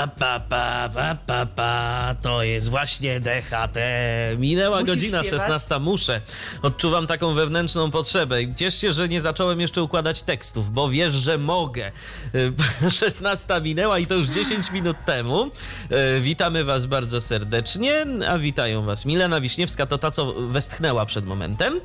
Pa, 0.00 0.06
pa, 0.08 0.40
pa, 0.40 0.88
pa, 0.88 1.14
pa, 1.26 1.46
pa, 1.46 2.14
to 2.22 2.42
jest 2.42 2.68
właśnie 2.68 3.20
DHT. 3.20 3.76
Minęła 4.38 4.80
Musisz 4.80 4.94
godzina 4.94 5.22
śpiewać? 5.22 5.40
16, 5.40 5.78
muszę. 5.78 6.20
Odczuwam 6.62 7.06
taką 7.06 7.34
wewnętrzną 7.34 7.90
potrzebę. 7.90 8.54
Ciesz 8.54 8.80
się, 8.80 8.92
że 8.92 9.08
nie 9.08 9.20
zacząłem 9.20 9.60
jeszcze 9.60 9.82
układać 9.82 10.22
tekstów, 10.22 10.70
bo 10.70 10.88
wiesz, 10.88 11.12
że 11.12 11.38
mogę. 11.38 11.92
Y, 12.82 12.90
16 12.90 13.60
minęła 13.60 13.98
i 13.98 14.06
to 14.06 14.14
już 14.14 14.28
10 14.28 14.70
minut 14.70 14.96
temu. 15.06 15.50
Y, 16.16 16.20
Witamy 16.20 16.64
Was 16.64 16.86
bardzo 16.86 17.20
serdecznie, 17.20 18.06
a 18.28 18.38
witają 18.38 18.82
Was 18.82 19.04
Milena 19.04 19.40
Wiśniewska, 19.40 19.86
to 19.86 19.98
ta, 19.98 20.10
co 20.10 20.32
westchnęła 20.32 21.06
przed 21.06 21.26
momentem. 21.26 21.80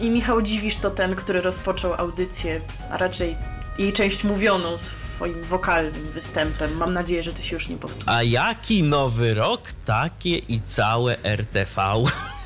I 0.00 0.10
Michał 0.10 0.42
Dziwisz 0.42 0.76
to 0.76 0.90
ten, 0.90 1.14
który 1.14 1.40
rozpoczął 1.40 1.94
audycję, 1.94 2.60
a 2.90 2.96
raczej 2.96 3.36
jej 3.78 3.92
część 3.92 4.24
mówioną 4.24 4.78
swoim 4.78 5.42
wokalnym 5.42 6.10
występem. 6.10 6.76
Mam 6.76 6.92
nadzieję, 6.92 7.22
że 7.22 7.32
to 7.32 7.42
się 7.42 7.56
już 7.56 7.68
nie 7.68 7.76
powtórzy. 7.76 8.10
A 8.10 8.22
jaki 8.22 8.82
nowy 8.82 9.34
rok, 9.34 9.60
takie 9.84 10.38
i 10.38 10.60
całe 10.60 11.24
RTV. 11.24 11.82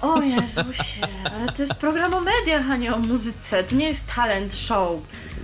O 0.02 0.22
Jezusie, 0.22 1.06
ale 1.24 1.52
to 1.52 1.62
jest 1.62 1.74
program 1.74 2.14
o 2.14 2.20
mediach, 2.20 2.70
a 2.70 2.76
nie 2.76 2.94
o 2.94 2.98
muzyce. 2.98 3.64
To 3.64 3.74
nie 3.74 3.88
jest 3.88 4.06
talent 4.06 4.54
show. 4.54 5.00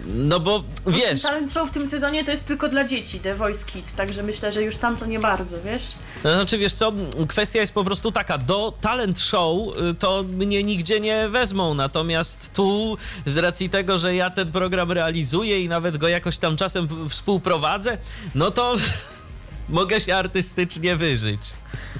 No 0.06 0.40
bo 0.40 0.64
wiesz, 0.86 1.22
Talent 1.22 1.52
show 1.52 1.68
w 1.68 1.72
tym 1.72 1.86
sezonie 1.86 2.24
to 2.24 2.30
jest 2.30 2.46
tylko 2.46 2.68
dla 2.68 2.84
dzieci, 2.84 3.20
The 3.20 3.34
Voice 3.34 3.66
Kids, 3.66 3.94
także 3.94 4.22
myślę, 4.22 4.52
że 4.52 4.62
już 4.62 4.76
tam 4.76 4.96
to 4.96 5.06
nie 5.06 5.18
bardzo, 5.18 5.62
wiesz? 5.62 5.82
No, 6.24 6.34
Znaczy, 6.34 6.58
wiesz 6.58 6.74
co, 6.74 6.92
kwestia 7.28 7.60
jest 7.60 7.72
po 7.74 7.84
prostu 7.84 8.12
taka, 8.12 8.38
do 8.38 8.74
talent 8.80 9.20
show 9.20 9.76
y, 9.90 9.94
to 9.94 10.22
mnie 10.22 10.64
nigdzie 10.64 11.00
nie 11.00 11.28
wezmą, 11.28 11.74
natomiast 11.74 12.52
tu 12.54 12.96
z 13.26 13.36
racji 13.38 13.70
tego, 13.70 13.98
że 13.98 14.14
ja 14.14 14.30
ten 14.30 14.52
program 14.52 14.92
realizuję 14.92 15.60
i 15.60 15.68
nawet 15.68 15.96
go 15.96 16.08
jakoś 16.08 16.38
tam 16.38 16.56
czasem 16.56 16.88
współprowadzę, 17.08 17.98
no 18.34 18.50
to 18.50 18.74
mogę 19.68 20.00
się 20.00 20.16
artystycznie 20.16 20.96
wyżyć. 20.96 21.40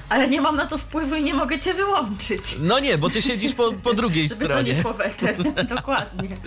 Ale 0.09 0.29
nie 0.29 0.41
mam 0.41 0.55
na 0.55 0.65
to 0.65 0.77
wpływu 0.77 1.15
i 1.15 1.23
nie 1.23 1.33
mogę 1.33 1.57
cię 1.59 1.73
wyłączyć. 1.73 2.41
No 2.59 2.79
nie, 2.79 2.97
bo 2.97 3.09
ty 3.09 3.21
siedzisz 3.21 3.53
po, 3.53 3.73
po 3.73 3.93
drugiej 3.93 4.27
Żeby 4.27 4.39
to 4.39 4.45
stronie. 4.51 4.73
nie 4.73 4.81
szło 4.81 4.93
w 4.93 5.01
eter. 5.01 5.35
Dokładnie. 5.75 6.37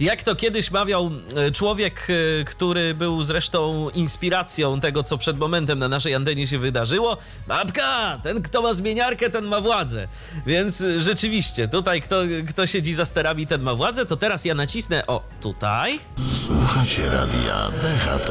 Jak 0.00 0.22
to 0.22 0.36
kiedyś 0.36 0.70
mawiał 0.70 1.10
e, 1.36 1.50
człowiek, 1.52 2.06
e, 2.40 2.44
który 2.44 2.94
był 2.94 3.22
zresztą 3.24 3.90
inspiracją 3.90 4.80
tego, 4.80 5.02
co 5.02 5.18
przed 5.18 5.38
momentem 5.38 5.78
na 5.78 5.88
naszej 5.88 6.14
antenie 6.14 6.46
się 6.46 6.58
wydarzyło. 6.58 7.16
Babka, 7.48 8.20
ten 8.22 8.42
kto 8.42 8.62
ma 8.62 8.74
zmieniarkę, 8.74 9.30
ten 9.30 9.44
ma 9.46 9.60
władzę. 9.60 10.08
Więc 10.46 10.80
e, 10.80 11.00
rzeczywiście, 11.00 11.68
tutaj 11.68 12.00
kto, 12.00 12.16
kto 12.48 12.66
siedzi 12.66 12.92
za 12.94 13.04
sterami, 13.04 13.46
ten 13.46 13.62
ma 13.62 13.74
władzę. 13.74 14.06
To 14.06 14.16
teraz 14.16 14.44
ja 14.44 14.54
nacisnę, 14.54 15.06
o, 15.06 15.22
tutaj. 15.40 16.00
Słuchacie 16.46 17.10
radia 17.10 17.70
DHT. 17.82 18.30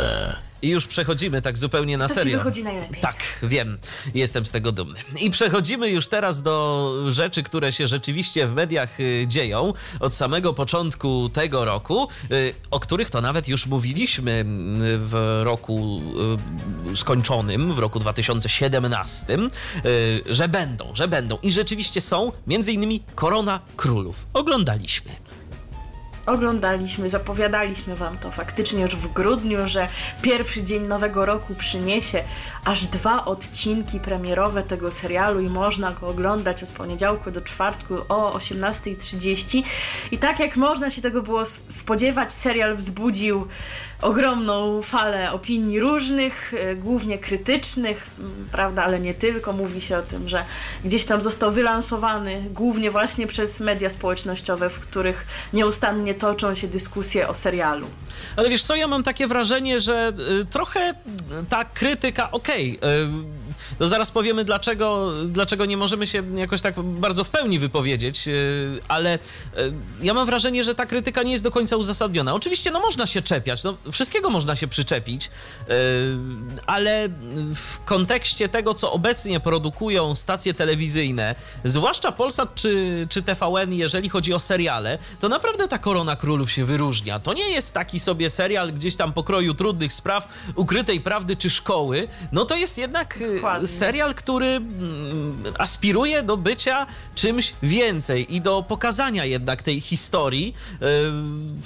I 0.63 0.69
już 0.69 0.87
przechodzimy 0.87 1.41
tak 1.41 1.57
zupełnie 1.57 1.97
na 1.97 2.07
To 2.07 2.13
ci 2.13 2.19
serio. 2.19 2.37
wychodzi 2.37 2.63
najlepiej. 2.63 3.01
Tak, 3.01 3.15
wiem. 3.43 3.77
Jestem 4.13 4.45
z 4.45 4.51
tego 4.51 4.71
dumny. 4.71 4.99
I 5.19 5.29
przechodzimy 5.29 5.89
już 5.89 6.07
teraz 6.07 6.41
do 6.41 6.93
rzeczy, 7.09 7.43
które 7.43 7.71
się 7.73 7.87
rzeczywiście 7.87 8.47
w 8.47 8.53
mediach 8.53 8.99
y, 8.99 9.25
dzieją 9.27 9.73
od 9.99 10.13
samego 10.15 10.53
początku 10.53 11.29
tego 11.29 11.65
roku, 11.65 12.07
y, 12.31 12.53
o 12.71 12.79
których 12.79 13.09
to 13.09 13.21
nawet 13.21 13.47
już 13.47 13.65
mówiliśmy 13.65 14.31
y, 14.31 14.43
w 14.97 15.41
roku 15.43 16.01
y, 16.93 16.97
skończonym, 16.97 17.73
w 17.73 17.79
roku 17.79 17.99
2017, 17.99 19.37
y, 19.85 20.23
że 20.25 20.47
będą, 20.47 20.95
że 20.95 21.07
będą. 21.07 21.37
I 21.41 21.51
rzeczywiście 21.51 22.01
są, 22.01 22.31
między 22.47 22.71
innymi 22.73 23.03
Korona 23.15 23.59
Królów. 23.75 24.25
Oglądaliśmy. 24.33 25.11
Oglądaliśmy, 26.25 27.09
zapowiadaliśmy 27.09 27.95
wam 27.95 28.17
to 28.17 28.31
faktycznie 28.31 28.81
już 28.81 28.95
w 28.95 29.13
grudniu, 29.13 29.67
że 29.67 29.87
pierwszy 30.21 30.63
dzień 30.63 30.83
nowego 30.83 31.25
roku 31.25 31.55
przyniesie 31.55 32.23
aż 32.65 32.85
dwa 32.85 33.25
odcinki 33.25 33.99
premierowe 33.99 34.63
tego 34.63 34.91
serialu 34.91 35.39
i 35.39 35.49
można 35.49 35.91
go 35.91 36.07
oglądać 36.07 36.63
od 36.63 36.69
poniedziałku 36.69 37.31
do 37.31 37.41
czwartku 37.41 37.95
o 38.09 38.37
18.30. 38.37 39.63
I 40.11 40.17
tak 40.17 40.39
jak 40.39 40.57
można 40.57 40.89
się 40.89 41.01
tego 41.01 41.21
było 41.21 41.45
spodziewać, 41.45 42.33
serial 42.33 42.75
wzbudził 42.75 43.47
ogromną 44.03 44.81
falę 44.81 45.31
opinii 45.31 45.79
różnych, 45.79 46.53
e, 46.53 46.75
głównie 46.75 47.17
krytycznych, 47.17 48.09
prawda, 48.51 48.83
ale 48.83 48.99
nie 48.99 49.13
tylko. 49.13 49.53
Mówi 49.53 49.81
się 49.81 49.97
o 49.97 50.01
tym, 50.01 50.29
że 50.29 50.45
gdzieś 50.85 51.05
tam 51.05 51.21
został 51.21 51.51
wylansowany 51.51 52.45
głównie 52.51 52.91
właśnie 52.91 53.27
przez 53.27 53.59
media 53.59 53.89
społecznościowe, 53.89 54.69
w 54.69 54.79
których 54.79 55.25
nieustannie 55.53 56.13
toczą 56.13 56.55
się 56.55 56.67
dyskusje 56.67 57.27
o 57.27 57.33
serialu. 57.33 57.87
Ale 58.35 58.49
wiesz 58.49 58.63
co, 58.63 58.75
ja 58.75 58.87
mam 58.87 59.03
takie 59.03 59.27
wrażenie, 59.27 59.79
że 59.79 60.13
y, 60.41 60.45
trochę 60.45 60.93
ta 61.49 61.65
krytyka, 61.65 62.31
okej, 62.31 62.79
y, 62.83 63.43
no 63.79 63.87
zaraz 63.87 64.11
powiemy 64.11 64.43
dlaczego, 64.43 65.11
dlaczego 65.25 65.65
nie 65.65 65.77
możemy 65.77 66.07
się 66.07 66.23
jakoś 66.35 66.61
tak 66.61 66.79
bardzo 66.79 67.23
w 67.23 67.29
pełni 67.29 67.59
wypowiedzieć, 67.59 68.27
y, 68.27 68.79
ale 68.87 69.15
y, 69.15 69.19
ja 70.01 70.13
mam 70.13 70.25
wrażenie, 70.25 70.63
że 70.63 70.75
ta 70.75 70.85
krytyka 70.85 71.23
nie 71.23 71.31
jest 71.31 71.43
do 71.43 71.51
końca 71.51 71.77
uzasadniona. 71.77 72.33
Oczywiście, 72.33 72.71
no 72.71 72.79
można 72.79 73.07
się 73.07 73.21
czepiać, 73.21 73.63
no 73.63 73.77
wszystkiego 73.93 74.29
można 74.29 74.55
się 74.55 74.67
przyczepić, 74.67 75.25
y, 75.25 75.71
ale 76.67 77.09
w 77.55 77.83
kontekście 77.85 78.49
tego, 78.49 78.73
co 78.73 78.91
obecnie 78.91 79.39
produkują 79.39 80.15
stacje 80.15 80.53
telewizyjne, 80.53 81.35
zwłaszcza 81.63 82.11
Polsat 82.11 82.55
czy, 82.55 83.07
czy 83.09 83.21
TVN, 83.21 83.73
jeżeli 83.73 84.09
chodzi 84.09 84.33
o 84.33 84.39
seriale, 84.39 84.97
to 85.19 85.29
naprawdę 85.29 85.67
ta 85.67 85.77
Korona 85.77 86.15
Królów 86.15 86.51
się 86.51 86.65
wyróżnia. 86.65 87.19
To 87.19 87.33
nie 87.33 87.49
jest 87.49 87.73
taki 87.73 87.99
sobie 87.99 88.29
serial 88.29 88.73
gdzieś 88.73 88.95
tam 88.95 89.13
pokroju 89.13 89.53
trudnych 89.53 89.93
spraw, 89.93 90.27
ukrytej 90.55 91.01
prawdy 91.01 91.35
czy 91.35 91.49
szkoły. 91.49 92.07
No 92.31 92.45
to 92.45 92.55
jest 92.55 92.77
jednak 92.77 93.21
y, 93.21 93.35
Dokładnie. 93.35 93.67
serial, 93.67 94.15
który 94.15 94.47
mm, 94.47 95.43
aspiruje 95.57 96.23
do 96.23 96.37
bycia 96.37 96.85
czymś 97.15 97.53
więcej 97.63 98.35
i 98.35 98.41
do 98.41 98.63
pokazania 98.67 99.25
jednak 99.25 99.61
tej 99.61 99.81
historii 99.81 100.53
y, 100.73 100.77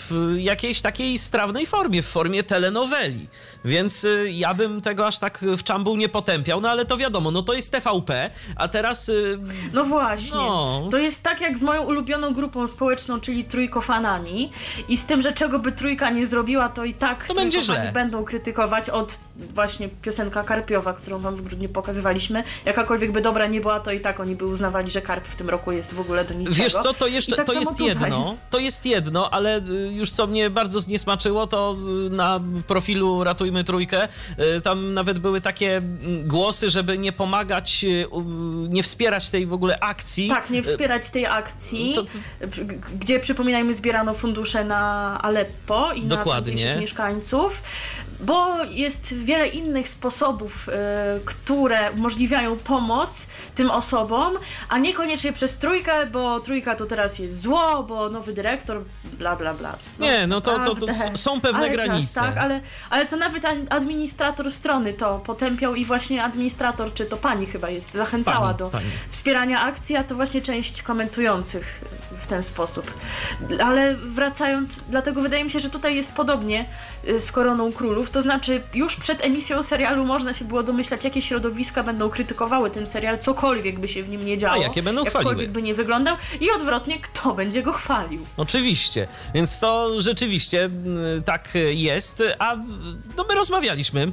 w 0.09 0.35
jakiejś 0.37 0.81
takiej 0.81 1.19
strawnej 1.19 1.65
formie, 1.65 2.03
w 2.03 2.07
formie 2.17 2.43
telenoweli. 2.43 3.27
Więc 3.67 4.03
y, 4.03 4.31
ja 4.31 4.53
bym 4.53 4.81
tego 4.81 5.07
aż 5.07 5.19
tak 5.19 5.45
w 5.57 5.63
czambuł 5.63 5.97
nie 5.97 6.09
potępiał, 6.09 6.61
no 6.61 6.69
ale 6.69 6.85
to 6.85 6.97
wiadomo, 6.97 7.31
no 7.31 7.43
to 7.43 7.53
jest 7.53 7.71
TVP, 7.71 8.29
a 8.55 8.67
teraz 8.67 9.09
y, 9.09 9.39
No 9.73 9.83
właśnie. 9.83 10.37
No. 10.37 10.87
To 10.91 10.97
jest 10.97 11.23
tak 11.23 11.41
jak 11.41 11.57
z 11.57 11.63
moją 11.63 11.83
ulubioną 11.83 12.33
grupą 12.33 12.67
społeczną, 12.67 13.19
czyli 13.19 13.43
trójkofanami. 13.45 14.51
I 14.89 14.97
z 14.97 15.05
tym, 15.05 15.21
że 15.21 15.33
czego 15.33 15.59
by 15.59 15.71
trójka 15.71 16.09
nie 16.09 16.25
zrobiła, 16.25 16.69
to 16.69 16.85
i 16.85 16.93
tak 16.93 17.27
To 17.27 17.33
będzie 17.33 17.61
źle. 17.61 17.91
będą 17.93 18.23
krytykować 18.23 18.89
od 18.89 19.19
właśnie 19.53 19.89
piosenka 20.01 20.43
Karpiowa, 20.43 20.93
którą 20.93 21.19
wam 21.19 21.35
w 21.35 21.41
grudniu 21.41 21.69
pokazywaliśmy. 21.69 22.43
Jakakolwiek 22.65 23.11
by 23.11 23.21
dobra 23.21 23.47
nie 23.47 23.61
była, 23.61 23.79
to 23.79 23.91
i 23.91 23.99
tak 23.99 24.19
oni 24.19 24.35
by 24.35 24.45
uznawali, 24.45 24.91
że 24.91 25.01
Karp 25.01 25.27
w 25.27 25.35
tym 25.35 25.49
roku 25.49 25.71
jest 25.71 25.93
w 25.93 25.99
ogóle 25.99 26.25
do 26.25 26.33
niczego. 26.33 26.55
Wiesz 26.55 26.73
co, 26.73 26.93
to 26.93 27.07
jeszcze 27.07 27.35
tak 27.35 27.45
to 27.45 27.53
jest 27.53 27.71
tutaj. 27.71 27.87
jedno, 27.87 28.37
to 28.49 28.59
jest 28.59 28.85
jedno, 28.85 29.29
ale 29.33 29.57
y, 29.57 29.91
już 29.93 30.11
co 30.11 30.27
mnie 30.27 30.49
bardzo 30.49 30.79
zniesmaczyło, 30.79 31.47
to 31.47 31.75
na 32.09 32.39
profilu 32.67 33.23
Ratujmy 33.23 33.56
Trójkę 33.63 34.07
y, 34.57 34.61
tam 34.61 34.93
nawet 34.93 35.19
były 35.19 35.41
takie 35.41 35.77
mm, 35.77 36.27
głosy, 36.27 36.69
żeby 36.69 36.97
nie 36.97 37.11
pomagać, 37.11 37.83
y, 37.83 38.05
nie 38.69 38.83
wspierać 38.83 39.29
tej 39.29 39.45
w 39.47 39.53
ogóle 39.53 39.79
akcji. 39.79 40.29
Tak, 40.29 40.49
nie 40.49 40.59
Y, 40.59 40.63
wspierać 40.63 41.11
tej 41.11 41.25
akcji, 41.25 41.93
To- 41.95 42.05
gdzie 42.99 43.19
przypominajmy 43.19 43.73
zbierano 43.73 44.13
fundusze 44.13 44.63
na 44.63 45.17
Aleppo 45.21 45.93
i 45.93 46.01
Dokładnie. 46.01 46.75
na 46.75 46.81
mieszkańców, 46.81 47.63
bo 48.19 48.63
jest 48.63 49.13
wiele 49.17 49.47
innych 49.47 49.89
sposobów, 49.89 50.69
e, 50.69 51.19
które 51.25 51.91
umożliwiają 51.91 52.57
pomoc 52.57 53.27
tym 53.55 53.71
osobom, 53.71 54.33
a 54.69 54.77
niekoniecznie 54.77 55.33
przez 55.33 55.57
trójkę, 55.57 56.05
bo 56.05 56.39
trójka 56.39 56.75
to 56.75 56.85
teraz 56.85 57.19
jest 57.19 57.41
zło, 57.41 57.83
bo 57.83 58.09
nowy 58.09 58.33
dyrektor, 58.33 58.81
bla 59.03 59.35
bla 59.35 59.53
bla. 59.53 59.75
Nie, 59.99 60.27
no 60.27 60.41
to- 60.41 60.59
to- 60.59 60.75
to 60.75 60.87
są 61.17 61.41
pewne 61.41 61.59
ale 61.59 61.69
granice. 61.69 62.05
Czas, 62.13 62.13
tak, 62.13 62.37
ale, 62.37 62.61
ale 62.89 63.05
to 63.05 63.17
nawet 63.17 63.45
ad- 63.45 63.73
administrator 63.73 64.51
strony 64.51 64.93
to 64.93 65.19
potępiał 65.19 65.75
i 65.75 65.85
właśnie 65.85 66.23
administrator, 66.23 66.93
czy 66.93 67.05
to 67.05 67.17
pani 67.17 67.45
chyba 67.45 67.69
jest, 67.69 67.93
zachęcała 67.93 68.39
Pani, 68.47 68.57
do 68.57 68.69
pani. 68.69 68.85
wspierania 69.09 69.61
akcji, 69.61 69.95
a 69.95 70.03
to 70.03 70.15
właśnie 70.15 70.41
część 70.41 70.81
komentujących 70.81 71.81
w 72.17 72.27
ten 72.27 72.43
sposób. 72.43 72.93
Ale 73.63 73.95
wracając, 73.95 74.79
dlatego 74.89 75.21
wydaje 75.21 75.43
mi 75.43 75.49
się, 75.51 75.59
że 75.59 75.69
tutaj 75.69 75.95
jest 75.95 76.11
podobnie 76.13 76.65
y, 77.07 77.19
z 77.19 77.31
Koroną 77.31 77.71
Królów, 77.71 78.06
królów, 78.07 78.09
to 78.09 78.21
znaczy 78.21 78.61
już 78.73 78.95
przed 78.95 79.25
emisją 79.25 79.63
serialu 79.63 80.05
można 80.05 80.33
się 80.33 80.45
było 80.45 80.63
domyślać, 80.63 81.03
jakie 81.03 81.21
środowiska 81.21 81.83
będą 81.83 82.09
krytykowały 82.09 82.69
ten 82.69 82.87
serial, 82.87 83.19
cokolwiek 83.19 83.79
by 83.79 83.87
się 83.87 84.03
w 84.03 84.09
nim 84.09 84.25
nie 84.25 84.37
działo. 84.37 84.53
A 84.53 84.57
jakie 84.57 84.83
będą 84.83 85.03
jakkolwiek 85.03 85.33
chwaliły. 85.33 85.53
by 85.53 85.61
nie 85.61 85.73
wyglądał 85.73 86.17
i 86.41 86.51
odwrotnie, 86.51 86.99
kto 86.99 87.33
będzie 87.33 87.63
go 87.63 87.73
chwalił. 87.73 88.25
Oczywiście, 88.37 89.07
więc 89.33 89.59
to 89.59 90.01
rzeczywiście 90.01 90.63
mm, 90.65 91.23
tak 91.23 91.49
jest, 91.71 92.23
a 92.39 92.55
no 93.17 93.25
my 93.29 93.35
rozmawialiśmy 93.35 94.11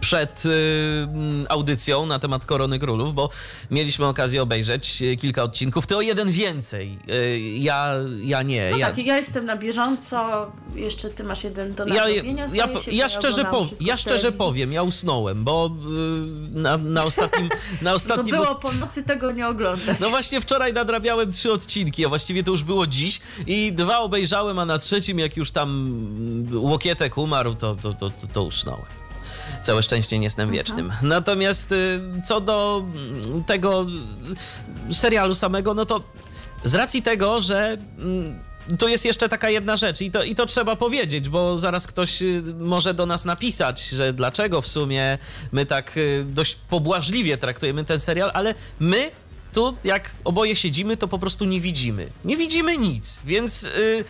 przed 0.00 0.46
y, 0.46 0.50
mm, 0.50 1.46
audycją 1.48 2.06
na 2.06 2.18
temat 2.18 2.46
Korony 2.46 2.78
Królów, 2.78 3.14
bo 3.14 3.30
mieliśmy 3.70 4.06
okazję 4.06 4.42
obejrzeć 4.42 5.02
y, 5.02 5.16
kilka 5.16 5.42
odcinków. 5.42 5.86
Ty 5.86 5.96
o 5.96 6.00
jeden 6.00 6.30
więcej. 6.30 6.98
Y, 7.10 7.40
ja, 7.40 7.94
ja 8.22 8.42
nie. 8.42 8.70
No 8.70 8.76
ja, 8.76 8.86
tak, 8.86 9.06
ja 9.06 9.16
jestem 9.16 9.46
na 9.46 9.56
bieżąco, 9.56 10.52
jeszcze 10.74 11.10
ty 11.10 11.24
masz 11.24 11.44
jeden 11.44 11.74
do 11.74 11.86
ja, 11.86 11.94
nadrobienia, 11.94 12.46
ja, 12.54 12.80
się, 12.80 12.90
ja, 12.90 13.08
szczerze, 13.08 13.28
oglądałam 13.28 13.60
po, 13.60 13.66
wszystko 13.66 13.86
ja 13.86 13.96
szczerze 13.96 14.32
powiem, 14.32 14.72
ja 14.72 14.82
usnąłem, 14.82 15.44
bo 15.44 15.66
y, 15.66 16.58
na, 16.58 16.76
na 16.78 17.04
ostatnim, 17.10 17.48
na 17.82 17.90
To 17.90 17.96
ostatnim 17.96 18.36
było 18.36 18.54
po 18.54 18.72
nocy 18.72 19.02
tego 19.02 19.32
nie 19.32 19.48
oglądać. 19.48 20.00
No 20.00 20.10
właśnie 20.10 20.40
wczoraj 20.40 20.72
nadrabiałem 20.72 21.32
trzy 21.32 21.52
odcinki, 21.52 22.04
a 22.04 22.08
właściwie 22.08 22.44
to 22.44 22.50
już 22.50 22.62
było 22.62 22.86
dziś 22.86 23.20
i 23.46 23.72
dwa 23.72 23.98
obejrzałem, 23.98 24.58
a 24.58 24.64
na 24.64 24.78
trzecim 24.78 25.18
jak 25.18 25.36
już 25.36 25.50
tam 25.50 25.68
mm, 26.50 26.64
Łokietek 26.64 27.18
umarł, 27.18 27.54
to, 27.54 27.76
to, 27.82 27.94
to, 27.94 28.10
to, 28.10 28.26
to 28.32 28.42
usnąłem. 28.42 29.03
Całe 29.64 29.82
szczęście 29.82 30.18
nie 30.18 30.24
jestem 30.24 30.50
wiecznym. 30.50 30.92
Natomiast 31.02 31.72
y, 31.72 32.00
co 32.24 32.40
do 32.40 32.84
mm, 32.86 33.44
tego 33.44 33.86
y, 34.90 34.94
serialu 34.94 35.34
samego, 35.34 35.74
no 35.74 35.86
to 35.86 36.00
z 36.64 36.74
racji 36.74 37.02
tego, 37.02 37.40
że 37.40 37.76
mm, 37.98 38.38
tu 38.78 38.88
jest 38.88 39.04
jeszcze 39.04 39.28
taka 39.28 39.50
jedna 39.50 39.76
rzecz 39.76 40.00
i 40.00 40.10
to, 40.10 40.22
i 40.22 40.34
to 40.34 40.46
trzeba 40.46 40.76
powiedzieć, 40.76 41.28
bo 41.28 41.58
zaraz 41.58 41.86
ktoś 41.86 42.22
y, 42.22 42.42
może 42.58 42.94
do 42.94 43.06
nas 43.06 43.24
napisać, 43.24 43.88
że 43.88 44.12
dlaczego 44.12 44.62
w 44.62 44.68
sumie 44.68 45.18
my 45.52 45.66
tak 45.66 45.98
dość 46.24 46.58
pobłażliwie 46.68 47.38
traktujemy 47.38 47.84
ten 47.84 48.00
serial, 48.00 48.30
ale 48.34 48.54
my 48.80 49.10
tu, 49.52 49.76
jak 49.84 50.10
oboje 50.24 50.56
siedzimy, 50.56 50.96
to 50.96 51.08
po 51.08 51.18
prostu 51.18 51.44
nie 51.44 51.60
widzimy. 51.60 52.06
Nie 52.24 52.36
widzimy 52.36 52.78
nic, 52.78 53.20
więc 53.24 53.64
y, 53.64 54.04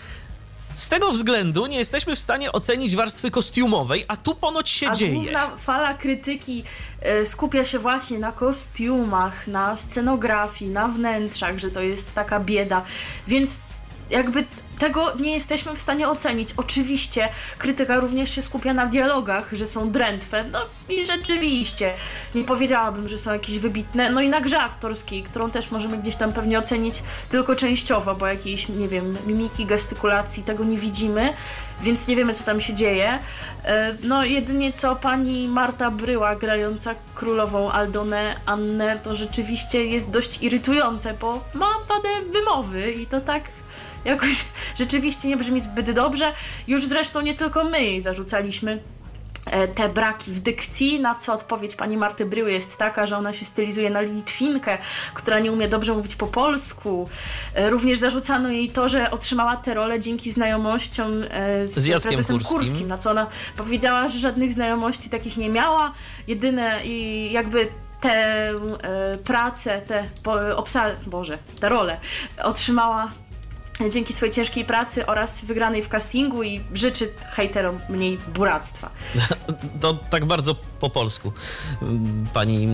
z 0.74 0.88
tego 0.88 1.12
względu 1.12 1.66
nie 1.66 1.78
jesteśmy 1.78 2.16
w 2.16 2.20
stanie 2.20 2.52
ocenić 2.52 2.96
warstwy 2.96 3.30
kostiumowej, 3.30 4.04
a 4.08 4.16
tu 4.16 4.34
ponoć 4.34 4.70
się 4.70 4.88
A 4.88 4.94
dzieje. 4.94 5.14
główna 5.14 5.56
fala 5.56 5.94
krytyki 5.94 6.64
e, 7.00 7.26
skupia 7.26 7.64
się 7.64 7.78
właśnie 7.78 8.18
na 8.18 8.32
kostiumach, 8.32 9.46
na 9.46 9.76
scenografii, 9.76 10.70
na 10.70 10.88
wnętrzach, 10.88 11.58
że 11.58 11.70
to 11.70 11.80
jest 11.80 12.14
taka 12.14 12.40
bieda, 12.40 12.82
więc 13.28 13.60
jakby 14.10 14.44
tego 14.78 15.14
nie 15.14 15.32
jesteśmy 15.32 15.76
w 15.76 15.80
stanie 15.80 16.08
ocenić. 16.08 16.48
Oczywiście 16.56 17.28
krytyka 17.58 17.96
również 18.00 18.30
się 18.30 18.42
skupia 18.42 18.74
na 18.74 18.86
dialogach, 18.86 19.48
że 19.52 19.66
są 19.66 19.90
drętwe, 19.90 20.44
no 20.52 20.58
i 20.88 21.06
rzeczywiście 21.06 21.92
nie 22.34 22.44
powiedziałabym, 22.44 23.08
że 23.08 23.18
są 23.18 23.32
jakieś 23.32 23.58
wybitne, 23.58 24.10
no 24.10 24.20
i 24.20 24.28
na 24.28 24.40
grze 24.40 24.60
aktorskiej, 24.60 25.22
którą 25.22 25.50
też 25.50 25.70
możemy 25.70 25.98
gdzieś 25.98 26.16
tam 26.16 26.32
pewnie 26.32 26.58
ocenić 26.58 27.02
tylko 27.30 27.56
częściowo, 27.56 28.14
bo 28.14 28.26
jakiejś, 28.26 28.68
nie 28.68 28.88
wiem, 28.88 29.16
mimiki, 29.26 29.66
gestykulacji, 29.66 30.42
tego 30.42 30.64
nie 30.64 30.78
widzimy, 30.78 31.34
więc 31.82 32.08
nie 32.08 32.16
wiemy, 32.16 32.34
co 32.34 32.44
tam 32.44 32.60
się 32.60 32.74
dzieje. 32.74 33.18
E, 33.64 33.94
No, 34.02 34.24
jedynie 34.24 34.72
co 34.72 34.96
pani 34.96 35.48
Marta 35.48 35.90
Bryła, 35.90 36.36
grająca 36.36 36.94
królową 37.14 37.70
Aldonę 37.70 38.34
Annę, 38.46 38.98
to 39.02 39.14
rzeczywiście 39.14 39.84
jest 39.86 40.10
dość 40.10 40.42
irytujące, 40.42 41.14
bo 41.20 41.44
ma 41.54 41.66
wadę 41.88 42.08
wymowy 42.32 42.92
i 42.92 43.06
to 43.06 43.20
tak 43.20 43.42
jakoś 44.04 44.44
rzeczywiście 44.78 45.28
nie 45.28 45.36
brzmi 45.36 45.60
zbyt 45.60 45.90
dobrze. 45.90 46.32
Już 46.68 46.86
zresztą 46.86 47.20
nie 47.20 47.34
tylko 47.34 47.64
my 47.64 47.82
jej 47.82 48.00
zarzucaliśmy 48.00 48.82
e, 49.46 49.68
te 49.68 49.88
braki 49.88 50.32
w 50.32 50.40
dykcji, 50.40 51.00
na 51.00 51.14
co 51.14 51.32
odpowiedź 51.34 51.74
pani 51.76 51.96
Marty 51.96 52.26
Bryły 52.26 52.52
jest 52.52 52.78
taka, 52.78 53.06
że 53.06 53.16
ona 53.16 53.32
się 53.32 53.44
stylizuje 53.44 53.90
na 53.90 54.00
Litwinkę, 54.00 54.78
która 55.14 55.38
nie 55.38 55.52
umie 55.52 55.68
dobrze 55.68 55.92
mówić 55.94 56.16
po 56.16 56.26
polsku. 56.26 57.08
E, 57.54 57.70
Również 57.70 57.98
zarzucano 57.98 58.48
jej 58.48 58.68
to, 58.68 58.88
że 58.88 59.10
otrzymała 59.10 59.56
tę 59.56 59.74
rolę 59.74 60.00
dzięki 60.00 60.30
znajomościom 60.30 61.12
e, 61.30 61.68
z, 61.68 61.74
Z 61.74 61.86
Jackiem 61.86 62.12
prezesem 62.12 62.36
Kurskim. 62.38 62.58
Kurskim, 62.58 62.86
na 62.88 62.98
co 62.98 63.10
ona 63.10 63.26
powiedziała, 63.56 64.08
że 64.08 64.18
żadnych 64.18 64.52
znajomości 64.52 65.10
takich 65.10 65.36
nie 65.36 65.48
miała. 65.50 65.92
Jedyne 66.28 66.80
i 66.84 67.28
jakby 67.32 67.68
tę 68.00 68.10
e, 68.12 69.18
pracę, 69.24 69.82
te 69.82 70.04
po, 70.22 70.56
obsa, 70.56 70.84
Boże, 71.06 71.38
tę 71.60 71.68
rolę 71.68 71.96
otrzymała 72.42 73.10
dzięki 73.90 74.12
swojej 74.12 74.32
ciężkiej 74.32 74.64
pracy 74.64 75.06
oraz 75.06 75.44
wygranej 75.44 75.82
w 75.82 75.88
castingu 75.88 76.42
i 76.42 76.60
życzy 76.74 77.12
hejterom 77.30 77.78
mniej 77.88 78.18
buractwa. 78.34 78.90
To 79.80 79.94
tak 79.94 80.24
bardzo 80.24 80.56
po 80.84 80.90
polsku. 80.90 81.32
Pani, 82.34 82.68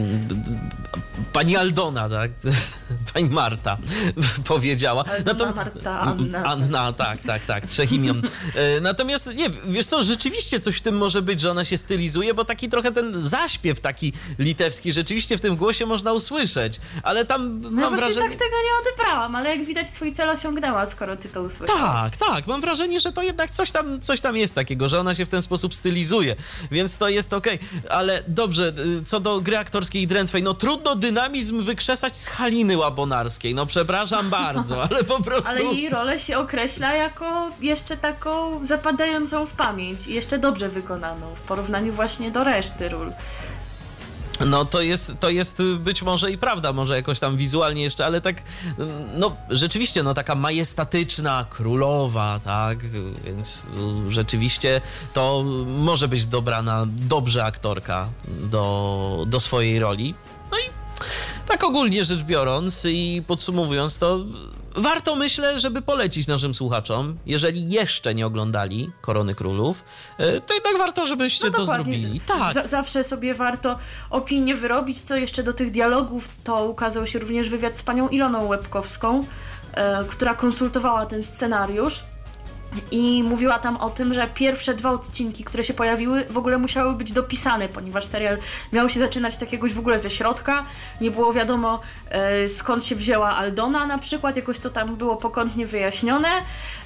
pani 1.32 1.56
Aldona, 1.56 2.08
tak? 2.08 2.30
Pani 3.14 3.30
Marta 3.30 3.78
powiedziała. 4.52 5.04
Aldona, 5.04 5.52
Marta, 5.52 6.00
Anna. 6.00 6.44
Anna, 6.44 6.92
tak, 6.92 7.22
tak, 7.22 7.44
tak, 7.44 7.66
trzech 7.66 7.92
imion. 7.92 8.22
E, 8.54 8.80
Natomiast 8.80 9.34
nie, 9.34 9.50
wiesz 9.68 9.86
co, 9.86 10.02
rzeczywiście 10.02 10.60
coś 10.60 10.76
w 10.76 10.82
tym 10.82 10.96
może 10.96 11.22
być, 11.22 11.40
że 11.40 11.50
ona 11.50 11.64
się 11.64 11.76
stylizuje, 11.76 12.34
bo 12.34 12.44
taki 12.44 12.68
trochę 12.68 12.92
ten 12.92 13.20
zaśpiew 13.20 13.80
taki 13.80 14.12
litewski 14.38 14.92
rzeczywiście 14.92 15.36
w 15.36 15.40
tym 15.40 15.56
głosie 15.56 15.86
można 15.86 16.12
usłyszeć, 16.12 16.80
ale 17.02 17.24
tam 17.24 17.60
No 17.60 17.70
mam 17.70 17.96
wrażenie... 17.96 18.28
tak 18.28 18.30
tego 18.38 18.56
nie 18.64 18.90
odebrałam, 18.90 19.36
ale 19.36 19.50
jak 19.56 19.64
widać 19.64 19.90
swój 19.90 20.12
cel 20.12 20.30
osiągnęła, 20.30 20.86
skoro 20.86 21.16
ty 21.16 21.28
to 21.28 21.42
usłyszałaś. 21.42 22.12
Tak, 22.12 22.16
tak. 22.28 22.46
Mam 22.46 22.60
wrażenie, 22.60 23.00
że 23.00 23.12
to 23.12 23.22
jednak 23.22 23.50
coś 23.50 23.72
tam, 23.72 24.00
coś 24.00 24.20
tam 24.20 24.36
jest 24.36 24.54
takiego, 24.54 24.88
że 24.88 25.00
ona 25.00 25.14
się 25.14 25.24
w 25.24 25.28
ten 25.28 25.42
sposób 25.42 25.74
stylizuje, 25.74 26.36
więc 26.70 26.98
to 26.98 27.08
jest 27.08 27.32
okej. 27.32 27.58
Ale 28.00 28.22
dobrze, 28.28 28.72
y, 29.00 29.04
co 29.04 29.20
do 29.20 29.40
gry 29.40 29.58
aktorskiej 29.58 30.02
i 30.02 30.06
drętwej, 30.06 30.42
no 30.42 30.54
trudno 30.54 30.96
dynamizm 30.96 31.62
wykrzesać 31.62 32.16
z 32.16 32.26
Haliny 32.26 32.76
Łabonarskiej. 32.76 33.54
No 33.54 33.66
przepraszam 33.66 34.30
bardzo, 34.40 34.82
ale 34.82 35.04
po 35.04 35.22
prostu... 35.22 35.50
Ale 35.50 35.62
jej 35.64 35.88
rolę 35.88 36.18
się 36.18 36.38
określa 36.38 36.94
jako 36.94 37.50
jeszcze 37.60 37.96
taką 37.96 38.64
zapadającą 38.64 39.46
w 39.46 39.52
pamięć 39.52 40.06
i 40.06 40.14
jeszcze 40.14 40.38
dobrze 40.38 40.68
wykonaną 40.68 41.34
w 41.34 41.40
porównaniu 41.40 41.92
właśnie 41.92 42.30
do 42.30 42.44
reszty 42.44 42.88
ról. 42.88 43.12
No 44.46 44.64
to 44.64 44.80
jest, 44.80 45.20
to 45.20 45.30
jest 45.30 45.60
y, 45.60 45.76
być 45.76 46.02
może 46.02 46.30
i 46.30 46.38
prawda, 46.38 46.72
może 46.72 46.96
jakoś 46.96 47.18
tam 47.18 47.36
wizualnie 47.36 47.82
jeszcze, 47.82 48.06
ale 48.06 48.20
tak, 48.20 48.38
y, 48.38 48.42
no 49.14 49.36
rzeczywiście, 49.50 50.02
no 50.02 50.14
taka 50.14 50.34
majestatyczna, 50.34 51.46
królowa, 51.50 52.40
tak, 52.44 52.78
więc 53.24 53.66
y, 54.08 54.12
rzeczywiście 54.12 54.80
to 55.12 55.44
może 55.66 56.08
być 56.08 56.26
dobrana 56.26 56.86
dobrze 56.86 57.44
aktorka 57.44 58.08
do, 58.24 59.24
do 59.26 59.40
swojej 59.40 59.78
roli. 59.78 60.14
No 60.50 60.58
i 60.58 60.62
tak 61.48 61.64
ogólnie 61.64 62.04
rzecz 62.04 62.22
biorąc 62.22 62.86
i 62.90 63.22
podsumowując 63.26 63.98
to, 63.98 64.18
warto 64.76 65.16
myślę, 65.16 65.60
żeby 65.60 65.82
polecić 65.82 66.26
naszym 66.26 66.54
słuchaczom, 66.54 67.18
jeżeli 67.26 67.70
jeszcze 67.70 68.14
nie 68.14 68.26
oglądali 68.26 68.90
Korony 69.00 69.34
Królów, 69.34 69.84
y, 70.20 70.40
to 70.46 70.54
jednak 70.54 70.78
warto, 70.78 71.06
żebyście 71.06 71.44
No 71.46 71.50
to 71.50 71.66
zrobili. 71.66 72.20
Tak. 72.20 72.54
Z- 72.54 72.70
zawsze 72.70 73.04
sobie 73.04 73.34
warto 73.34 73.78
opinię 74.10 74.54
wyrobić. 74.54 75.02
Co 75.02 75.16
jeszcze 75.16 75.42
do 75.42 75.52
tych 75.52 75.70
dialogów, 75.70 76.28
to 76.44 76.64
ukazał 76.64 77.06
się 77.06 77.18
również 77.18 77.48
wywiad 77.48 77.76
z 77.78 77.82
panią 77.82 78.08
Iloną 78.08 78.46
Łebkowską, 78.46 79.24
e, 79.74 80.04
która 80.04 80.34
konsultowała 80.34 81.06
ten 81.06 81.22
scenariusz. 81.22 82.02
I 82.90 83.22
mówiła 83.22 83.58
tam 83.58 83.76
o 83.76 83.90
tym, 83.90 84.14
że 84.14 84.28
pierwsze 84.34 84.74
dwa 84.74 84.90
odcinki, 84.90 85.44
które 85.44 85.64
się 85.64 85.74
pojawiły, 85.74 86.24
w 86.24 86.38
ogóle 86.38 86.58
musiały 86.58 86.94
być 86.94 87.12
dopisane, 87.12 87.68
ponieważ 87.68 88.04
serial 88.04 88.38
miał 88.72 88.88
się 88.88 89.00
zaczynać 89.00 89.36
tak 89.36 89.52
jakoś 89.52 89.72
w 89.72 89.78
ogóle 89.78 89.98
ze 89.98 90.10
środka. 90.10 90.64
Nie 91.00 91.10
było 91.10 91.32
wiadomo 91.32 91.80
e, 92.10 92.48
skąd 92.48 92.84
się 92.84 92.96
wzięła 92.96 93.36
Aldona 93.36 93.86
na 93.86 93.98
przykład, 93.98 94.36
jakoś 94.36 94.58
to 94.58 94.70
tam 94.70 94.96
było 94.96 95.16
pokątnie 95.16 95.66
wyjaśnione. 95.66 96.28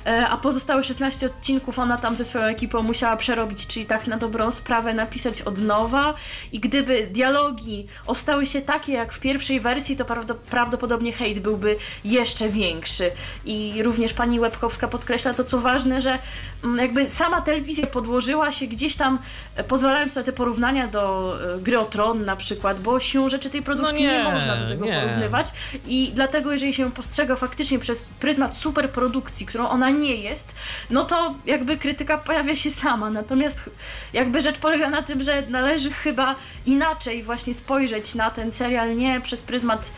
E, 0.06 0.28
a 0.28 0.36
pozostałe 0.36 0.84
16 0.84 1.26
odcinków 1.26 1.78
ona 1.78 1.96
tam 1.96 2.16
ze 2.16 2.24
swoją 2.24 2.44
ekipą 2.44 2.82
musiała 2.82 3.16
przerobić, 3.16 3.66
czyli 3.66 3.86
tak 3.86 4.06
na 4.06 4.16
dobrą 4.16 4.50
sprawę 4.50 4.94
napisać 4.94 5.42
od 5.42 5.58
nowa. 5.58 6.14
I 6.52 6.60
gdyby 6.60 7.06
dialogi 7.06 7.86
ostały 8.06 8.46
się 8.46 8.60
takie 8.62 8.92
jak 8.92 9.12
w 9.12 9.20
pierwszej 9.20 9.60
wersji, 9.60 9.96
to 9.96 10.04
prawdo- 10.04 10.34
prawdopodobnie 10.50 11.12
hejt 11.12 11.40
byłby 11.40 11.76
jeszcze 12.04 12.48
większy. 12.48 13.10
I 13.44 13.82
również 13.82 14.12
pani 14.12 14.40
Łebkowska 14.40 14.88
podkreśla 14.88 15.34
to, 15.34 15.44
co 15.44 15.58
ważne, 15.58 15.73
że 15.78 16.18
mm, 16.64 16.78
jakby 16.78 17.08
sama 17.08 17.40
telewizja 17.40 17.86
podłożyła 17.86 18.52
się 18.52 18.66
gdzieś 18.66 18.96
tam, 18.96 19.18
e, 19.56 19.64
pozwalając 19.64 20.16
na 20.16 20.22
te 20.22 20.32
porównania 20.32 20.88
do 20.88 21.34
e, 21.54 21.58
gry 21.60 21.78
o 21.78 21.84
tron 21.84 22.24
na 22.24 22.36
przykład, 22.36 22.80
bo 22.80 23.00
siłą 23.00 23.28
rzeczy 23.28 23.50
tej 23.50 23.62
produkcji 23.62 24.06
No 24.06 24.12
nie, 24.12 24.18
nie, 24.18 24.24
można 24.24 24.56
do 24.56 24.68
tego 24.68 24.86
nie. 24.86 25.00
porównywać. 25.00 25.46
I 25.86 26.10
dlatego, 26.14 26.52
jeżeli 26.52 26.74
się 26.74 26.92
postrzega 26.92 27.36
faktycznie 27.36 27.78
przez 27.78 28.04
pryzmat 28.20 28.56
superprodukcji, 28.56 29.46
którą 29.46 29.68
ona 29.68 29.90
nie 29.90 30.16
jest, 30.16 30.54
no 30.90 31.04
to 31.04 31.34
jakby 31.46 31.76
krytyka 31.76 32.18
pojawia 32.18 32.56
się 32.56 32.70
sama. 32.70 33.10
Natomiast 33.10 33.70
jakby 34.12 34.40
rzecz 34.40 34.58
polega 34.58 34.90
na 34.90 35.02
tym, 35.02 35.22
że 35.22 35.42
należy 35.48 35.90
chyba 35.90 36.34
inaczej 36.66 37.22
właśnie 37.22 37.54
spojrzeć 37.54 38.14
na 38.14 38.30
ten 38.30 38.52
serial, 38.52 38.96
nie 38.96 39.20
przez 39.20 39.42
pryzmat 39.42 39.92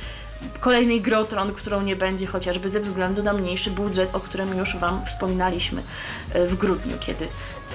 kolejnej 0.61 1.01
Gry 1.01 1.25
Tron, 1.25 1.53
którą 1.53 1.83
nie 1.83 1.97
będzie 1.97 2.27
chociażby 2.27 2.69
ze 2.69 2.81
względu 2.81 3.23
na 3.23 3.33
mniejszy 3.33 3.71
budżet, 3.71 4.15
o 4.15 4.21
którym 4.21 4.59
już 4.59 4.77
Wam 4.77 5.07
wspominaliśmy 5.07 5.83
e, 6.33 6.47
w 6.47 6.57
grudniu, 6.57 6.97
kiedy 7.01 7.29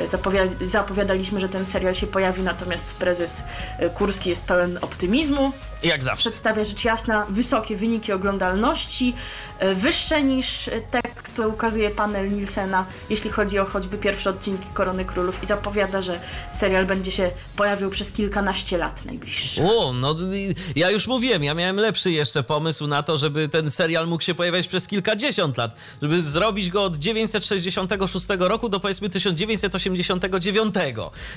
zapowiada- 0.06 0.66
zapowiadaliśmy, 0.66 1.40
że 1.40 1.50
ten 1.50 1.66
serial 1.66 1.94
się 1.96 2.08
pojawi, 2.08 2.42
natomiast 2.44 2.96
prezes 2.96 3.44
e, 3.80 3.90
Kurski 3.90 4.30
jest 4.30 4.46
pełen 4.46 4.80
optymizmu 4.82 5.52
Jak 5.84 6.04
zawsze. 6.04 6.20
przedstawia 6.30 6.64
rzecz 6.64 6.86
jasna 6.86 7.26
wysokie 7.30 7.76
wyniki 7.76 8.12
oglądalności, 8.12 9.14
e, 9.60 9.76
wyższe 9.76 10.24
niż 10.24 10.70
te, 10.92 11.02
które 11.02 11.48
ukazuje 11.48 11.90
panel 11.92 12.32
Nielsena, 12.32 12.86
jeśli 13.10 13.30
chodzi 13.30 13.60
o 13.60 13.66
choćby 13.66 13.98
pierwsze 13.98 14.30
odcinki 14.30 14.68
Korony 14.74 15.06
Królów 15.06 15.44
i 15.44 15.46
zapowiada, 15.46 16.02
że 16.02 16.20
serial 16.52 16.86
będzie 16.86 17.12
się 17.12 17.32
pojawił 17.56 17.90
przez 17.90 18.12
kilkanaście 18.12 18.78
lat 18.78 19.06
najbliższych. 19.06 19.66
O, 19.66 19.94
no 19.94 20.16
ja 20.76 20.90
już 20.90 21.08
mówiłem, 21.08 21.44
ja 21.44 21.54
miałem 21.54 21.76
lepszy 21.76 22.12
jeszcze 22.12 22.44
pomysł 22.44 22.88
na 22.88 23.04
to, 23.04 23.18
żeby 23.18 23.50
ten 23.50 23.72
serial 23.72 24.08
mógł 24.08 24.24
się 24.24 24.36
pojawiać 24.36 24.68
przez 24.68 24.88
kilkadziesiąt 24.88 25.58
lat, 25.58 25.76
żeby 26.02 26.22
zrobić 26.22 26.70
go 26.70 26.84
od 26.84 26.96
966 26.96 28.28
roku 28.40 28.70
do 28.70 28.80
powiedzmy 28.80 29.10
1989. 29.84 30.76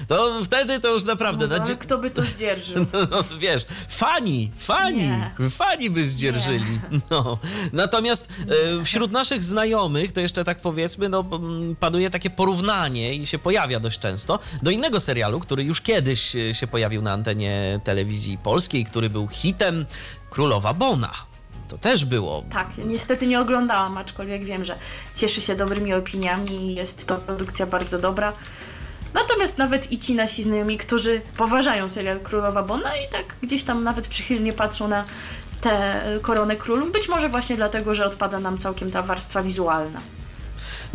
To 0.08 0.44
wtedy 0.44 0.80
to 0.80 0.88
już 0.88 1.04
naprawdę... 1.04 1.46
No, 1.46 1.54
ale 1.54 1.76
kto 1.76 1.98
by 1.98 2.10
to 2.10 2.22
zdzierżył? 2.22 2.86
No, 3.10 3.24
wiesz, 3.38 3.66
fani, 3.88 4.50
fani, 4.58 4.96
Nie. 5.02 5.30
fani 5.50 5.90
by 5.90 6.06
zdzierżyli. 6.06 6.80
No. 7.10 7.38
Natomiast 7.72 8.28
e, 8.80 8.84
wśród 8.84 9.12
naszych 9.12 9.42
znajomych, 9.42 10.12
to 10.12 10.20
jeszcze 10.20 10.44
tak 10.44 10.60
powiedzmy, 10.60 11.08
no, 11.08 11.24
panuje 11.80 12.10
takie 12.10 12.30
porównanie 12.30 13.14
i 13.14 13.26
się 13.26 13.38
pojawia 13.38 13.80
dość 13.80 13.98
często 13.98 14.38
do 14.62 14.70
innego 14.70 15.00
serialu, 15.00 15.40
który 15.40 15.64
już 15.64 15.80
kiedyś 15.80 16.36
e, 16.36 16.54
się 16.54 16.66
pojawił 16.66 17.02
na 17.02 17.12
antenie 17.12 17.80
telewizji 17.84 18.38
polskiej, 18.38 18.84
który 18.84 19.10
był 19.10 19.28
hitem 19.28 19.86
Królowa 20.30 20.74
Bona. 20.74 21.10
To 21.68 21.78
też 21.78 22.04
było. 22.04 22.44
Tak, 22.50 22.68
niestety 22.84 23.26
nie 23.26 23.40
oglądałam, 23.40 23.98
aczkolwiek 23.98 24.44
wiem, 24.44 24.64
że 24.64 24.78
cieszy 25.14 25.40
się 25.40 25.56
dobrymi 25.56 25.94
opiniami 25.94 26.50
i 26.50 26.74
jest 26.74 27.06
to 27.06 27.16
produkcja 27.16 27.66
bardzo 27.66 27.98
dobra. 27.98 28.32
Natomiast 29.14 29.58
nawet 29.58 29.92
i 29.92 29.98
ci 29.98 30.14
nasi 30.14 30.42
znajomi, 30.42 30.78
którzy 30.78 31.20
poważają 31.36 31.88
serial 31.88 32.20
Królowa 32.20 32.62
Bona 32.62 32.96
i 32.96 33.08
tak 33.12 33.36
gdzieś 33.42 33.64
tam 33.64 33.84
nawet 33.84 34.08
przychylnie 34.08 34.52
patrzą 34.52 34.88
na 34.88 35.04
tę 35.60 36.02
koronę 36.22 36.56
królów, 36.56 36.92
być 36.92 37.08
może 37.08 37.28
właśnie 37.28 37.56
dlatego, 37.56 37.94
że 37.94 38.06
odpada 38.06 38.40
nam 38.40 38.58
całkiem 38.58 38.90
ta 38.90 39.02
warstwa 39.02 39.42
wizualna. 39.42 40.00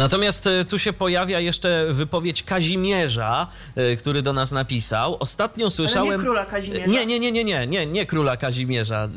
Natomiast 0.04 0.48
e, 0.48 0.66
tu 0.66 0.80
się 0.80 0.94
pojawia 0.94 1.40
jeszcze 1.40 1.86
wypowiedź 1.92 2.44
Kazimierza, 2.44 3.48
e, 3.76 3.96
który 3.96 4.22
do 4.22 4.34
nas 4.34 4.52
napisał. 4.52 5.18
Ostatnio 5.20 5.70
słyszałem. 5.70 6.22
króla 6.22 6.46
Kazimierza. 6.46 6.86
Nie, 6.86 7.06
nie, 7.06 7.20
nie, 7.20 7.32
nie, 7.32 7.44
nie, 7.44 7.68
nie, 7.68 7.86
nie 7.86 8.06
króla 8.06 8.38
Kazimierza. 8.38 9.10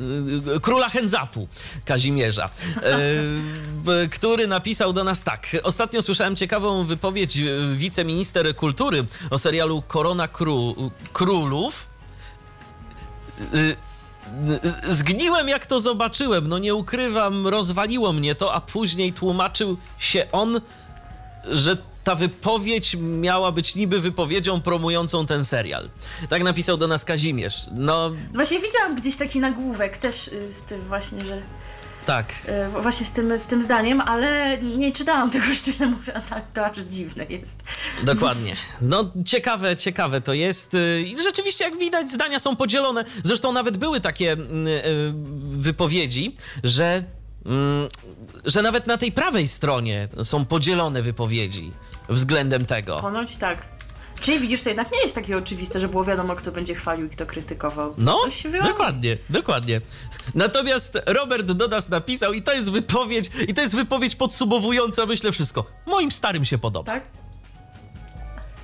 e, 0.57 0.61
Króla 0.61 0.89
Chędzapu 0.89 1.49
Kazimierza, 1.85 2.51
który 4.11 4.47
napisał 4.47 4.93
do 4.93 5.05
nas 5.05 5.23
tak. 5.23 5.47
Ostatnio 5.63 6.03
słyszałem 6.03 6.37
ciekawą 6.37 6.85
wypowiedź 6.85 7.39
wiceminister 7.75 8.57
kultury 8.57 9.05
o 9.31 9.39
serialu 9.39 9.83
Korona 9.83 10.29
Kró- 10.29 10.91
Królów. 11.13 11.87
Zgniłem 14.89 15.49
jak 15.49 15.67
to 15.67 15.81
zobaczyłem, 15.81 16.49
no 16.49 16.59
nie 16.59 16.75
ukrywam, 16.75 17.47
rozwaliło 17.47 18.13
mnie 18.13 18.35
to, 18.35 18.55
a 18.55 18.61
później 18.61 19.13
tłumaczył 19.13 19.77
się 19.99 20.27
on, 20.33 20.61
że 21.45 21.77
ta 22.05 22.15
wypowiedź 22.15 22.97
miała 23.01 23.53
być 23.53 23.75
niby 23.75 24.01
wypowiedzią 24.01 24.61
promującą 24.61 25.27
ten 25.27 25.45
serial. 25.45 25.91
Tak 26.29 26.43
napisał 26.43 26.77
do 26.77 26.87
nas 26.87 27.05
Kazimierz. 27.05 27.67
No 27.73 28.13
Właśnie 28.35 28.61
widziałam 28.61 28.97
gdzieś 28.97 29.17
taki 29.17 29.41
nagłówek 29.41 29.99
też 29.99 30.29
y, 30.29 30.53
z 30.53 30.61
tym 30.61 30.81
właśnie, 30.81 31.25
że 31.25 31.43
tak. 32.07 32.33
y, 32.77 32.83
właśnie 32.83 33.07
z 33.07 33.11
tym, 33.11 33.39
z 33.39 33.47
tym 33.47 33.63
zdaniem, 33.63 34.01
ale 34.01 34.59
nie 34.63 34.93
czytałam 34.93 35.31
tego 35.31 35.45
szczerze 35.55 35.87
mówiąc, 35.87 36.33
ale 36.33 36.43
to 36.55 36.67
aż 36.67 36.79
dziwne 36.79 37.25
jest. 37.29 37.63
Dokładnie. 38.03 38.57
No 38.81 39.13
ciekawe, 39.25 39.77
ciekawe 39.77 40.21
to 40.21 40.33
jest. 40.33 40.75
y, 40.75 41.03
I 41.03 41.23
rzeczywiście, 41.23 41.65
jak 41.65 41.79
widać, 41.79 42.11
zdania 42.11 42.39
są 42.39 42.57
podzielone. 42.57 43.05
Zresztą 43.25 43.53
nawet 43.53 43.77
były 43.77 44.01
takie 44.01 44.33
mm, 44.33 44.67
y, 44.67 45.13
wypowiedzi, 45.51 46.35
że, 46.65 47.03
mm, 47.47 47.89
że 48.45 48.63
nawet 48.63 48.87
na 48.87 48.99
tej 48.99 49.13
prawej 49.13 49.49
stronie 49.49 50.09
są 50.23 50.45
podzielone 50.45 51.03
wypowiedzi 51.03 51.73
względem 52.09 52.67
tego. 52.67 53.01
Ponoć 53.01 53.37
tak. 53.37 53.59
Czyli 54.23 54.39
widzisz, 54.39 54.63
to 54.63 54.69
jednak 54.69 54.93
nie 54.93 55.03
jest 55.03 55.15
takie 55.15 55.37
oczywiste, 55.39 55.81
że 55.81 55.89
było 55.89 56.05
wiadomo, 56.05 56.35
kto 56.37 56.53
będzie 56.53 56.75
chwalił 56.75 57.07
i 57.07 57.11
kto 57.11 57.27
krytykował. 57.27 57.95
No, 57.99 58.21
dokładnie, 58.63 59.19
dokładnie. 59.31 59.81
Natomiast 60.35 60.99
Robert 61.07 61.53
do 61.53 61.69
nas 61.69 61.89
napisał 61.89 62.33
i 62.33 62.43
to 62.43 62.53
jest 62.53 62.71
wypowiedź, 62.71 63.31
i 63.49 63.55
to 63.55 63.61
jest 63.61 63.77
wypowiedź 63.77 64.17
podsumowująca, 64.17 65.07
myślę, 65.07 65.33
wszystko. 65.33 65.65
Moim 65.87 66.11
starym 66.11 66.45
się 66.45 66.59
podoba. 66.59 66.93
Tak? 66.93 67.22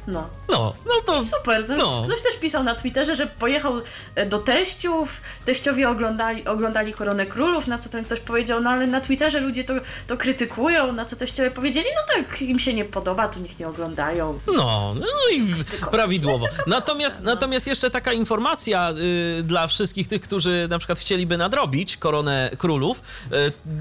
No. 0.09 0.29
No, 0.49 0.75
no 0.87 0.93
to 1.07 1.25
Super. 1.25 1.69
No. 1.69 1.77
No. 1.77 2.03
Ktoś 2.07 2.23
też 2.23 2.37
pisał 2.41 2.65
na 2.65 2.75
Twitterze, 2.75 3.15
że 3.15 3.27
pojechał 3.27 3.81
e, 4.15 4.27
do 4.27 4.39
teściów, 4.39 5.21
teściowie 5.45 5.89
oglądali, 5.89 6.47
oglądali 6.47 6.93
Koronę 6.93 7.27
Królów, 7.27 7.67
na 7.67 7.79
co 7.79 7.91
ten 7.91 8.05
ktoś 8.05 8.21
powiedział, 8.21 8.61
no 8.61 8.71
ale 8.71 8.87
na 8.87 9.01
Twitterze 9.01 9.41
ludzie 9.41 9.65
to, 9.65 9.75
to 10.07 10.17
krytykują, 10.17 10.93
na 10.93 11.05
co 11.05 11.17
teściowie 11.17 11.51
powiedzieli, 11.51 11.87
no 11.97 12.03
to 12.13 12.19
jak 12.19 12.43
im 12.43 12.59
się 12.59 12.75
nie 12.75 12.85
podoba, 12.85 13.29
to 13.29 13.41
niech 13.41 13.59
nie 13.59 13.69
oglądają. 13.69 14.39
No, 14.47 14.95
no 15.01 15.07
i 15.33 15.55
prawidłowo. 15.91 16.47
Natomiast, 16.67 17.23
natomiast 17.23 17.67
jeszcze 17.67 17.91
taka 17.91 18.13
informacja 18.13 18.91
y, 19.39 19.43
dla 19.43 19.67
wszystkich 19.67 20.09
tych, 20.09 20.23
którzy 20.23 20.67
na 20.71 20.79
przykład 20.79 20.99
chcieliby 20.99 21.37
nadrobić 21.37 21.97
Koronę 21.97 22.51
Królów, 22.59 23.03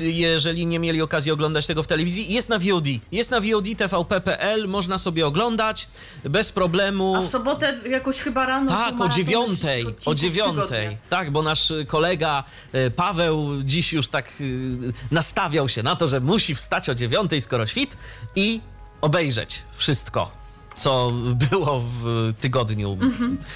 y, 0.02 0.12
jeżeli 0.12 0.66
nie 0.66 0.80
mieli 0.80 1.02
okazji 1.02 1.32
oglądać 1.32 1.68
tego 1.68 1.84
w 1.84 1.88
telewizji, 1.88 2.34
jest 2.34 2.50
na 2.50 2.60
VOD. 2.60 2.86
Jest 3.12 3.32
na 3.32 3.40
VOD 3.42 3.66
tvp.pl, 3.78 4.68
można 4.68 4.98
sobie 4.98 5.28
oglądać 5.28 5.88
bez 6.24 6.52
problemu. 6.52 7.16
A 7.16 7.22
w 7.22 7.28
sobotę 7.28 7.80
jakoś 7.90 8.20
chyba 8.20 8.46
rano 8.46 8.72
Tak, 8.72 9.02
o 9.02 9.10
dziewiątej, 9.10 9.86
o 10.06 10.16
dziewiątej. 10.16 10.98
Tak, 11.10 11.32
bo 11.32 11.44
nasz 11.44 11.74
kolega 11.88 12.44
y, 12.76 12.92
Paweł 12.92 13.64
dziś 13.64 13.94
już 13.94 14.10
tak 14.10 14.30
y, 14.42 14.78
nastawiał 15.12 15.70
się 15.70 15.84
na 15.84 15.96
to, 15.96 16.08
że 16.08 16.20
musi 16.20 16.56
wstać 16.56 16.90
o 16.90 16.96
dziewiątej, 16.96 17.42
skoro 17.42 17.66
świt 17.66 17.98
i 18.36 18.62
obejrzeć 19.02 19.64
wszystko, 19.76 20.32
co 20.78 21.12
było 21.50 21.80
w 21.80 22.34
tygodniu 22.42 22.98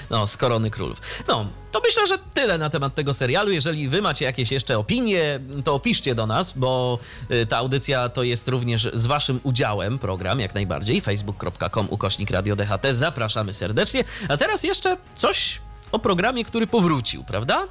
no, 0.09 0.27
z 0.27 0.37
Korony 0.37 0.71
Królów. 0.71 0.97
No, 1.27 1.45
to 1.71 1.81
myślę, 1.85 2.07
że 2.07 2.17
tyle 2.33 2.57
na 2.57 2.69
temat 2.69 2.95
tego 2.95 3.13
serialu. 3.13 3.51
Jeżeli 3.51 3.89
wy 3.89 4.01
macie 4.01 4.25
jakieś 4.25 4.51
jeszcze 4.51 4.77
opinie, 4.77 5.39
to 5.63 5.79
piszcie 5.79 6.15
do 6.15 6.27
nas, 6.27 6.53
bo 6.57 6.99
y, 7.31 7.45
ta 7.45 7.57
audycja 7.57 8.09
to 8.09 8.23
jest 8.23 8.47
również 8.47 8.87
z 8.93 9.05
waszym 9.05 9.39
udziałem 9.43 9.99
program, 9.99 10.39
jak 10.39 10.53
najbardziej. 10.55 11.01
facebook.com 11.01 11.87
ukośnik 11.89 12.29
Radio 12.31 12.55
DHT. 12.55 12.85
Zapraszamy 12.91 13.53
serdecznie. 13.53 14.03
A 14.29 14.37
teraz 14.37 14.63
jeszcze 14.63 14.97
coś 15.15 15.61
o 15.91 15.99
programie, 15.99 16.45
który 16.45 16.67
powrócił, 16.67 17.23
prawda? 17.23 17.67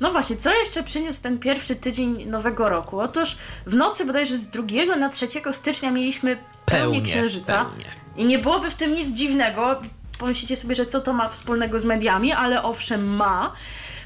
No 0.00 0.10
właśnie, 0.12 0.36
co 0.36 0.54
jeszcze 0.54 0.82
przyniósł 0.82 1.22
ten 1.22 1.38
pierwszy 1.38 1.76
tydzień 1.76 2.26
nowego 2.26 2.68
roku? 2.68 3.00
Otóż 3.00 3.36
w 3.66 3.74
nocy 3.74 4.04
bodajże 4.04 4.38
z 4.38 4.46
2 4.46 4.96
na 4.96 5.08
3 5.08 5.26
stycznia 5.50 5.90
mieliśmy 5.90 6.36
pełnię 6.66 6.82
Pełnię, 6.84 7.02
księżyca. 7.02 7.64
pełnię. 7.64 8.03
I 8.16 8.24
nie 8.24 8.38
byłoby 8.38 8.70
w 8.70 8.74
tym 8.74 8.94
nic 8.94 9.16
dziwnego. 9.16 9.80
Pomyślicie 10.18 10.56
sobie, 10.56 10.74
że 10.74 10.86
co 10.86 11.00
to 11.00 11.12
ma 11.12 11.28
wspólnego 11.28 11.78
z 11.78 11.84
mediami, 11.84 12.32
ale 12.32 12.62
owszem 12.62 13.16
ma, 13.16 13.52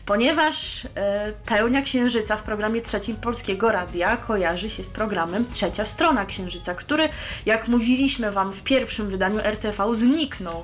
ponieważ 0.07 0.85
e, 0.85 1.33
pełnia 1.47 1.83
księżyca 1.83 2.37
w 2.37 2.43
programie 2.43 2.81
trzecim 2.81 3.17
Polskiego 3.17 3.73
Radia 3.73 4.17
kojarzy 4.17 4.71
się 4.71 4.83
z 4.83 4.91
programem 4.91 5.51
Trzecia 5.51 5.85
Strona 5.85 6.27
Księżyca, 6.27 6.75
który, 6.75 7.09
jak 7.47 7.69
mówiliśmy 7.69 8.33
Wam 8.33 8.53
w 8.53 8.63
pierwszym 8.63 9.09
wydaniu 9.09 9.39
RTV, 9.39 9.95
zniknął 9.95 10.63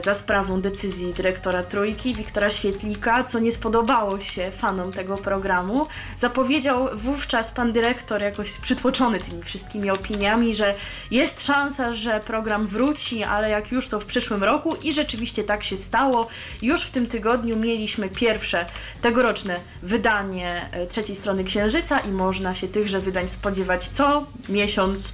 za 0.00 0.14
sprawą 0.14 0.60
decyzji 0.60 1.12
dyrektora 1.12 1.62
Trójki, 1.62 2.14
Wiktora 2.14 2.50
Świetlika, 2.50 3.24
co 3.24 3.38
nie 3.38 3.52
spodobało 3.52 4.20
się 4.20 4.50
fanom 4.50 4.92
tego 4.92 5.16
programu. 5.16 5.86
Zapowiedział 6.16 6.88
wówczas 6.94 7.52
pan 7.52 7.72
dyrektor, 7.72 8.22
jakoś 8.22 8.58
przytłoczony 8.58 9.18
tymi 9.18 9.42
wszystkimi 9.42 9.90
opiniami, 9.90 10.54
że 10.54 10.74
jest 11.10 11.46
szansa, 11.46 11.92
że 11.92 12.20
program 12.20 12.66
wróci, 12.66 13.24
ale 13.24 13.50
jak 13.50 13.72
już 13.72 13.88
to 13.88 14.00
w 14.00 14.04
przyszłym 14.04 14.44
roku 14.44 14.76
i 14.82 14.92
rzeczywiście 14.92 15.44
tak 15.44 15.64
się 15.64 15.76
stało. 15.76 16.26
Już 16.62 16.82
w 16.82 16.90
tym 16.90 17.06
tygodniu 17.06 17.56
mieliśmy 17.56 18.08
pierwsze 18.08 18.66
tegoroczne 19.02 19.60
wydanie 19.82 20.68
e, 20.72 20.86
trzeciej 20.86 21.16
strony 21.16 21.44
Księżyca 21.44 21.98
i 21.98 22.08
można 22.08 22.54
się 22.54 22.68
tychże 22.68 23.00
wydań 23.00 23.28
spodziewać 23.28 23.88
co 23.88 24.26
miesiąc 24.48 25.12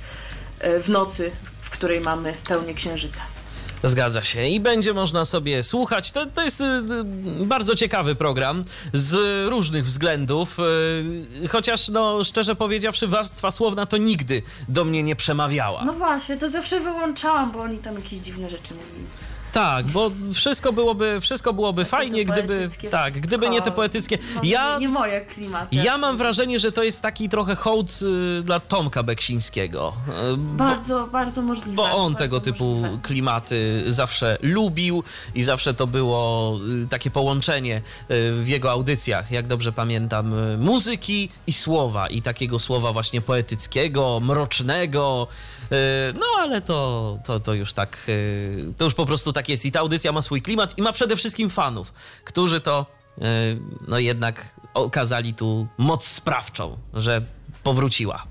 e, 0.60 0.80
w 0.80 0.88
nocy, 0.88 1.30
w 1.62 1.70
której 1.70 2.00
mamy 2.00 2.34
pełnię 2.48 2.74
Księżyca. 2.74 3.37
Zgadza 3.82 4.22
się 4.22 4.46
i 4.46 4.60
będzie 4.60 4.94
można 4.94 5.24
sobie 5.24 5.62
słuchać. 5.62 6.12
To, 6.12 6.26
to 6.26 6.42
jest 6.42 6.60
y, 6.60 6.64
y, 6.64 7.46
bardzo 7.46 7.74
ciekawy 7.74 8.14
program 8.14 8.64
z 8.92 9.16
różnych 9.48 9.86
względów, 9.86 10.58
y, 11.44 11.48
chociaż 11.48 11.88
no 11.88 12.24
szczerze 12.24 12.54
powiedziawszy 12.54 13.06
warstwa 13.06 13.50
słowna 13.50 13.86
to 13.86 13.96
nigdy 13.96 14.42
do 14.68 14.84
mnie 14.84 15.02
nie 15.02 15.16
przemawiała. 15.16 15.84
No 15.84 15.92
właśnie, 15.92 16.36
to 16.36 16.48
zawsze 16.48 16.80
wyłączałam, 16.80 17.52
bo 17.52 17.60
oni 17.60 17.78
tam 17.78 17.94
jakieś 17.94 18.20
dziwne 18.20 18.50
rzeczy 18.50 18.74
mówili. 18.74 19.06
Tak, 19.52 19.86
bo 19.86 20.10
wszystko 20.34 20.72
byłoby, 20.72 21.20
wszystko 21.20 21.52
byłoby 21.52 21.84
fajnie, 21.84 22.26
to 22.26 22.32
gdyby. 22.32 22.68
Tak, 22.90 23.02
wszystko, 23.12 23.26
gdyby 23.28 23.48
nie 23.48 23.62
te 23.62 23.70
poetyckie. 23.70 24.18
Ja. 24.42 24.78
nie, 24.78 24.88
moje 24.88 25.20
klimaty. 25.20 25.76
Ja 25.76 25.98
mam 25.98 26.16
wrażenie, 26.16 26.58
że 26.60 26.72
to 26.72 26.82
jest 26.82 27.02
taki 27.02 27.28
trochę 27.28 27.54
hołd 27.56 27.98
y, 28.38 28.42
dla 28.42 28.60
Tomka 28.60 29.02
Beksińskiego. 29.02 29.92
y, 30.32 30.36
bo- 30.36 30.64
Bardzo, 30.64 31.06
bardzo 31.12 31.42
możliwe. 31.42 31.76
Bo 31.76 31.82
on 31.84 32.12
bardzo 32.12 32.24
tego 32.24 32.40
typu 32.40 32.64
możliwe. 32.74 32.98
klimaty 33.02 33.84
zawsze 33.88 34.38
lubił 34.42 35.02
i 35.34 35.42
zawsze 35.42 35.74
to 35.74 35.86
było 35.86 36.54
y, 36.84 36.88
takie 36.88 37.10
połączenie 37.10 37.76
y, 37.76 37.82
w 38.32 38.48
jego 38.48 38.70
audycjach, 38.70 39.30
jak 39.30 39.46
dobrze 39.46 39.72
pamiętam, 39.72 40.34
y, 40.54 40.58
muzyki 40.58 41.28
i 41.46 41.52
słowa. 41.52 42.06
I 42.08 42.22
takiego 42.22 42.58
słowa 42.58 42.92
właśnie 42.92 43.20
poetyckiego, 43.20 44.20
mrocznego. 44.20 45.26
y, 45.72 45.76
No 46.18 46.26
ale 46.40 46.60
to, 46.60 47.18
to, 47.24 47.40
to 47.40 47.54
już 47.54 47.72
tak, 47.72 48.06
to 48.76 48.84
już 48.84 48.94
po 48.94 49.06
prostu 49.06 49.32
tak 49.38 49.48
jest. 49.48 49.64
I 49.64 49.72
ta 49.72 49.80
audycja 49.80 50.12
ma 50.12 50.22
swój 50.22 50.42
klimat 50.42 50.78
i 50.78 50.82
ma 50.82 50.92
przede 50.92 51.16
wszystkim 51.16 51.50
fanów, 51.50 51.92
którzy 52.24 52.60
to 52.60 52.86
y, 53.18 53.22
no 53.88 53.98
jednak 53.98 54.54
okazali 54.74 55.34
tu 55.34 55.66
moc 55.78 56.06
sprawczą, 56.06 56.78
że 56.94 57.22
powróciła. 57.62 58.26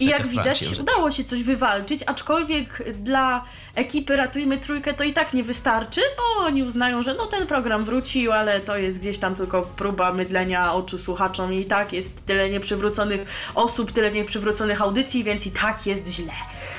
I 0.00 0.06
jak 0.06 0.26
widać, 0.26 0.58
Księżyca. 0.58 0.82
udało 0.82 1.10
się 1.10 1.24
coś 1.24 1.42
wywalczyć, 1.42 2.00
aczkolwiek 2.06 2.82
dla 2.94 3.44
ekipy 3.74 4.16
Ratujmy 4.16 4.58
Trójkę 4.58 4.94
to 4.94 5.04
i 5.04 5.12
tak 5.12 5.34
nie 5.34 5.44
wystarczy, 5.44 6.00
bo 6.16 6.44
oni 6.44 6.62
uznają, 6.62 7.02
że 7.02 7.14
no 7.14 7.26
ten 7.26 7.46
program 7.46 7.84
wrócił, 7.84 8.32
ale 8.32 8.60
to 8.60 8.76
jest 8.76 9.00
gdzieś 9.00 9.18
tam 9.18 9.34
tylko 9.34 9.62
próba 9.62 10.12
mydlenia 10.12 10.74
oczu 10.74 10.98
słuchaczom 10.98 11.52
i 11.54 11.64
tak 11.64 11.92
jest 11.92 12.26
tyle 12.26 12.50
nieprzywróconych 12.50 13.50
osób, 13.54 13.92
tyle 13.92 14.10
nieprzywróconych 14.10 14.82
audycji, 14.82 15.24
więc 15.24 15.46
i 15.46 15.50
tak 15.50 15.86
jest 15.86 16.08
źle. 16.08 16.32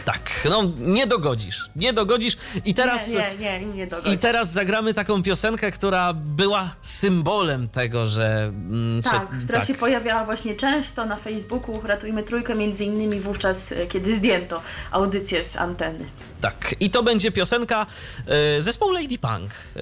Tak, 0.05 0.48
no 0.50 0.63
nie 0.79 1.07
dogodzisz, 1.07 1.69
nie 1.75 1.93
dogodzisz 1.93 2.38
i 2.65 2.74
teraz... 2.74 3.10
Nie, 3.13 3.31
nie, 3.39 3.60
nie, 3.60 3.65
nie 3.65 3.88
dogodzi. 3.88 4.15
I 4.15 4.17
teraz 4.17 4.51
zagramy 4.51 4.93
taką 4.93 5.24
piosenkę, 5.24 5.72
która 5.72 6.13
była 6.13 6.75
symbolem 6.81 7.69
tego, 7.69 8.07
że. 8.07 8.43
mm, 8.43 9.01
Tak, 9.01 9.27
że- 9.33 9.43
która 9.43 9.60
tak. 9.60 9.67
się 9.67 9.74
pojawiała 9.74 10.25
właśnie 10.25 10.55
często 10.55 11.05
na 11.05 11.15
Facebooku 11.15 11.81
Ratujmy 11.83 12.24
Trójkę, 12.24 12.55
między 12.55 12.86
innymi 12.86 13.19
wówczas, 13.19 13.72
e, 13.72 13.88
kiedy 13.88 14.15
zdjęto 14.15 14.62
audycję 14.91 15.43
z 15.43 15.57
anteny. 15.57 16.05
Tak, 16.41 16.75
i 16.79 16.89
to 16.89 17.03
będzie 17.03 17.31
piosenka 17.31 17.86
e, 18.27 18.62
zespołu 18.62 18.91
Lady 18.91 19.17
Punk. 19.17 19.51
E, 19.51 19.79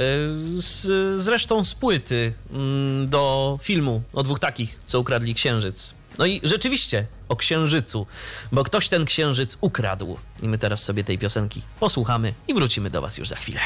z, 0.61 1.21
zresztą 1.21 1.65
z 1.65 1.73
płyty 1.75 2.33
mm, 2.53 3.09
do 3.09 3.59
filmu 3.61 4.01
o 4.13 4.23
dwóch 4.23 4.39
takich, 4.39 4.79
co 4.85 4.99
ukradli 4.99 5.33
księżyc. 5.35 5.93
No 6.17 6.25
i 6.25 6.41
rzeczywiście 6.43 7.05
o 7.29 7.35
księżycu, 7.35 8.07
bo 8.51 8.63
ktoś 8.63 8.89
ten 8.89 9.05
księżyc 9.05 9.57
ukradł. 9.61 10.17
I 10.41 10.47
my 10.47 10.57
teraz 10.57 10.83
sobie 10.83 11.03
tej 11.03 11.17
piosenki 11.17 11.61
posłuchamy 11.79 12.33
i 12.47 12.53
wrócimy 12.53 12.89
do 12.89 13.01
Was 13.01 13.17
już 13.17 13.27
za 13.27 13.35
chwilę. 13.35 13.61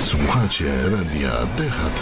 Słuchacie 0.00 0.90
radia 0.90 1.46
DHT. 1.46 2.00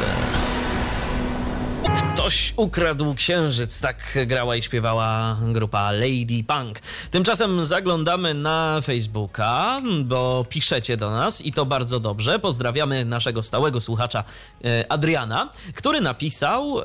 Ktoś 1.97 2.55
ukradł 2.57 3.15
księżyc, 3.15 3.81
tak 3.81 4.19
grała 4.27 4.57
i 4.57 4.63
śpiewała 4.63 5.37
grupa 5.53 5.93
Lady 5.93 6.45
Punk. 6.47 6.79
Tymczasem 7.11 7.65
zaglądamy 7.67 8.35
na 8.35 8.81
Facebooka, 8.81 9.81
bo 10.05 10.47
piszecie 10.49 10.97
do 10.97 11.11
nas 11.11 11.41
i 11.41 11.53
to 11.53 11.67
bardzo 11.67 12.01
dobrze. 12.01 12.39
Pozdrawiamy 12.39 13.05
naszego 13.05 13.43
stałego 13.43 13.81
słuchacza 13.81 14.25
e, 14.65 14.93
Adriana, 14.93 15.51
który 15.75 16.01
napisał 16.01 16.81
e, 16.81 16.83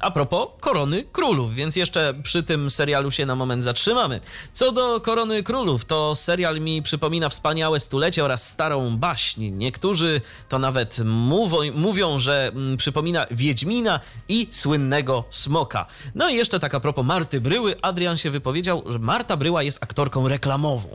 a 0.00 0.10
propos 0.10 0.48
Korony 0.60 1.04
Królów, 1.04 1.54
więc 1.54 1.76
jeszcze 1.76 2.14
przy 2.22 2.42
tym 2.42 2.70
serialu 2.70 3.10
się 3.10 3.26
na 3.26 3.36
moment 3.36 3.64
zatrzymamy. 3.64 4.20
Co 4.52 4.72
do 4.72 5.00
Korony 5.00 5.42
Królów, 5.42 5.84
to 5.84 6.14
serial 6.14 6.60
mi 6.60 6.82
przypomina 6.82 7.28
wspaniałe 7.28 7.80
stulecie 7.80 8.24
oraz 8.24 8.48
starą 8.48 8.96
baśń. 8.96 9.50
Niektórzy 9.50 10.20
to 10.48 10.58
nawet 10.58 10.98
mówią, 11.74 12.20
że 12.20 12.50
mm, 12.54 12.76
przypomina 12.76 13.26
Wiedźmina 13.30 14.00
słynnego 14.50 15.24
Smoka. 15.30 15.86
No 16.14 16.28
i 16.28 16.34
jeszcze 16.36 16.60
tak 16.60 16.74
a 16.74 16.80
propos 16.80 17.06
Marty 17.06 17.40
Bryły, 17.40 17.74
Adrian 17.82 18.16
się 18.16 18.30
wypowiedział, 18.30 18.82
że 18.86 18.98
Marta 18.98 19.36
Bryła 19.36 19.62
jest 19.62 19.82
aktorką 19.82 20.28
reklamową. 20.28 20.88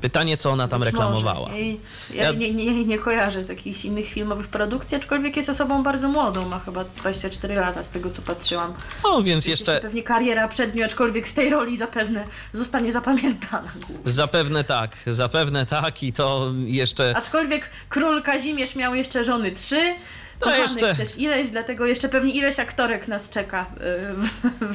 Pytanie, 0.00 0.36
co 0.36 0.50
ona 0.50 0.68
tam 0.68 0.80
Być 0.80 0.86
reklamowała. 0.86 1.52
Jej, 1.52 1.80
ja 2.14 2.22
Ja- 2.24 2.32
nie, 2.32 2.50
nie, 2.50 2.84
nie 2.84 2.98
kojarzę 2.98 3.44
z 3.44 3.48
jakichś 3.48 3.84
innych 3.84 4.06
filmowych 4.06 4.48
produkcji, 4.48 4.96
aczkolwiek 4.96 5.36
jest 5.36 5.48
osobą 5.48 5.82
bardzo 5.82 6.08
młodą, 6.08 6.48
ma 6.48 6.58
chyba 6.58 6.84
24 6.84 7.54
lata 7.54 7.84
z 7.84 7.90
tego 7.90 8.10
co 8.10 8.22
patrzyłam. 8.22 8.74
O, 9.02 9.22
więc 9.22 9.46
Jeszcze 9.46 9.72
jeszcze 9.72 9.82
pewnie 9.82 10.02
kariera 10.02 10.48
przed 10.48 10.74
nią, 10.74 10.84
aczkolwiek 10.84 11.28
z 11.28 11.34
tej 11.34 11.50
roli 11.50 11.76
zapewne 11.76 12.24
zostanie 12.52 12.92
zapamiętana. 12.92 13.72
zapewne 14.04 14.64
tak, 14.64 14.96
zapewne 15.06 15.66
tak 15.66 16.02
i 16.02 16.12
to 16.12 16.52
jeszcze... 16.64 17.14
Aczkolwiek 17.16 17.70
król 17.88 18.22
Kazimierz 18.22 18.76
miał 18.76 18.94
jeszcze 18.94 19.24
żony 19.24 19.52
trzy, 19.52 19.94
kochanych 20.42 20.70
jeszcze- 20.70 20.94
też 20.94 21.18
ileś, 21.18 21.50
dlatego 21.50 21.86
jeszcze 21.86 22.08
pewnie 22.08 22.32
ileś 22.32 22.58
aktorek 22.58 23.08
nas 23.08 23.28
czeka 23.28 23.66
y, 23.76 24.14
w, 24.14 24.30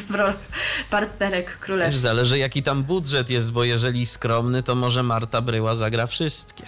w 0.08 0.16
rolach 0.16 0.36
partnerek 0.90 1.58
królewskich. 1.60 2.00
zależy 2.00 2.38
jaki 2.38 2.64
tam 2.64 2.84
budżet 2.84 3.30
jest, 3.30 3.52
bo 3.52 3.64
jeżeli 3.64 4.06
skromny, 4.06 4.64
to 4.64 4.76
może 4.76 5.04
Marta 5.04 5.42
Bryła 5.42 5.76
zagra 5.76 6.08
wszystkie. 6.08 6.64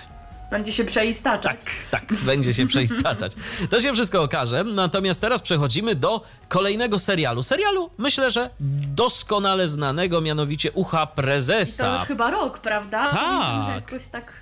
Będzie 0.52 0.72
się 0.72 0.86
przeistaczać. 0.86 1.60
Tak, 1.92 2.02
tak, 2.10 2.14
będzie 2.14 2.54
się 2.54 2.68
przeistaczać. 2.68 3.32
To 3.70 3.82
się 3.82 3.94
wszystko 3.94 4.22
okaże. 4.24 4.64
Natomiast 4.64 5.22
teraz 5.22 5.42
przechodzimy 5.42 5.96
do 5.96 6.22
kolejnego 6.48 7.00
serialu. 7.00 7.44
Serialu, 7.44 7.90
myślę, 7.98 8.32
że 8.32 8.50
doskonale 8.96 9.68
znanego, 9.68 10.22
mianowicie 10.22 10.72
Ucha 10.72 11.04
I 11.04 11.08
to 11.08 11.14
Prezesa. 11.16 11.94
już 11.94 12.02
chyba 12.02 12.32
rok, 12.32 12.60
prawda? 12.60 13.12
Tak. 13.12 13.64
Że 13.64 13.72
jakoś 13.72 14.08
tak 14.08 14.34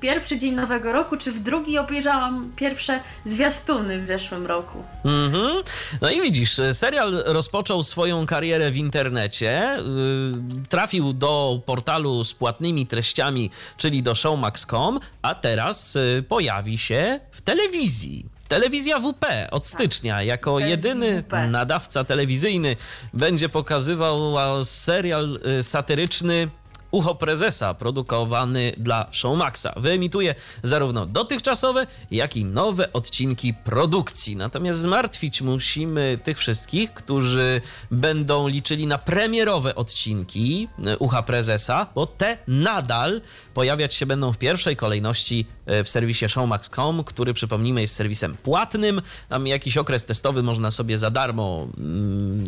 pierwszy 0.00 0.38
dzień 0.38 0.54
nowego 0.54 0.92
roku, 0.92 1.16
czy 1.16 1.32
w 1.32 1.40
drugi 1.40 1.78
obejrzałam 1.78 2.52
pierwsze 2.56 3.00
zwiastuny 3.24 3.98
w 4.00 4.06
zeszłym 4.06 4.46
roku. 4.46 4.82
Mhm. 5.04 5.62
No 6.00 6.10
i 6.10 6.22
widzisz, 6.22 6.60
serial 6.72 7.22
rozpoczął 7.26 7.82
swoją 7.82 8.26
karierę 8.26 8.70
w 8.70 8.76
internecie, 8.76 9.78
yy, 9.78 10.62
trafił 10.68 11.12
do 11.12 11.60
portalu 11.66 12.24
z 12.24 12.34
płatnymi 12.34 12.86
treściami, 12.86 13.50
czyli 13.76 14.02
do 14.02 14.14
showmax.com, 14.14 15.00
a 15.22 15.34
teraz 15.34 15.94
yy, 15.94 16.22
pojawi 16.28 16.78
się 16.78 17.20
w 17.32 17.40
telewizji. 17.40 18.26
Telewizja 18.48 18.98
WP 19.00 19.24
od 19.50 19.66
stycznia 19.66 20.22
jako 20.22 20.50
Tak. 20.52 20.62
telewizji 20.62 20.88
jedyny 20.90 21.22
WP. 21.22 21.32
nadawca 21.48 22.04
telewizyjny 22.04 22.76
będzie 23.14 23.48
pokazywał 23.48 24.34
serial 24.64 25.40
y, 25.58 25.62
satyryczny 25.62 26.48
Ucho 26.90 27.14
Prezesa, 27.14 27.74
produkowany 27.74 28.72
dla 28.76 29.06
Showmaxa. 29.12 29.66
Wyemituje 29.76 30.34
zarówno 30.62 31.06
dotychczasowe, 31.06 31.86
jak 32.10 32.36
i 32.36 32.44
nowe 32.44 32.92
odcinki 32.92 33.54
produkcji. 33.54 34.36
Natomiast 34.36 34.78
zmartwić 34.78 35.42
musimy 35.42 36.18
tych 36.24 36.38
wszystkich, 36.38 36.94
którzy 36.94 37.60
będą 37.90 38.48
liczyli 38.48 38.86
na 38.86 38.98
premierowe 38.98 39.74
odcinki 39.74 40.68
y, 40.78 40.98
Ucha 40.98 41.22
Prezesa, 41.22 41.86
bo 41.94 42.06
te 42.06 42.38
nadal 42.48 43.20
pojawiać 43.54 43.94
się 43.94 44.06
będą 44.06 44.32
w 44.32 44.38
pierwszej 44.38 44.76
kolejności 44.76 45.46
w 45.66 45.88
serwisie 45.88 46.28
showmax.com, 46.28 47.04
który 47.04 47.34
przypomnijmy 47.34 47.80
jest 47.80 47.94
serwisem 47.94 48.36
płatnym. 48.36 49.02
Tam 49.28 49.46
jakiś 49.46 49.76
okres 49.76 50.06
testowy 50.06 50.42
można 50.42 50.70
sobie 50.70 50.98
za 50.98 51.10
darmo 51.10 51.66
mm, 51.78 52.44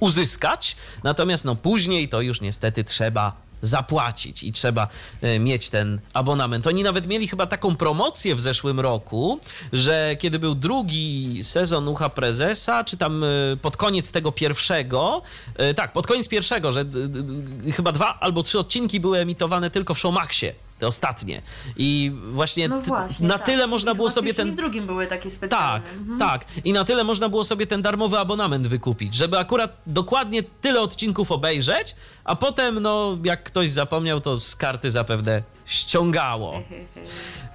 uzyskać, 0.00 0.76
natomiast 1.04 1.44
no 1.44 1.56
później 1.56 2.08
to 2.08 2.20
już 2.20 2.40
niestety 2.40 2.84
trzeba 2.84 3.32
zapłacić 3.62 4.42
i 4.42 4.52
trzeba 4.52 4.88
e, 5.22 5.38
mieć 5.38 5.70
ten 5.70 6.00
abonament. 6.12 6.66
Oni 6.66 6.82
nawet 6.82 7.06
mieli 7.06 7.28
chyba 7.28 7.46
taką 7.46 7.76
promocję 7.76 8.34
w 8.34 8.40
zeszłym 8.40 8.80
roku, 8.80 9.40
że 9.72 10.16
kiedy 10.18 10.38
był 10.38 10.54
drugi 10.54 11.38
sezon 11.44 11.88
Ucha 11.88 12.08
Prezesa, 12.08 12.84
czy 12.84 12.96
tam 12.96 13.24
e, 13.24 13.28
pod 13.62 13.76
koniec 13.76 14.12
tego 14.12 14.32
pierwszego, 14.32 15.22
e, 15.56 15.74
tak, 15.74 15.92
pod 15.92 16.06
koniec 16.06 16.28
pierwszego, 16.28 16.72
że 16.72 16.84
chyba 17.76 17.92
dwa 17.92 18.18
albo 18.20 18.42
trzy 18.42 18.58
odcinki 18.58 19.00
były 19.00 19.18
emitowane 19.18 19.70
tylko 19.70 19.94
w 19.94 19.98
Showmaxie, 19.98 20.54
te 20.82 20.86
ostatnie. 20.86 21.42
I 21.76 22.12
właśnie, 22.32 22.68
No 22.68 22.80
właśnie. 22.80 23.28
na 23.28 23.38
tak. 23.38 23.46
tyle 23.46 23.66
można 23.66 23.94
było 23.94 24.10
sobie 24.10 24.34
ten 24.34 24.54
drugim 24.54 24.86
były 24.86 25.06
takie 25.06 25.30
specjalne. 25.30 25.80
tak, 25.80 25.92
Mhm. 25.98 26.18
tak. 26.18 26.44
I 26.64 26.72
na 26.72 26.84
tyle 26.84 27.04
można 27.04 27.28
było 27.28 27.44
sobie 27.44 27.66
ten 27.66 27.82
darmowy 27.82 28.18
abonament 28.18 28.66
wykupić, 28.66 29.14
żeby 29.14 29.38
akurat 29.38 29.76
dokładnie 29.86 30.42
tyle 30.42 30.80
odcinków 30.80 31.32
obejrzeć, 31.32 31.94
a 32.24 32.36
potem, 32.36 32.80
no, 32.80 33.18
jak 33.24 33.42
ktoś 33.42 33.70
zapomniał, 33.70 34.20
to 34.20 34.40
z 34.40 34.56
karty 34.56 34.90
zapewne 34.90 35.42
ściągało. 35.66 36.62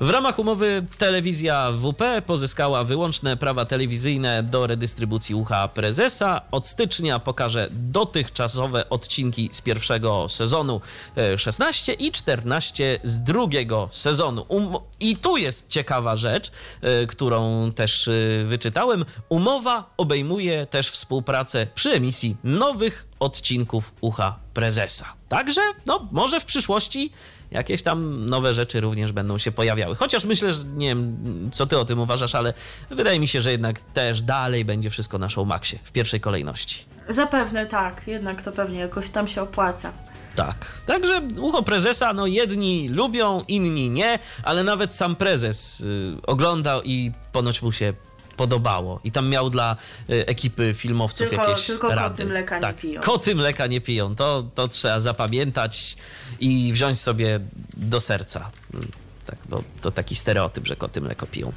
W 0.01 0.09
ramach 0.09 0.39
umowy 0.39 0.85
telewizja 0.97 1.71
WP 1.71 2.21
pozyskała 2.25 2.83
wyłączne 2.83 3.37
prawa 3.37 3.65
telewizyjne 3.65 4.43
do 4.43 4.67
redystrybucji 4.67 5.35
ucha 5.35 5.67
prezesa. 5.67 6.41
Od 6.51 6.67
stycznia 6.67 7.19
pokaże 7.19 7.69
dotychczasowe 7.71 8.89
odcinki 8.89 9.49
z 9.51 9.61
pierwszego 9.61 10.29
sezonu 10.29 10.81
e, 11.17 11.37
16 11.37 11.93
i 11.93 12.11
14 12.11 12.99
z 13.03 13.19
drugiego 13.19 13.89
sezonu. 13.91 14.45
Um 14.47 14.73
I 14.99 15.15
tu 15.15 15.37
jest 15.37 15.69
ciekawa 15.69 16.15
rzecz, 16.15 16.51
e, 16.81 17.05
którą 17.05 17.71
też 17.71 18.07
e, 18.07 18.11
wyczytałem. 18.45 19.05
Umowa 19.29 19.93
obejmuje 19.97 20.65
też 20.65 20.89
współpracę 20.89 21.67
przy 21.75 21.89
emisji 21.91 22.37
nowych 22.43 23.06
odcinków 23.19 23.93
ucha 24.01 24.39
prezesa. 24.53 25.13
Także, 25.29 25.61
no, 25.85 26.07
może 26.11 26.39
w 26.39 26.45
przyszłości 26.45 27.11
jakieś 27.51 27.83
tam 27.83 28.25
nowe 28.25 28.53
rzeczy 28.53 28.81
również 28.81 29.11
będą 29.11 29.37
się 29.37 29.51
pojawiały. 29.51 29.95
Chociaż 29.95 30.25
myślę, 30.25 30.53
że 30.53 30.63
nie 30.63 30.87
wiem, 30.87 31.17
co 31.53 31.65
ty 31.65 31.77
o 31.77 31.85
tym 31.85 31.99
uważasz, 31.99 32.35
ale 32.35 32.53
wydaje 32.89 33.19
mi 33.19 33.27
się, 33.27 33.41
że 33.41 33.51
jednak 33.51 33.79
też 33.79 34.21
dalej 34.21 34.65
będzie 34.65 34.89
wszystko 34.89 35.17
na 35.17 35.29
Showmaxie 35.29 35.79
w 35.83 35.91
pierwszej 35.91 36.19
kolejności. 36.19 36.85
Zapewne 37.09 37.65
tak, 37.65 38.01
jednak 38.07 38.41
to 38.41 38.51
pewnie 38.51 38.79
jakoś 38.79 39.09
tam 39.09 39.27
się 39.27 39.41
opłaca. 39.41 39.91
Tak. 40.35 40.81
Także 40.85 41.21
ucho 41.41 41.63
prezesa, 41.63 42.13
no 42.13 42.27
jedni 42.27 42.89
lubią, 42.89 43.43
inni 43.47 43.89
nie, 43.89 44.19
ale 44.43 44.63
nawet 44.63 44.93
sam 44.93 45.15
prezes 45.15 45.81
y, 45.81 46.17
oglądał 46.27 46.83
i 46.83 47.11
ponoć 47.31 47.61
mu 47.61 47.71
się 47.71 47.93
podobało. 48.37 48.99
I 49.03 49.11
tam 49.11 49.29
miał 49.29 49.49
dla 49.49 49.75
y, 50.09 50.25
ekipy 50.27 50.73
filmowców 50.77 51.29
Tylko- 51.29 51.49
jakieś 51.49 51.65
tylko 51.65 51.87
koty 51.87 51.99
rady. 51.99 52.25
mleka 52.25 52.55
nie 52.55 52.61
tak, 52.61 52.75
piją. 52.75 53.01
Koty 53.01 53.35
mleka 53.35 53.67
nie 53.67 53.81
piją. 53.81 54.15
To, 54.15 54.43
to 54.55 54.67
trzeba 54.67 54.99
zapamiętać 54.99 55.97
i 56.39 56.73
wziąć 56.73 56.99
sobie 56.99 57.39
do 57.77 57.99
serca. 57.99 58.51
Mm, 58.73 58.87
Tak, 59.25 59.39
bo 59.49 59.63
to 59.81 59.91
taki 59.91 60.15
stereotyp, 60.15 60.67
że 60.67 60.75
koty 60.75 61.01
mleko 61.01 61.27
piją. 61.27 61.49
Y, 61.49 61.51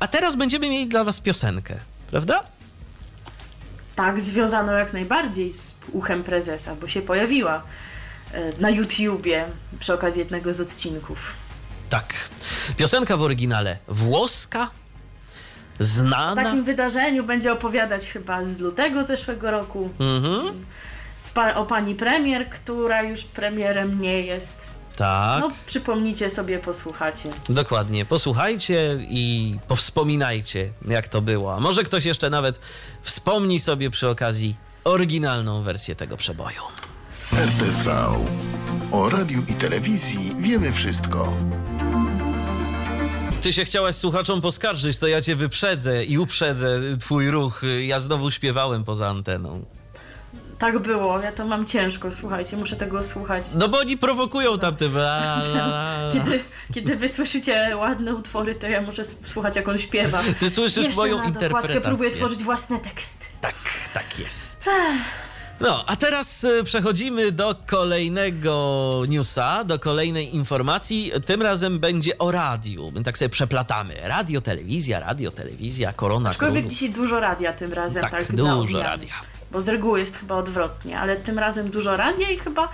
a 0.00 0.08
teraz 0.08 0.36
będziemy 0.36 0.68
mieli 0.70 0.88
dla 0.88 1.04
was 1.04 1.20
piosenkę, 1.20 1.74
prawda? 2.10 2.44
Tak, 3.96 4.20
związano 4.20 4.72
jak 4.72 4.92
najbardziej 4.92 5.52
z 5.52 5.74
uchem 5.92 6.22
prezesa, 6.24 6.74
bo 6.74 6.88
się 6.88 7.02
pojawiła 7.02 7.62
e, 8.32 8.52
na 8.58 8.70
YouTubie 8.70 9.46
przy 9.78 9.94
okazji 9.94 10.18
jednego 10.18 10.54
z 10.54 10.60
odcinków. 10.60 11.32
Tak. 11.90 12.14
Piosenka 12.76 13.16
w 13.16 13.22
oryginale 13.22 13.78
włoska, 13.88 14.70
O 15.80 15.84
znana. 15.84 16.42
takim 16.44 16.64
wydarzeniu 16.64 17.24
będzie 17.24 17.52
opowiadać 17.52 18.06
chyba 18.06 18.44
z 18.44 18.58
lutego 18.58 19.04
zeszłego 19.04 19.50
roku. 19.50 19.90
Mhm. 20.00 20.64
Pa- 21.34 21.54
o 21.54 21.66
pani 21.66 21.94
premier, 21.94 22.48
która 22.50 23.02
już 23.02 23.24
premierem 23.24 24.00
nie 24.02 24.20
jest. 24.22 24.70
Tak, 24.96 25.40
No, 25.40 25.50
przypomnijcie 25.66 26.30
sobie, 26.30 26.58
posłuchacie. 26.58 27.30
dokładnie. 27.48 28.04
Posłuchajcie 28.04 28.98
i 29.08 29.56
powspominajcie, 29.68 30.68
jak 30.88 31.08
to 31.08 31.20
było. 31.20 31.54
A 31.56 31.60
może 31.60 31.82
ktoś 31.84 32.04
jeszcze 32.04 32.30
nawet 32.30 32.60
wspomni 33.02 33.60
sobie 33.60 33.90
przy 33.90 34.08
okazji 34.08 34.56
oryginalną 34.84 35.62
wersję 35.62 35.94
tego 35.96 36.16
przeboju. 36.16 36.60
RTV. 37.32 38.06
O 38.92 39.10
radiu 39.10 39.42
i 39.48 39.54
telewizji 39.54 40.32
wiemy 40.38 40.72
wszystko. 40.72 41.32
Ty 43.44 43.52
się 43.52 43.64
chciałaś 43.64 43.94
słuchaczom 43.96 44.40
poskarżyć, 44.40 44.98
to 44.98 45.06
ja 45.06 45.20
cię 45.20 45.36
wyprzedzę 45.36 46.04
i 46.04 46.18
uprzedzę 46.18 46.80
twój 47.00 47.30
ruch. 47.30 47.62
Ja 47.86 48.00
znowu 48.00 48.30
śpiewałem 48.30 48.84
poza 48.84 49.08
anteną. 49.08 49.64
Tak 50.58 50.78
było, 50.78 51.20
ja 51.20 51.32
to 51.32 51.46
mam 51.46 51.66
ciężko, 51.66 52.12
słuchajcie, 52.12 52.56
muszę 52.56 52.76
tego 52.76 53.02
słuchać. 53.02 53.44
No 53.54 53.68
bo 53.68 53.78
oni 53.78 53.98
prowokują 53.98 54.58
tamte... 54.58 54.84
la, 54.94 55.40
la, 55.40 55.66
la. 55.66 56.10
Kiedy, 56.12 56.40
kiedy 56.74 56.96
wy 56.96 57.08
słyszycie 57.08 57.76
ładne 57.76 58.14
utwory, 58.14 58.54
to 58.54 58.66
ja 58.68 58.82
muszę 58.82 59.02
słuchać, 59.04 59.56
jak 59.56 59.68
on 59.68 59.78
śpiewa. 59.78 60.22
Ty 60.40 60.50
słyszysz 60.50 60.84
Jeszcze 60.84 61.00
moją 61.00 61.18
na 61.18 61.24
interpretację. 61.24 61.80
próbuję 61.80 62.10
tworzyć 62.10 62.42
własne 62.42 62.78
teksty. 62.78 63.26
Tak, 63.40 63.54
tak 63.94 64.18
jest. 64.18 64.68
No, 65.60 65.84
a 65.86 65.96
teraz 65.96 66.44
y, 66.44 66.64
przechodzimy 66.64 67.32
do 67.32 67.54
kolejnego 67.66 69.02
newsa, 69.08 69.64
do 69.64 69.78
kolejnej 69.78 70.34
informacji. 70.34 71.12
Tym 71.26 71.42
razem 71.42 71.78
będzie 71.78 72.18
o 72.18 72.30
radiu. 72.30 72.90
My 72.94 73.02
tak 73.02 73.18
sobie 73.18 73.28
przeplatamy. 73.28 73.94
Radio, 74.02 74.40
telewizja, 74.40 75.00
radio, 75.00 75.30
telewizja, 75.30 75.92
korona 75.92 76.30
Aczkolwiek 76.30 76.66
dzisiaj 76.66 76.90
dużo 76.90 77.20
radia 77.20 77.52
tym 77.52 77.72
razem. 77.72 78.02
Tak, 78.02 78.10
Tak, 78.10 78.36
dużo 78.36 78.82
radia. 78.82 79.12
Bo 79.52 79.60
z 79.60 79.68
reguły 79.68 80.00
jest 80.00 80.16
chyba 80.16 80.34
odwrotnie, 80.34 80.98
ale 80.98 81.16
tym 81.16 81.38
razem 81.38 81.70
dużo 81.70 81.96
radia 81.96 82.30
i 82.30 82.36
chyba 82.38 82.68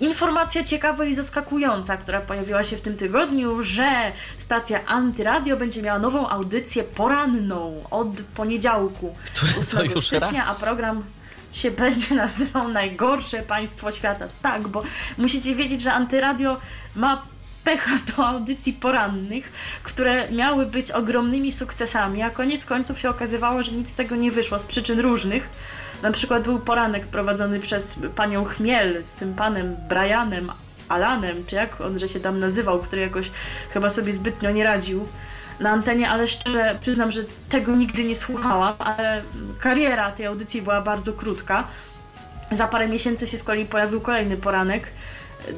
informacja 0.00 0.64
ciekawa 0.64 1.04
i 1.04 1.14
zaskakująca, 1.14 1.96
która 1.96 2.20
pojawiła 2.20 2.62
się 2.64 2.76
w 2.76 2.80
tym 2.80 2.96
tygodniu, 2.96 3.62
że 3.64 3.88
stacja 4.36 4.86
Antyradio 4.86 5.56
będzie 5.56 5.82
miała 5.82 5.98
nową 5.98 6.28
audycję 6.28 6.84
poranną 6.84 7.84
od 7.90 8.08
poniedziałku 8.34 9.14
Które 9.34 9.52
to 9.52 9.60
8 9.60 9.90
już 9.90 10.06
stycznia, 10.06 10.44
raz? 10.44 10.62
a 10.62 10.64
program 10.64 11.04
się 11.52 11.70
będzie 11.70 12.14
nazywał 12.14 12.68
Najgorsze 12.68 13.42
Państwo 13.42 13.92
Świata. 13.92 14.28
Tak, 14.42 14.68
bo 14.68 14.82
musicie 15.18 15.54
wiedzieć, 15.54 15.80
że 15.80 15.92
Antyradio 15.92 16.56
ma 16.96 17.22
pecha 17.64 17.90
do 18.16 18.26
audycji 18.26 18.72
porannych, 18.72 19.52
które 19.82 20.30
miały 20.30 20.66
być 20.66 20.90
ogromnymi 20.90 21.52
sukcesami, 21.52 22.22
a 22.22 22.30
koniec 22.30 22.64
końców 22.64 22.98
się 22.98 23.10
okazywało, 23.10 23.62
że 23.62 23.72
nic 23.72 23.88
z 23.88 23.94
tego 23.94 24.16
nie 24.16 24.30
wyszło 24.30 24.58
z 24.58 24.66
przyczyn 24.66 25.00
różnych. 25.00 25.48
Na 26.02 26.12
przykład 26.12 26.42
był 26.42 26.58
poranek 26.58 27.06
prowadzony 27.06 27.60
przez 27.60 27.98
panią 28.14 28.44
Chmiel 28.44 29.04
z 29.04 29.14
tym 29.14 29.34
panem 29.34 29.76
Brianem 29.88 30.52
Alanem, 30.88 31.46
czy 31.46 31.56
jak 31.56 31.80
on 31.80 31.98
że 31.98 32.08
się 32.08 32.20
tam 32.20 32.38
nazywał, 32.38 32.78
który 32.80 33.02
jakoś 33.02 33.30
chyba 33.70 33.90
sobie 33.90 34.12
zbytnio 34.12 34.50
nie 34.50 34.64
radził 34.64 35.08
na 35.60 35.70
antenie, 35.70 36.10
ale 36.10 36.28
szczerze 36.28 36.78
przyznam, 36.80 37.10
że 37.10 37.20
tego 37.48 37.76
nigdy 37.76 38.04
nie 38.04 38.14
słuchałam, 38.14 38.74
ale 38.78 39.22
kariera 39.60 40.10
tej 40.10 40.26
audycji 40.26 40.62
była 40.62 40.82
bardzo 40.82 41.12
krótka. 41.12 41.64
Za 42.50 42.68
parę 42.68 42.88
miesięcy 42.88 43.26
się 43.26 43.38
z 43.38 43.42
kolei 43.42 43.66
pojawił 43.66 44.00
kolejny 44.00 44.36
poranek. 44.36 44.92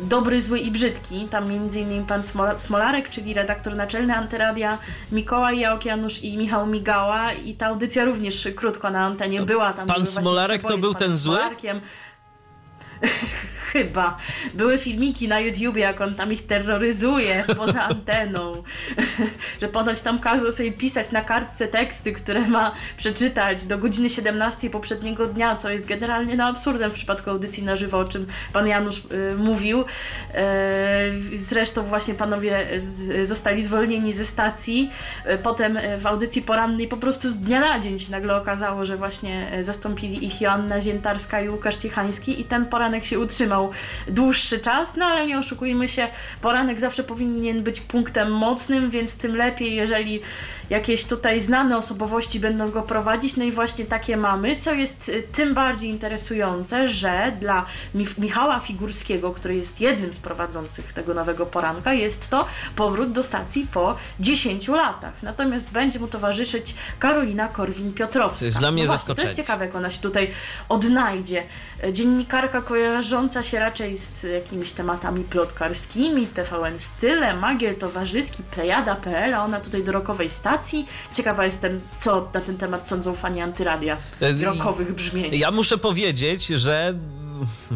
Dobry, 0.03 0.41
zły 0.41 0.59
i 0.59 0.71
brzydki. 0.71 1.29
Tam 1.31 1.45
m.in. 1.45 2.07
pan 2.07 2.21
Smola- 2.21 2.59
Smolarek, 2.59 3.09
czyli 3.11 3.35
redaktor 3.35 3.77
naczelny 3.77 4.15
Antyradia, 4.17 4.79
Mikołaj 5.13 5.59
Jaokianusz 5.59 6.23
i 6.23 6.37
Michał 6.37 6.67
Migała. 6.67 7.33
I 7.33 7.55
ta 7.55 7.67
audycja 7.67 8.05
również 8.05 8.49
krótko 8.57 8.91
na 8.91 9.01
antenie 9.01 9.43
była. 9.43 9.73
Tam 9.73 9.87
pan 9.87 10.07
Smolarek 10.07 10.63
to 10.63 10.79
był 10.79 10.95
ten 10.95 11.17
zły? 11.17 11.37
Smolarkiem. 11.37 11.81
Chyba. 13.73 14.17
Były 14.55 14.79
filmiki 14.79 15.29
na 15.29 15.41
YouTubie, 15.41 15.83
jak 15.83 16.01
on 16.01 16.15
tam 16.15 16.33
ich 16.33 16.47
terroryzuje 16.47 17.45
poza 17.57 17.83
anteną. 17.83 18.63
że 19.61 19.69
ponoć 19.69 20.03
tam 20.03 20.19
kazał 20.19 20.53
sobie 20.53 20.73
pisać 20.73 21.11
na 21.11 21.21
kartce 21.21 21.69
teksty, 21.69 22.13
które 22.13 22.41
ma 22.41 22.73
przeczytać 22.97 23.67
do 23.67 23.79
godziny 23.79 24.11
17 24.11 24.71
poprzedniego 24.71 25.27
dnia, 25.27 25.57
co 25.57 25.71
jest 25.71 25.87
generalnie 25.87 26.37
no, 26.37 26.45
absurdem 26.45 26.91
w 26.91 26.95
przypadku 26.95 27.31
audycji 27.31 27.63
na 27.63 27.77
żywo, 27.77 27.99
o 27.99 28.05
czym 28.05 28.27
pan 28.53 28.67
Janusz 28.67 28.99
y, 28.99 29.37
mówił. 29.37 29.85
E, 30.35 31.13
zresztą 31.35 31.83
właśnie 31.83 32.15
panowie 32.15 32.67
z, 32.77 33.29
zostali 33.29 33.63
zwolnieni 33.63 34.13
ze 34.13 34.25
stacji. 34.25 34.91
E, 35.25 35.39
Potem 35.39 35.77
e, 35.77 35.99
w 35.99 36.07
audycji 36.07 36.43
porannej 36.43 36.89
po 36.89 36.97
prostu 36.97 37.31
z 37.31 37.39
dnia 37.39 37.61
na 37.61 37.79
dzień 37.79 37.99
się 37.99 38.11
nagle 38.11 38.37
okazało, 38.37 38.85
że 38.85 38.97
właśnie 38.97 39.51
zastąpili 39.61 40.25
ich 40.25 40.41
Joanna 40.41 40.81
Ziętarska 40.81 41.41
i 41.41 41.49
Łukasz 41.49 41.77
Ciechański 41.77 42.41
i 42.41 42.45
ten 42.45 42.67
poranek 42.93 43.05
się 43.07 43.19
utrzymał 43.19 43.71
dłuższy 44.09 44.59
czas, 44.59 44.97
no 44.97 45.07
ale 45.07 45.27
nie 45.27 45.39
oszukujmy 45.39 45.89
się, 45.89 46.09
poranek 46.41 46.81
zawsze 46.81 47.05
powinien 47.05 47.63
być 47.63 47.81
punktem 47.81 48.33
mocnym, 48.33 48.91
więc 48.91 49.17
tym 49.17 49.37
lepiej, 49.37 49.75
jeżeli 49.75 50.21
jakieś 50.71 51.05
tutaj 51.05 51.41
znane 51.41 51.77
osobowości 51.79 52.41
będą 52.41 52.71
go 52.71 52.83
prowadzić, 52.83 53.37
no 53.37 53.45
i 53.45 53.53
właśnie 53.53 53.85
takie 53.85 54.17
mamy, 54.17 54.57
co 54.57 54.75
jest 54.75 55.09
y, 55.09 55.23
tym 55.33 55.55
bardziej 55.55 55.91
interesujące, 55.91 56.89
że 56.89 57.33
dla 57.41 57.65
Mich- 57.95 58.19
Michała 58.19 58.61
Figurskiego, 58.61 59.31
który 59.33 59.55
jest 59.55 59.81
jednym 59.81 60.13
z 60.13 60.19
prowadzących 60.19 60.93
tego 60.93 61.15
nowego 61.15 61.47
poranka, 61.47 61.93
jest 61.93 62.29
to 62.29 62.47
powrót 62.77 63.13
do 63.13 63.23
stacji 63.23 63.67
po 63.73 63.97
10 64.21 64.69
latach. 64.69 65.15
Natomiast 65.23 65.71
będzie 65.71 65.99
mu 65.99 66.09
towarzyszyć 66.09 66.75
Karolina 66.99 67.49
Korwin-Piotrowska. 67.49 68.39
To 68.39 68.45
jest 68.45 68.59
dla 68.59 68.71
mnie 68.71 68.83
no 68.83 68.87
właśnie, 68.89 68.99
zaskoczenie. 68.99 69.25
To 69.27 69.31
jest 69.31 69.37
ciekawe, 69.37 69.65
jak 69.67 69.75
ona 69.75 69.91
się 69.91 70.01
tutaj 70.01 70.31
odnajdzie. 70.69 71.43
Dziennikarka 71.93 72.63
kojarząca 72.73 73.43
się 73.43 73.59
raczej 73.59 73.97
z 73.97 74.23
jakimiś 74.23 74.73
tematami 74.73 75.25
plotkarskimi, 75.25 76.27
TVN 76.27 76.79
Style, 76.79 77.37
Magiel 77.37 77.75
Towarzyski, 77.75 78.43
Plejada.pl, 78.43 79.35
a 79.35 79.45
ona 79.45 79.61
tutaj 79.61 79.85
do 79.85 79.93
rokowej 79.93 80.31
stacji. 80.31 80.87
Ciekawa 81.17 81.45
jestem, 81.45 81.81
co 81.97 82.29
na 82.35 82.41
ten 82.41 82.57
temat 82.57 82.89
sądzą 82.89 83.15
fani 83.15 83.41
antyradia. 83.41 83.97
E, 84.21 84.45
Rokowych 84.45 84.95
brzmień. 84.95 85.35
Ja 85.35 85.51
muszę 85.51 85.79
powiedzieć, 85.79 86.47
że 86.47 86.95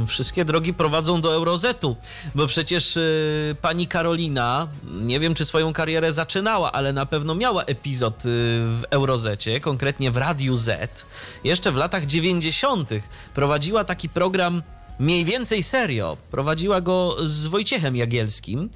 wszystkie 0.07 0.45
drogi 0.45 0.75
prowadzą 0.75 1.21
do 1.21 1.35
Eurozetu, 1.35 1.97
bo 2.35 2.47
przecież 2.47 2.97
y, 2.97 3.57
pani 3.61 3.87
Karolina, 3.89 4.69
nie 4.85 5.21
wiem 5.21 5.35
czy 5.35 5.45
swoją 5.45 5.73
karierę 5.73 6.13
zaczynała, 6.13 6.73
ale 6.73 6.93
na 6.93 7.07
pewno 7.07 7.35
miała 7.35 7.65
epizod 7.65 8.15
y, 8.15 8.29
w 8.65 8.83
Eurozecie, 8.91 9.61
konkretnie 9.61 10.11
w 10.11 10.17
Radiu 10.17 10.55
Z. 10.55 11.07
Jeszcze 11.45 11.73
w 11.73 11.77
latach 11.77 12.07
90. 12.07 12.91
prowadziła 13.35 13.85
taki 13.85 14.09
program 14.09 14.63
mniej 14.99 15.25
więcej 15.25 15.63
serio. 15.63 16.17
Prowadziła 16.31 16.81
go 16.81 17.17
z 17.23 17.47
Wojciechem 17.47 17.97
Jagielskim. 17.97 18.71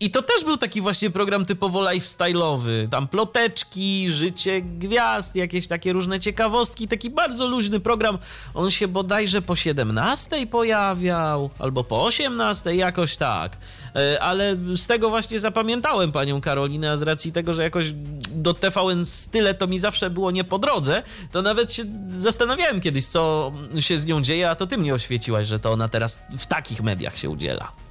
I 0.00 0.10
to 0.10 0.22
też 0.22 0.44
był 0.44 0.56
taki 0.56 0.80
właśnie 0.80 1.10
program 1.10 1.44
typowo 1.44 1.80
lifestyle'owy. 1.80 2.88
Tam 2.88 3.08
ploteczki, 3.08 4.10
życie 4.10 4.62
gwiazd, 4.62 5.36
jakieś 5.36 5.66
takie 5.66 5.92
różne 5.92 6.20
ciekawostki. 6.20 6.88
Taki 6.88 7.10
bardzo 7.10 7.46
luźny 7.46 7.80
program. 7.80 8.18
On 8.54 8.70
się 8.70 8.88
bodajże 8.88 9.42
po 9.42 9.56
17 9.56 10.46
pojawiał, 10.46 11.50
albo 11.58 11.84
po 11.84 12.04
18, 12.04 12.74
jakoś 12.74 13.16
tak. 13.16 13.56
E, 13.96 14.22
ale 14.22 14.56
z 14.76 14.86
tego 14.86 15.10
właśnie 15.10 15.38
zapamiętałem 15.38 16.12
panią 16.12 16.40
Karolinę, 16.40 16.90
a 16.90 16.96
z 16.96 17.02
racji 17.02 17.32
tego, 17.32 17.54
że 17.54 17.62
jakoś 17.62 17.92
do 18.30 18.54
TVN 18.54 19.04
Style 19.04 19.54
to 19.54 19.66
mi 19.66 19.78
zawsze 19.78 20.10
było 20.10 20.30
nie 20.30 20.44
po 20.44 20.58
drodze, 20.58 21.02
to 21.32 21.42
nawet 21.42 21.72
się 21.72 21.84
zastanawiałem 22.08 22.80
kiedyś, 22.80 23.06
co 23.06 23.52
się 23.80 23.98
z 23.98 24.06
nią 24.06 24.22
dzieje, 24.22 24.50
a 24.50 24.54
to 24.54 24.66
ty 24.66 24.78
mnie 24.78 24.94
oświeciłaś, 24.94 25.48
że 25.48 25.58
to 25.58 25.72
ona 25.72 25.88
teraz 25.88 26.22
w 26.38 26.46
takich 26.46 26.82
mediach 26.82 27.18
się 27.18 27.30
udziela. 27.30 27.87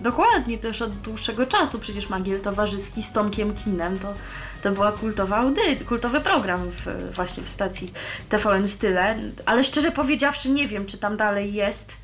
Dokładnie, 0.00 0.58
już 0.68 0.82
od 0.82 0.92
dłuższego 0.92 1.46
czasu. 1.46 1.78
Przecież 1.78 2.08
Magiel 2.08 2.40
Towarzyski 2.40 3.02
z 3.02 3.12
Tomkiem 3.12 3.54
Kinem 3.54 3.98
to, 3.98 4.14
to 4.62 4.70
była 4.70 4.92
kultowa 4.92 5.44
kultowy 5.88 6.20
program 6.20 6.70
w, 6.70 6.86
właśnie 7.14 7.42
w 7.42 7.48
stacji 7.48 7.92
TVN 8.28 8.66
Style. 8.68 9.16
Ale 9.46 9.64
szczerze 9.64 9.92
powiedziawszy, 9.92 10.50
nie 10.50 10.68
wiem, 10.68 10.86
czy 10.86 10.98
tam 10.98 11.16
dalej 11.16 11.54
jest 11.54 11.96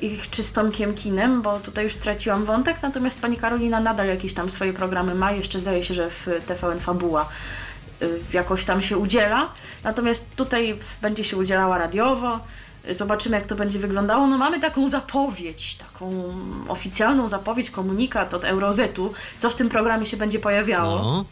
ich 0.00 0.30
czy 0.30 0.42
z 0.42 0.52
Tomkiem 0.52 0.94
Kinem, 0.94 1.42
bo 1.42 1.60
tutaj 1.60 1.84
już 1.84 1.92
straciłam 1.92 2.44
wątek, 2.44 2.76
natomiast 2.82 3.20
pani 3.20 3.36
Karolina 3.36 3.80
nadal 3.80 4.06
jakieś 4.06 4.34
tam 4.34 4.50
swoje 4.50 4.72
programy 4.72 5.14
ma, 5.14 5.32
jeszcze 5.32 5.58
zdaje 5.58 5.84
się, 5.84 5.94
że 5.94 6.10
w 6.10 6.26
TVN 6.46 6.80
Fabuła 6.80 7.28
y, 8.02 8.20
jakoś 8.32 8.64
tam 8.64 8.82
się 8.82 8.98
udziela, 8.98 9.52
natomiast 9.84 10.36
tutaj 10.36 10.78
będzie 11.02 11.24
się 11.24 11.36
udzielała 11.36 11.78
radiowo, 11.78 12.40
Zobaczymy, 12.90 13.36
jak 13.36 13.46
to 13.46 13.56
będzie 13.56 13.78
wyglądało. 13.78 14.26
No 14.26 14.38
mamy 14.38 14.60
taką 14.60 14.88
zapowiedź, 14.88 15.74
taką 15.74 16.34
oficjalną 16.68 17.28
zapowiedź, 17.28 17.70
komunikat 17.70 18.34
od 18.34 18.44
Eurozetu, 18.44 19.12
co 19.38 19.50
w 19.50 19.54
tym 19.54 19.68
programie 19.68 20.06
się 20.06 20.16
będzie 20.16 20.38
pojawiało. 20.38 20.96
No. 20.96 21.24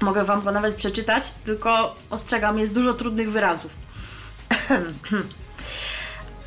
Mogę 0.00 0.24
wam 0.24 0.42
go 0.42 0.52
nawet 0.52 0.74
przeczytać, 0.74 1.34
tylko 1.44 1.94
ostrzegam, 2.10 2.58
jest 2.58 2.74
dużo 2.74 2.94
trudnych 2.94 3.30
wyrazów. 3.30 3.78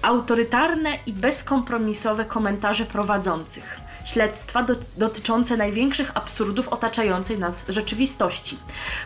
Autorytarne 0.02 0.90
i 1.06 1.14
bezkompromisowe 1.14 2.26
komentarze 2.26 2.86
prowadzących 2.86 3.88
śledztwa 4.08 4.64
do, 4.64 4.76
dotyczące 4.98 5.58
największych 5.58 6.12
absurdów 6.18 6.68
otaczającej 6.68 7.40
nas 7.40 7.66
rzeczywistości, 7.70 8.60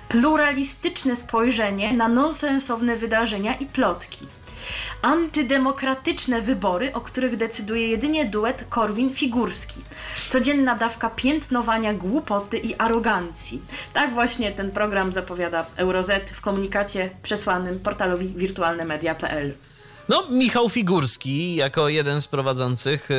pluralistyczne 0.10 1.15
spojrzenie 1.15 1.93
na 1.93 2.08
nonsensowne 2.08 2.95
wydarzenia 2.95 3.54
i 3.54 3.65
plotki, 3.65 4.28
antydemokratyczne 5.02 6.42
wybory, 6.42 6.94
o 6.94 7.02
których 7.02 7.38
decyduje 7.38 7.88
jedynie 7.88 8.26
duet 8.26 8.66
Korwin-Figurski. 8.70 9.82
Codzienna 10.30 10.76
dawka 10.76 11.10
piętnowania 11.10 11.94
głupoty 11.94 12.58
i 12.58 12.76
arogancji. 12.76 13.62
Tak 13.94 14.14
właśnie 14.14 14.52
ten 14.52 14.72
program 14.72 15.12
zapowiada 15.12 15.66
Eurozet 15.76 16.32
w 16.32 16.42
komunikacie 16.42 17.10
przesłanym 17.22 17.80
portalowi 17.80 18.28
wirtualnemedia.pl. 18.28 19.54
No, 20.12 20.28
Michał 20.30 20.69
Figurski, 20.69 21.56
jako 21.56 21.89
jeden 21.89 22.21
z 22.21 22.28
prowadzących 22.28 23.12
y, 23.12 23.15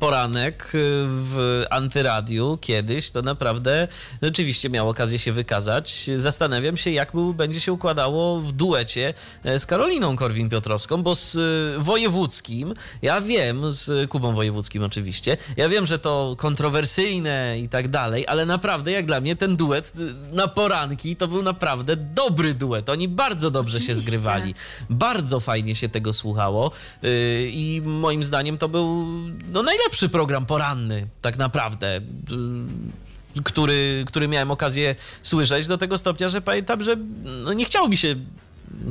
poranek 0.00 0.64
y, 0.64 0.68
w 1.06 1.64
Antyradiu 1.70 2.58
kiedyś, 2.60 3.10
to 3.10 3.22
naprawdę 3.22 3.88
rzeczywiście 4.22 4.70
miał 4.70 4.88
okazję 4.88 5.18
się 5.18 5.32
wykazać. 5.32 6.10
Zastanawiam 6.16 6.76
się, 6.76 6.90
jak 6.90 7.12
był, 7.12 7.34
będzie 7.34 7.60
się 7.60 7.72
układało 7.72 8.40
w 8.40 8.52
duecie 8.52 9.14
e, 9.44 9.58
z 9.58 9.66
Karoliną 9.66 10.16
Korwin-Piotrowską, 10.16 11.02
bo 11.02 11.14
z 11.14 11.34
y, 11.34 11.82
Wojewódzkim, 11.82 12.74
ja 13.02 13.20
wiem, 13.20 13.72
z 13.72 14.10
Kubą 14.10 14.34
Wojewódzkim 14.34 14.82
oczywiście, 14.82 15.36
ja 15.56 15.68
wiem, 15.68 15.86
że 15.86 15.98
to 15.98 16.34
kontrowersyjne 16.38 17.58
i 17.60 17.68
tak 17.68 17.88
dalej, 17.88 18.26
ale 18.26 18.46
naprawdę, 18.46 18.92
jak 18.92 19.06
dla 19.06 19.20
mnie, 19.20 19.36
ten 19.36 19.56
duet 19.56 19.92
na 20.32 20.48
poranki 20.48 21.16
to 21.16 21.28
był 21.28 21.42
naprawdę 21.42 21.96
dobry 21.96 22.54
duet. 22.54 22.88
Oni 22.88 23.08
bardzo 23.08 23.50
dobrze 23.50 23.76
oczywiście. 23.76 23.94
się 23.94 24.00
zgrywali. 24.00 24.54
Bardzo 24.90 25.40
fajnie 25.40 25.71
się 25.74 25.88
tego 25.88 26.12
słuchało. 26.12 26.70
Y, 27.04 27.50
i 27.52 27.82
moim 27.84 28.24
zdaniem 28.24 28.58
to 28.58 28.68
był 28.68 29.06
no, 29.52 29.62
najlepszy 29.62 30.08
program 30.08 30.46
poranny, 30.46 31.06
tak 31.22 31.36
naprawdę 31.36 31.96
y, 31.96 33.42
który, 33.44 34.04
który 34.06 34.28
miałem 34.28 34.50
okazję 34.50 34.94
słyszeć 35.22 35.66
do 35.66 35.78
tego 35.78 35.98
stopnia, 35.98 36.28
że 36.28 36.40
pamiętam, 36.40 36.84
że 36.84 36.96
no 37.44 37.52
nie 37.52 37.64
chciało 37.64 37.88
mi 37.88 37.96
się 37.96 38.16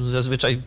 zazwyczaj 0.08 0.62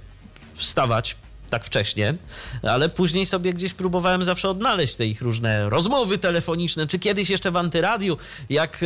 wstawać 0.54 1.16
tak 1.50 1.64
wcześnie, 1.64 2.14
ale 2.62 2.88
później 2.88 3.26
sobie 3.26 3.52
gdzieś 3.52 3.74
próbowałem 3.74 4.24
zawsze 4.24 4.50
odnaleźć 4.50 4.96
te 4.96 5.06
ich 5.06 5.22
różne 5.22 5.70
rozmowy 5.70 6.18
telefoniczne, 6.18 6.86
czy 6.86 6.98
kiedyś 6.98 7.30
jeszcze 7.30 7.50
w 7.50 7.56
antyradiu, 7.56 8.16
jak 8.50 8.80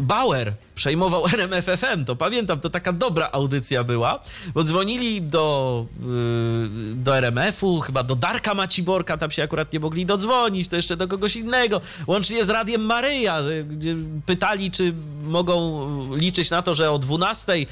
Bauer 0.00 0.52
przejmował 0.74 1.26
RMFFM, 1.34 2.04
to 2.04 2.16
pamiętam, 2.16 2.60
to 2.60 2.70
taka 2.70 2.92
dobra 2.92 3.28
audycja 3.32 3.84
była, 3.84 4.20
bo 4.54 4.64
dzwonili 4.64 5.22
do, 5.22 5.86
yy, 6.00 6.94
do 6.94 7.16
RMF-u, 7.16 7.80
chyba 7.80 8.02
do 8.02 8.16
Darka 8.16 8.54
Maciborka, 8.54 9.16
tam 9.16 9.30
się 9.30 9.42
akurat 9.42 9.72
nie 9.72 9.80
mogli 9.80 10.06
dodzwonić, 10.06 10.68
to 10.68 10.76
jeszcze 10.76 10.96
do 10.96 11.08
kogoś 11.08 11.36
innego, 11.36 11.80
łącznie 12.06 12.44
z 12.44 12.50
Radiem 12.50 12.80
Maryja, 12.80 13.42
gdzie 13.70 13.96
pytali, 14.26 14.70
czy 14.70 14.94
mogą 15.22 15.88
liczyć 16.16 16.50
na 16.50 16.62
to, 16.62 16.74
że 16.74 16.90
o 16.90 16.98
12 16.98 17.58
yy, 17.58 17.66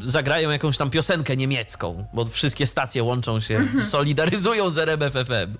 zagrają 0.00 0.50
jakąś 0.50 0.78
tam 0.78 0.90
piosenkę 0.90 1.36
niemiecką, 1.36 2.04
bo 2.12 2.24
wszystkie 2.24 2.66
stacje 2.66 3.02
łączą 3.02 3.13
się, 3.40 3.66
solidaryzują 3.82 4.70
z 4.70 4.78
RMFFM. 4.78 5.56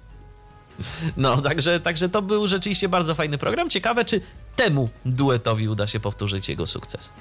No, 1.16 1.42
także, 1.42 1.80
także 1.80 2.08
to 2.08 2.22
był 2.22 2.46
rzeczywiście 2.46 2.88
bardzo 2.88 3.14
fajny 3.14 3.38
program. 3.38 3.70
Ciekawe, 3.70 4.04
czy 4.04 4.20
temu 4.56 4.88
duetowi 5.06 5.68
uda 5.68 5.86
się 5.86 6.00
powtórzyć 6.00 6.48
jego 6.48 6.66
sukces. 6.66 7.12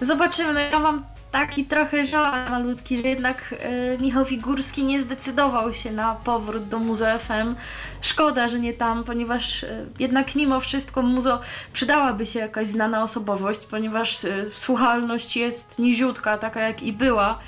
Zobaczymy. 0.00 0.68
Ja 0.72 0.78
mam 0.78 1.04
taki 1.30 1.64
trochę 1.64 2.04
żal 2.04 2.50
malutki, 2.50 2.98
że 2.98 3.02
jednak 3.02 3.54
y, 3.94 3.98
Michał 4.00 4.24
Figurski 4.24 4.84
nie 4.84 5.00
zdecydował 5.00 5.74
się 5.74 5.92
na 5.92 6.14
powrót 6.14 6.68
do 6.68 6.78
Muzo 6.78 7.18
FM. 7.18 7.54
Szkoda, 8.00 8.48
że 8.48 8.60
nie 8.60 8.72
tam, 8.72 9.04
ponieważ 9.04 9.62
y, 9.62 9.86
jednak 9.98 10.34
mimo 10.34 10.60
wszystko 10.60 11.02
Muzo 11.02 11.40
przydałaby 11.72 12.26
się 12.26 12.38
jakaś 12.38 12.66
znana 12.66 13.02
osobowość, 13.02 13.66
ponieważ 13.66 14.24
y, 14.24 14.50
słuchalność 14.52 15.36
jest 15.36 15.78
niziutka, 15.78 16.38
taka 16.38 16.60
jak 16.60 16.82
i 16.82 16.92
była. 16.92 17.38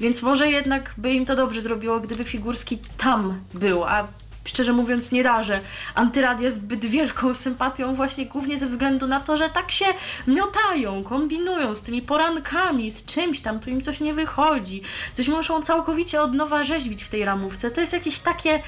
Więc 0.00 0.22
może 0.22 0.50
jednak 0.50 0.94
by 0.98 1.12
im 1.12 1.24
to 1.24 1.36
dobrze 1.36 1.60
zrobiło, 1.60 2.00
gdyby 2.00 2.24
Figurski 2.24 2.78
tam 2.96 3.40
był, 3.54 3.84
a 3.84 4.08
szczerze 4.44 4.72
mówiąc 4.72 5.12
nie 5.12 5.22
darzę 5.22 5.60
antyradia 5.94 6.50
zbyt 6.50 6.86
wielką 6.86 7.34
sympatią 7.34 7.94
właśnie 7.94 8.26
głównie 8.26 8.58
ze 8.58 8.66
względu 8.66 9.06
na 9.06 9.20
to, 9.20 9.36
że 9.36 9.48
tak 9.48 9.70
się 9.70 9.84
miotają, 10.26 11.04
kombinują 11.04 11.74
z 11.74 11.82
tymi 11.82 12.02
porankami, 12.02 12.90
z 12.90 13.04
czymś 13.04 13.40
tam, 13.40 13.60
tu 13.60 13.70
im 13.70 13.80
coś 13.80 14.00
nie 14.00 14.14
wychodzi, 14.14 14.82
coś 15.12 15.28
muszą 15.28 15.62
całkowicie 15.62 16.22
od 16.22 16.34
nowa 16.34 16.64
rzeźbić 16.64 17.04
w 17.04 17.08
tej 17.08 17.24
ramówce. 17.24 17.70
To 17.70 17.80
jest 17.80 17.92
jakieś 17.92 18.20
takie 18.20 18.62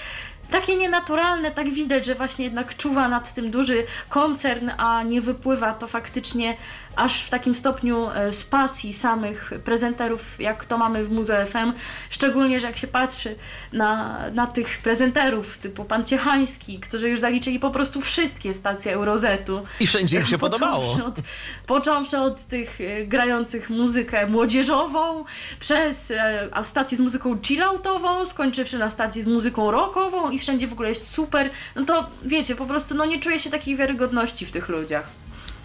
takie 0.50 0.76
nienaturalne, 0.76 1.50
tak 1.50 1.70
widać, 1.70 2.04
że 2.06 2.14
właśnie 2.14 2.44
jednak 2.44 2.76
czuwa 2.76 3.08
nad 3.08 3.34
tym 3.34 3.50
duży 3.50 3.84
koncern, 4.08 4.70
a 4.78 5.02
nie 5.02 5.20
wypływa 5.20 5.74
to 5.74 5.86
faktycznie 5.86 6.56
aż 6.96 7.22
w 7.22 7.30
takim 7.30 7.54
stopniu 7.54 8.10
e, 8.10 8.32
z 8.32 8.44
pasji 8.44 8.92
samych 8.92 9.50
prezenterów, 9.64 10.40
jak 10.40 10.64
to 10.64 10.78
mamy 10.78 11.04
w 11.04 11.10
Muze 11.10 11.46
FM. 11.46 11.72
Szczególnie, 12.10 12.60
że 12.60 12.66
jak 12.66 12.76
się 12.76 12.86
patrzy 12.86 13.36
na, 13.72 14.18
na 14.30 14.46
tych 14.46 14.78
prezenterów 14.78 15.58
typu 15.58 15.84
pan 15.84 16.04
Ciechański, 16.04 16.80
którzy 16.80 17.08
już 17.08 17.20
zaliczyli 17.20 17.58
po 17.58 17.70
prostu 17.70 18.00
wszystkie 18.00 18.54
stacje 18.54 18.94
Eurozetu. 18.94 19.62
I 19.80 19.86
wszędzie 19.86 20.16
im 20.18 20.26
się 20.26 20.38
podobało. 20.46 20.98
Od, 21.06 21.18
począwszy 21.66 22.18
od 22.18 22.44
tych 22.44 22.80
e, 22.80 23.06
grających 23.06 23.70
muzykę 23.70 24.26
młodzieżową, 24.26 25.24
przez 25.60 26.10
e, 26.10 26.48
stację 26.62 26.96
z 26.96 27.00
muzyką 27.00 27.38
chilloutową, 27.42 28.24
skończywszy 28.24 28.78
na 28.78 28.90
stacji 28.90 29.22
z 29.22 29.26
muzyką 29.26 29.70
rockową 29.70 30.30
i 30.30 30.38
wszędzie 30.38 30.66
w 30.66 30.72
ogóle 30.72 30.88
jest 30.88 31.10
super. 31.10 31.50
No 31.76 31.84
to 31.84 32.10
wiecie, 32.24 32.56
po 32.56 32.66
prostu 32.66 32.94
no 32.94 33.04
nie 33.04 33.20
czuję 33.20 33.38
się 33.38 33.50
takiej 33.50 33.76
wiarygodności 33.76 34.46
w 34.46 34.50
tych 34.50 34.68
ludziach. 34.68 35.08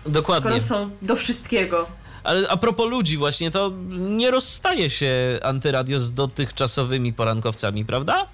Dokładnie. 0.08 0.62
Skoro 0.62 0.82
są 0.84 0.90
do 1.02 1.16
wszystkiego. 1.16 1.88
Ale 2.24 2.50
a 2.50 2.58
propos 2.58 2.90
ludzi 2.90 3.18
właśnie, 3.18 3.52
to 3.52 3.72
nie 3.90 4.32
rozstaje 4.32 4.90
się 4.90 5.40
antyradio 5.44 6.00
z 6.00 6.14
dotychczasowymi 6.14 7.14
porankowcami, 7.14 7.86
prawda? 7.86 8.26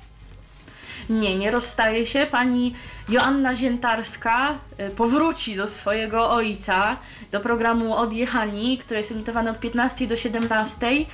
Nie, 1.10 1.36
nie 1.36 1.52
rozstaje 1.52 2.06
się. 2.06 2.28
Pani 2.32 2.74
Joanna 3.10 3.56
Ziętarska 3.56 4.58
y, 4.80 4.90
powróci 4.90 5.56
do 5.56 5.68
swojego 5.68 6.30
ojca, 6.30 6.98
do 7.32 7.40
programu 7.40 7.96
Odjechani, 7.96 8.78
który 8.78 8.98
jest 8.98 9.12
emitowany 9.12 9.50
od 9.50 9.60
15 9.60 10.08
do 10.08 10.16
17, 10.16 10.88
y, 10.88 11.06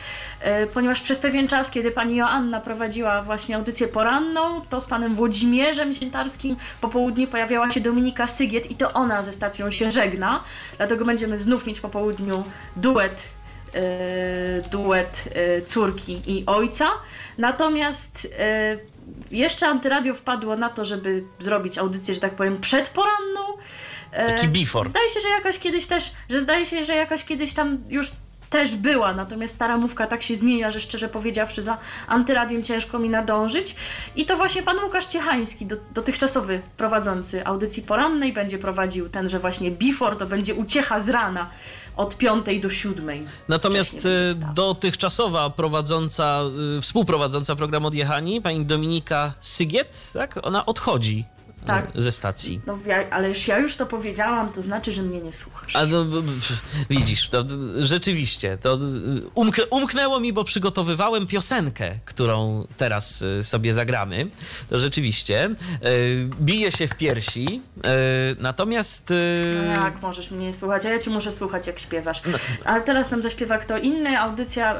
ponieważ 0.73 1.01
przez 1.01 1.19
pewien 1.19 1.47
czas, 1.47 1.71
kiedy 1.71 1.91
pani 1.91 2.15
Joanna 2.15 2.61
prowadziła 2.61 3.23
właśnie 3.23 3.55
audycję 3.55 3.87
poranną, 3.87 4.61
to 4.69 4.81
z 4.81 4.85
panem 4.85 5.15
Włodzimierzem 5.15 5.93
Ziętarskim 5.93 6.55
po 6.81 6.89
południu 6.89 7.27
pojawiała 7.27 7.71
się 7.71 7.81
Dominika 7.81 8.27
Sygiet 8.27 8.71
i 8.71 8.75
to 8.75 8.93
ona 8.93 9.23
ze 9.23 9.33
stacją 9.33 9.71
się 9.71 9.91
żegna. 9.91 10.43
Dlatego 10.77 11.05
będziemy 11.05 11.37
znów 11.37 11.65
mieć 11.65 11.81
po 11.81 11.89
południu 11.89 12.43
duet 12.75 13.29
duet 14.71 15.29
córki 15.65 16.21
i 16.27 16.43
ojca. 16.45 16.87
Natomiast 17.37 18.27
jeszcze 19.31 19.67
Antyradio 19.67 20.13
wpadło 20.13 20.55
na 20.55 20.69
to, 20.69 20.85
żeby 20.85 21.23
zrobić 21.39 21.77
audycję, 21.77 22.13
że 22.13 22.19
tak 22.19 22.35
powiem, 22.35 22.57
przedporanną. 22.57 23.57
E, 24.11 24.33
Taki 24.35 24.47
before. 24.47 24.89
Zdaje 24.89 25.09
się, 25.09 25.19
że 25.19 25.29
jakaś 25.29 25.59
kiedyś 25.59 25.87
też, 25.87 26.11
że 26.29 26.39
zdaje 26.41 26.65
się, 26.65 26.83
że 26.83 26.95
jakaś 26.95 27.25
kiedyś 27.25 27.53
tam 27.53 27.77
już 27.89 28.11
też 28.49 28.75
była, 28.75 29.13
natomiast 29.13 29.57
ta 29.57 29.67
ramówka 29.67 30.07
tak 30.07 30.23
się 30.23 30.35
zmienia, 30.35 30.71
że 30.71 30.79
szczerze 30.79 31.09
powiedziawszy 31.09 31.61
za 31.61 31.77
antyradiem 32.07 32.63
ciężko 32.63 32.99
mi 32.99 33.09
nadążyć. 33.09 33.75
I 34.15 34.25
to 34.25 34.37
właśnie 34.37 34.63
pan 34.63 34.77
Łukasz 34.83 35.07
Ciechański, 35.07 35.65
do, 35.65 35.75
dotychczasowy 35.93 36.61
prowadzący 36.77 37.45
audycji 37.45 37.83
porannej, 37.83 38.33
będzie 38.33 38.57
prowadził 38.57 39.09
tenże 39.09 39.39
właśnie 39.39 39.71
before, 39.71 40.15
to 40.15 40.25
będzie 40.25 40.55
uciecha 40.55 40.99
z 40.99 41.09
rana 41.09 41.49
od 41.97 42.17
piątej 42.17 42.59
do 42.59 42.69
siódmej. 42.69 43.27
Natomiast 43.47 44.05
e, 44.05 44.53
dotychczasowa 44.53 45.49
prowadząca, 45.49 46.41
e, 46.77 46.81
współprowadząca 46.81 47.55
program 47.55 47.85
Odjechani, 47.85 48.41
pani 48.41 48.65
Dominika 48.65 49.33
Sygiet, 49.39 50.11
tak? 50.13 50.39
Ona 50.43 50.65
odchodzi 50.65 51.25
tak. 51.65 51.91
ze 51.95 52.11
stacji. 52.11 52.61
No, 52.67 52.79
ale 53.11 53.27
już 53.27 53.47
ja 53.47 53.59
już 53.59 53.75
to 53.75 53.85
powiedziałam, 53.85 54.49
to 54.49 54.61
znaczy, 54.61 54.91
że 54.91 55.01
mnie 55.01 55.21
nie 55.21 55.33
słuchasz. 55.33 55.75
A 55.75 55.85
no, 55.85 56.05
widzisz, 56.89 57.29
to 57.29 57.45
rzeczywiście, 57.79 58.57
to 58.57 58.79
umk 59.35 59.55
umknęło 59.69 60.19
mi, 60.19 60.33
bo 60.33 60.43
przygotowywałem 60.43 61.27
piosenkę, 61.27 61.95
którą 62.05 62.67
teraz 62.77 63.21
y, 63.21 63.43
sobie 63.43 63.73
zagramy. 63.73 64.29
To 64.69 64.79
rzeczywiście 64.79 65.43
e, 65.45 65.55
bije 66.41 66.71
się 66.71 66.87
w 66.87 66.95
piersi, 66.95 67.61
e, 67.83 67.89
natomiast... 68.39 69.11
E, 69.11 69.15
no 69.65 69.85
jak 69.85 70.01
możesz 70.01 70.31
mnie 70.31 70.45
nie 70.45 70.53
słuchać, 70.53 70.85
a 70.85 70.89
ja 70.89 70.99
ci 70.99 71.09
muszę 71.09 71.31
słuchać, 71.31 71.67
jak 71.67 71.79
śpiewasz. 71.79 72.21
No. 72.25 72.37
Ale 72.65 72.81
teraz 72.81 73.11
nam 73.11 73.21
zaśpiewa 73.21 73.57
kto 73.57 73.77
inny. 73.77 74.19
Audycja 74.19 74.75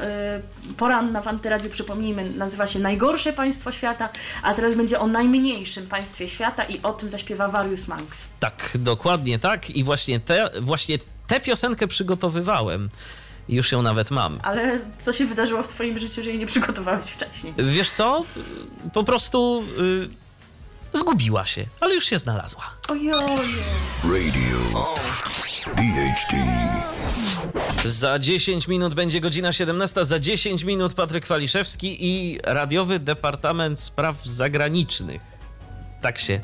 poranna 0.76 1.22
w 1.22 1.28
Antyradiu, 1.28 1.70
przypomnijmy, 1.70 2.30
nazywa 2.30 2.66
się 2.66 2.78
Najgorsze 2.78 3.32
Państwo 3.32 3.72
Świata, 3.72 4.08
a 4.42 4.54
teraz 4.54 4.74
będzie 4.74 5.00
o 5.00 5.06
najmniejszym 5.06 5.86
państwie 5.86 6.28
świata 6.28 6.64
i 6.70 6.82
o 6.82 6.92
tym 6.92 7.10
zaśpiewa 7.10 7.48
Various 7.48 7.88
Monks. 7.88 8.28
Tak, 8.40 8.70
dokładnie 8.74 9.38
tak. 9.38 9.70
I 9.70 9.84
właśnie 9.84 10.20
tę 10.20 10.50
właśnie 10.60 10.98
te 11.26 11.40
piosenkę 11.40 11.88
przygotowywałem. 11.88 12.88
Już 13.48 13.72
ją 13.72 13.82
nawet 13.82 14.10
mam. 14.10 14.38
Ale 14.42 14.80
co 14.98 15.12
się 15.12 15.26
wydarzyło 15.26 15.62
w 15.62 15.68
Twoim 15.68 15.98
życiu, 15.98 16.22
że 16.22 16.30
jej 16.30 16.38
nie 16.38 16.46
przygotowałeś 16.46 17.04
wcześniej? 17.04 17.54
Wiesz 17.58 17.90
co? 17.90 18.24
Po 18.92 19.04
prostu 19.04 19.64
y, 20.94 20.98
zgubiła 20.98 21.46
się, 21.46 21.66
ale 21.80 21.94
już 21.94 22.04
się 22.04 22.18
znalazła. 22.18 22.70
Ojoje. 22.88 23.62
Radio 24.04 24.94
DHT. 25.76 26.34
Za 27.84 28.18
10 28.18 28.68
minut 28.68 28.94
będzie 28.94 29.20
godzina 29.20 29.52
17. 29.52 30.04
Za 30.04 30.18
10 30.18 30.64
minut 30.64 30.94
Patryk 30.94 31.26
Waliszewski 31.26 32.06
i 32.06 32.38
Radiowy 32.44 32.98
Departament 32.98 33.80
Spraw 33.80 34.24
Zagranicznych. 34.24 35.39
Tak 36.00 36.18
się 36.18 36.40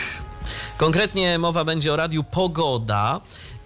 Konkretnie 0.78 1.40
mowa 1.40 1.64
będzie 1.64 1.94
o 1.94 1.96
radiu 1.96 2.24
Pogoda. 2.24 3.22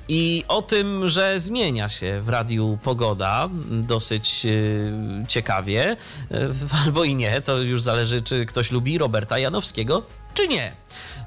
I 0.07 0.43
o 0.47 0.61
tym, 0.61 1.09
że 1.09 1.39
zmienia 1.39 1.89
się 1.89 2.21
w 2.21 2.29
radiu 2.29 2.77
pogoda 2.83 3.49
dosyć 3.69 4.45
y, 4.45 4.93
ciekawie, 5.27 5.97
y, 6.31 6.49
albo 6.85 7.03
i 7.03 7.15
nie, 7.15 7.41
to 7.41 7.57
już 7.57 7.81
zależy, 7.81 8.21
czy 8.21 8.45
ktoś 8.45 8.71
lubi 8.71 8.97
Roberta 8.97 9.39
Janowskiego, 9.39 10.03
czy 10.33 10.47
nie. 10.47 10.71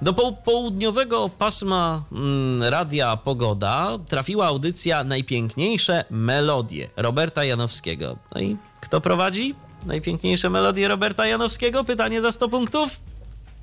Do 0.03 0.15
południowego 0.33 1.29
pasma 1.29 2.03
mm, 2.13 2.63
Radia 2.63 3.17
Pogoda 3.17 3.99
trafiła 4.09 4.47
audycja 4.47 5.05
Najpiękniejsze 5.05 6.05
melodie 6.11 6.89
Roberta 6.97 7.45
Janowskiego. 7.45 8.17
No 8.35 8.41
i 8.41 8.57
kto 8.81 9.01
prowadzi 9.01 9.55
najpiękniejsze 9.87 10.51
melodie 10.51 10.89
Roberta 10.89 11.27
Janowskiego? 11.27 11.85
Pytanie 11.85 12.23
za 12.23 12.31
100 12.31 12.49
punktów. 12.49 13.01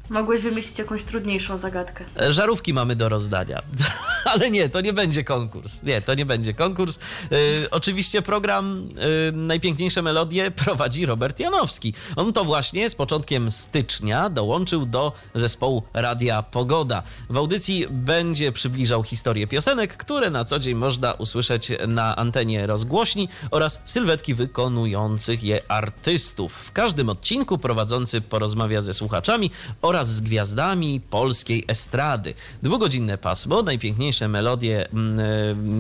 Mogłeś 0.10 0.42
wymyślić 0.42 0.80
jakąś 0.80 1.06
trudniejszą 1.06 1.58
zagadkę. 1.58 2.06
E, 2.22 2.34
żarówki 2.34 2.74
mamy 2.74 2.96
do 2.96 3.10
rozdania. 3.10 3.62
Ale 4.34 4.52
nie, 4.52 4.70
to 4.70 4.82
nie 4.82 4.94
będzie 4.94 5.24
konkurs. 5.24 5.84
Nie, 5.84 6.02
to 6.02 6.14
nie 6.14 6.26
będzie 6.26 6.54
konkurs. 6.54 7.00
Yy, 7.32 7.38
oczywiście 7.72 8.22
program 8.22 8.88
yy, 8.96 9.32
Najpiękniejsze 9.32 10.02
Melodie 10.02 10.52
prowadzi 10.52 11.06
Robert 11.06 11.40
Janowski. 11.40 11.94
On 12.16 12.34
to 12.34 12.44
właśnie 12.44 12.90
z 12.90 12.96
początkiem 12.96 13.52
stycznia 13.52 14.30
dołączył 14.30 14.86
do 14.86 15.12
zespołu 15.36 15.84
Radia 15.94 16.44
Pogoda. 16.44 17.04
W 17.30 17.38
audycji 17.38 17.86
będzie 17.90 18.52
przybliżał 18.52 19.04
historię 19.04 19.48
piosenek, 19.48 19.98
które 19.98 20.30
na 20.30 20.46
co 20.46 20.60
dzień 20.60 20.76
można 20.76 21.14
usłyszeć 21.14 21.72
na 21.88 22.16
antenie 22.16 22.68
rozgłośni 22.68 23.30
oraz 23.52 23.82
sylwetki 23.86 24.34
wykonujących 24.34 25.44
je 25.44 25.62
artystów. 25.68 26.54
W 26.54 26.72
każdym 26.72 27.10
odcinku 27.10 27.58
prowadzący 27.58 28.22
porozmawia 28.22 28.82
ze 28.82 28.94
słuchaczami 28.94 29.52
oraz 29.82 29.97
oraz 29.98 30.10
z 30.10 30.22
gwiazdami 30.22 31.02
polskiej 31.10 31.66
estrady. 31.68 32.34
Dwugodzinne 32.64 33.18
pasmo, 33.18 33.64
najpiękniejsze 33.64 34.28
melodie 34.28 34.90
mm, 34.90 35.20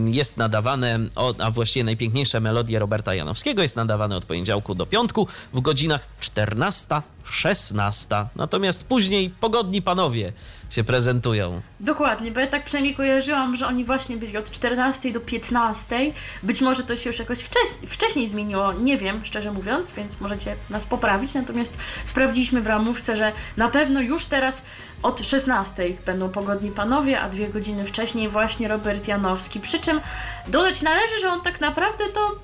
y, 0.09 0.11
jest 0.11 0.37
nadawane, 0.37 0.99
a 1.39 1.51
właściwie 1.51 1.83
najpiękniejsze 1.83 2.39
melodie 2.39 2.79
Roberta 2.79 3.15
Janowskiego 3.15 3.61
jest 3.61 3.75
nadawane 3.75 4.15
od 4.15 4.25
poniedziałku 4.25 4.75
do 4.75 4.85
piątku 4.85 5.27
w 5.53 5.61
godzinach 5.61 6.07
14 6.19 7.01
16. 7.31 8.15
Natomiast 8.35 8.83
później 8.83 9.29
pogodni 9.29 9.81
panowie 9.81 10.33
się 10.69 10.83
prezentują. 10.83 11.61
Dokładnie, 11.79 12.31
bo 12.31 12.39
ja 12.39 12.47
tak 12.47 12.63
przynajmniej 12.63 12.95
kojarzyłam, 12.95 13.55
że 13.55 13.67
oni 13.67 13.85
właśnie 13.85 14.17
byli 14.17 14.37
od 14.37 14.51
14 14.51 15.11
do 15.11 15.19
15. 15.19 16.13
Być 16.43 16.61
może 16.61 16.83
to 16.83 16.95
się 16.95 17.09
już 17.09 17.19
jakoś 17.19 17.39
wcześniej, 17.39 17.87
wcześniej 17.87 18.27
zmieniło, 18.27 18.73
nie 18.73 18.97
wiem, 18.97 19.21
szczerze 19.23 19.51
mówiąc, 19.51 19.91
więc 19.91 20.19
możecie 20.19 20.55
nas 20.69 20.85
poprawić. 20.85 21.33
Natomiast 21.33 21.77
sprawdziliśmy 22.05 22.61
w 22.61 22.67
ramówce, 22.67 23.17
że 23.17 23.31
na 23.57 23.69
pewno 23.69 24.01
już 24.01 24.25
teraz 24.25 24.63
od 25.03 25.19
16 25.19 25.83
będą 26.05 26.29
pogodni 26.29 26.71
panowie, 26.71 27.19
a 27.19 27.29
dwie 27.29 27.49
godziny 27.49 27.85
wcześniej 27.85 28.29
właśnie 28.29 28.67
Robert 28.67 29.07
Janowski. 29.07 29.59
Przy 29.59 29.79
czym 29.79 30.01
dodać 30.47 30.81
należy, 30.81 31.19
że 31.21 31.29
on 31.29 31.41
tak 31.41 31.61
naprawdę 31.61 32.03
to 32.13 32.39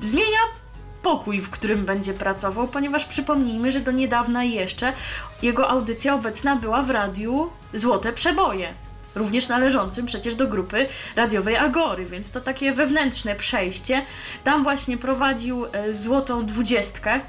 zmienia 0.00 0.61
pokój, 1.02 1.40
w 1.40 1.50
którym 1.50 1.84
będzie 1.84 2.14
pracował, 2.14 2.68
ponieważ 2.68 3.04
przypomnijmy, 3.04 3.72
że 3.72 3.80
do 3.80 3.92
niedawna 3.92 4.44
jeszcze 4.44 4.92
jego 5.42 5.68
audycja 5.68 6.14
obecna 6.14 6.56
była 6.56 6.82
w 6.82 6.90
radiu 6.90 7.50
Złote 7.74 8.12
Przeboje. 8.12 8.74
Również 9.14 9.48
należącym 9.48 10.06
przecież 10.06 10.34
do 10.34 10.48
grupy 10.48 10.86
radiowej 11.16 11.56
Agory, 11.56 12.06
więc 12.06 12.30
to 12.30 12.40
takie 12.40 12.72
wewnętrzne 12.72 13.34
przejście. 13.34 14.04
Tam 14.44 14.62
właśnie 14.62 14.98
prowadził 14.98 15.66
e, 15.66 15.94
Złotą 15.94 16.46
Dwudziestkę, 16.46 17.20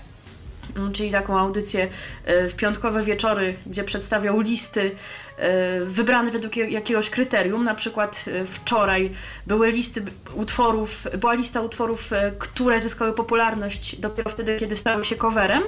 czyli 0.94 1.12
taką 1.12 1.40
audycję 1.40 1.88
e, 2.26 2.50
w 2.50 2.56
piątkowe 2.56 3.04
wieczory, 3.04 3.56
gdzie 3.66 3.84
przedstawiał 3.84 4.40
listy 4.40 4.96
E, 5.38 5.86
wybrany 5.86 6.32
według 6.32 6.56
jakiegoś 6.56 7.10
kryterium. 7.10 7.64
Na 7.64 7.76
przykład 7.76 8.26
e, 8.28 8.46
wczoraj 8.46 9.12
były 9.48 9.72
listy 9.72 10.04
utworów, 10.34 11.08
była 11.18 11.34
lista 11.34 11.62
utworów, 11.62 12.10
które 12.40 12.82
zyskały 12.82 13.14
popularność 13.14 13.96
dopiero 13.96 14.30
wtedy, 14.30 14.58
kiedy 14.60 14.76
stały 14.76 15.04
się 15.04 15.16
coverem. 15.16 15.64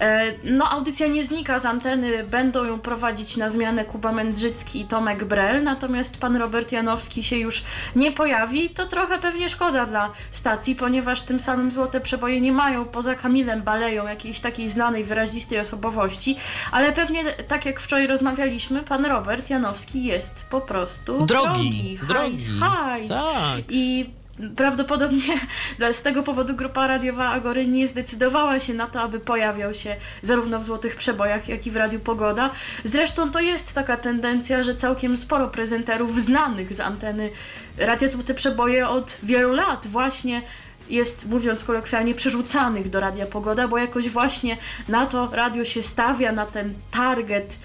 E, 0.00 0.32
no, 0.44 0.70
audycja 0.70 1.06
nie 1.06 1.24
znika 1.24 1.58
z 1.58 1.66
anteny, 1.66 2.24
będą 2.24 2.64
ją 2.64 2.80
prowadzić 2.80 3.36
na 3.36 3.50
zmianę 3.50 3.84
Kuba 3.84 4.12
Mędrzycki 4.12 4.80
i 4.80 4.84
Tomek 4.84 5.24
Brel, 5.24 5.62
natomiast 5.62 6.16
pan 6.18 6.36
Robert 6.36 6.72
Janowski 6.72 7.22
się 7.22 7.36
już 7.36 7.62
nie 7.96 8.12
pojawi. 8.12 8.70
To 8.70 8.86
trochę 8.86 9.18
pewnie 9.18 9.48
szkoda 9.48 9.86
dla 9.86 10.10
stacji, 10.30 10.74
ponieważ 10.74 11.22
tym 11.22 11.40
samym 11.40 11.70
Złote 11.70 12.00
Przeboje 12.00 12.40
nie 12.40 12.52
mają 12.52 12.84
poza 12.84 13.14
Kamilem 13.14 13.62
Baleją 13.62 14.06
jakiejś 14.08 14.40
takiej 14.40 14.68
znanej, 14.68 15.04
wyrazistej 15.04 15.60
osobowości, 15.60 16.36
ale 16.72 16.92
pewnie 16.92 17.24
tak 17.24 17.66
jak 17.66 17.80
wczoraj 17.80 18.06
rozmawialiśmy, 18.06 18.82
pan 18.82 19.04
Robert 19.04 19.50
Janowski 19.50 20.04
jest 20.04 20.46
po 20.50 20.60
prostu 20.60 21.26
Drogi, 21.26 21.96
drogi, 21.96 21.96
hajs, 21.96 22.44
drogi. 22.46 22.60
hajs. 22.60 23.10
Tak. 23.10 23.64
I 23.70 24.10
prawdopodobnie 24.56 25.40
z 25.92 26.02
tego 26.02 26.22
powodu 26.22 26.54
grupa 26.54 26.86
radiowa 26.86 27.30
Agory 27.30 27.66
nie 27.66 27.88
zdecydowała 27.88 28.60
się 28.60 28.74
na 28.74 28.86
to, 28.86 29.00
aby 29.00 29.20
pojawiał 29.20 29.74
się 29.74 29.96
zarówno 30.22 30.58
w 30.58 30.64
Złotych 30.64 30.96
Przebojach, 30.96 31.48
jak 31.48 31.66
i 31.66 31.70
w 31.70 31.76
Radiu 31.76 32.00
Pogoda. 32.00 32.50
Zresztą 32.84 33.30
to 33.30 33.40
jest 33.40 33.74
taka 33.74 33.96
tendencja, 33.96 34.62
że 34.62 34.74
całkiem 34.74 35.16
sporo 35.16 35.48
prezenterów 35.48 36.22
znanych 36.22 36.74
z 36.74 36.80
anteny 36.80 37.30
Radia 37.78 38.08
Złote 38.08 38.34
Przeboje 38.34 38.88
od 38.88 39.18
wielu 39.22 39.52
lat 39.52 39.86
właśnie 39.86 40.42
jest, 40.90 41.28
mówiąc 41.28 41.64
kolokwialnie, 41.64 42.14
przerzucanych 42.14 42.90
do 42.90 43.00
Radia 43.00 43.26
Pogoda, 43.26 43.68
bo 43.68 43.78
jakoś 43.78 44.08
właśnie 44.08 44.56
na 44.88 45.06
to 45.06 45.28
radio 45.32 45.64
się 45.64 45.82
stawia, 45.82 46.32
na 46.32 46.46
ten 46.46 46.74
target 46.90 47.58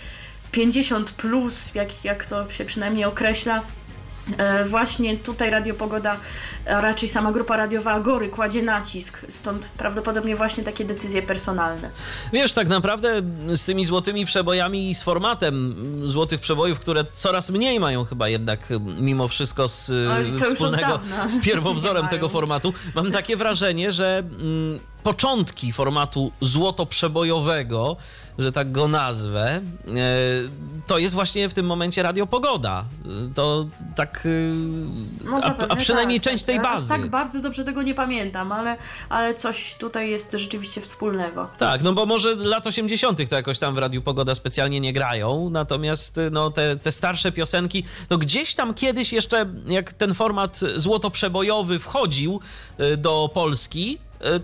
50+, 0.51 1.03
plus, 1.03 1.75
jak, 1.75 2.05
jak 2.05 2.25
to 2.25 2.51
się 2.51 2.65
przynajmniej 2.65 3.05
określa, 3.05 3.61
Właśnie 4.65 5.17
tutaj 5.17 5.49
Radio 5.49 5.73
Pogoda, 5.73 6.17
a 6.69 6.81
raczej 6.81 7.09
sama 7.09 7.31
grupa 7.31 7.57
radiowa 7.57 7.91
Agory 7.91 8.29
kładzie 8.29 8.63
nacisk, 8.63 9.25
stąd 9.29 9.69
prawdopodobnie 9.77 10.35
właśnie 10.35 10.63
takie 10.63 10.85
decyzje 10.85 11.21
personalne. 11.21 11.89
Wiesz, 12.33 12.53
tak 12.53 12.67
naprawdę 12.67 13.21
z 13.55 13.65
tymi 13.65 13.85
złotymi 13.85 14.25
przebojami 14.25 14.89
i 14.89 14.95
z 14.95 15.03
formatem 15.03 15.75
złotych 16.05 16.39
przebojów, 16.39 16.79
które 16.79 17.05
coraz 17.13 17.49
mniej 17.49 17.79
mają 17.79 18.05
chyba 18.05 18.29
jednak 18.29 18.59
mimo 18.99 19.27
wszystko 19.27 19.67
z 19.67 19.89
Oj, 19.89 20.53
wspólnego 20.53 20.99
z 21.27 21.39
pierwowzorem 21.39 22.07
tego 22.13 22.29
formatu, 22.29 22.73
mam 22.95 23.11
takie 23.11 23.37
wrażenie, 23.37 23.91
że 23.91 24.17
mm, 24.17 24.79
początki 25.03 25.71
formatu 25.71 26.31
złotoprzebojowego, 26.41 27.97
że 28.39 28.51
tak 28.51 28.71
go 28.71 28.87
nazwę, 28.87 29.49
e, 29.51 29.61
to 30.87 30.97
jest 30.97 31.15
właśnie 31.15 31.49
w 31.49 31.53
tym 31.53 31.65
momencie 31.65 32.03
Radio 32.03 32.27
Pogoda. 32.27 32.85
E, 33.05 33.33
To 33.33 33.65
tak, 33.95 34.23
e, 34.25 34.29
No 35.25 35.37
a, 35.37 35.41
zapewne 35.41 35.67
a 35.67 35.75
przynajmniej 35.75 36.19
tak, 36.19 36.31
część 36.31 36.43
tak. 36.43 36.47
tej 36.47 36.57
aż 36.57 36.63
bazy. 36.63 36.89
Tak 36.89 37.09
bardzo 37.09 37.41
dobrze 37.41 37.63
tego 37.63 37.83
nie 37.83 37.93
pamiętam, 37.93 38.51
ale, 38.51 38.77
ale 39.09 39.33
coś 39.33 39.75
tutaj 39.75 40.09
jest 40.09 40.31
rzeczywiście 40.31 40.81
wspólnego. 40.81 41.49
Tak, 41.57 41.83
no 41.83 41.93
bo 41.93 42.05
może 42.05 42.35
lat 42.35 42.67
80. 42.67 43.29
to 43.29 43.35
jakoś 43.35 43.59
tam 43.59 43.75
w 43.75 43.77
Radiu 43.77 44.01
Pogoda 44.01 44.35
specjalnie 44.35 44.79
nie 44.79 44.93
grają, 44.93 45.49
natomiast 45.49 46.19
no, 46.31 46.51
te, 46.51 46.75
te 46.75 46.91
starsze 46.91 47.31
piosenki, 47.31 47.83
no 48.09 48.17
gdzieś 48.17 48.55
tam 48.55 48.73
kiedyś 48.73 49.13
jeszcze, 49.13 49.45
jak 49.65 49.93
ten 49.93 50.13
format 50.13 50.59
złotoprzebojowy 50.75 51.79
wchodził 51.79 52.39
y, 52.79 52.97
do 52.97 53.29
Polski, 53.33 53.97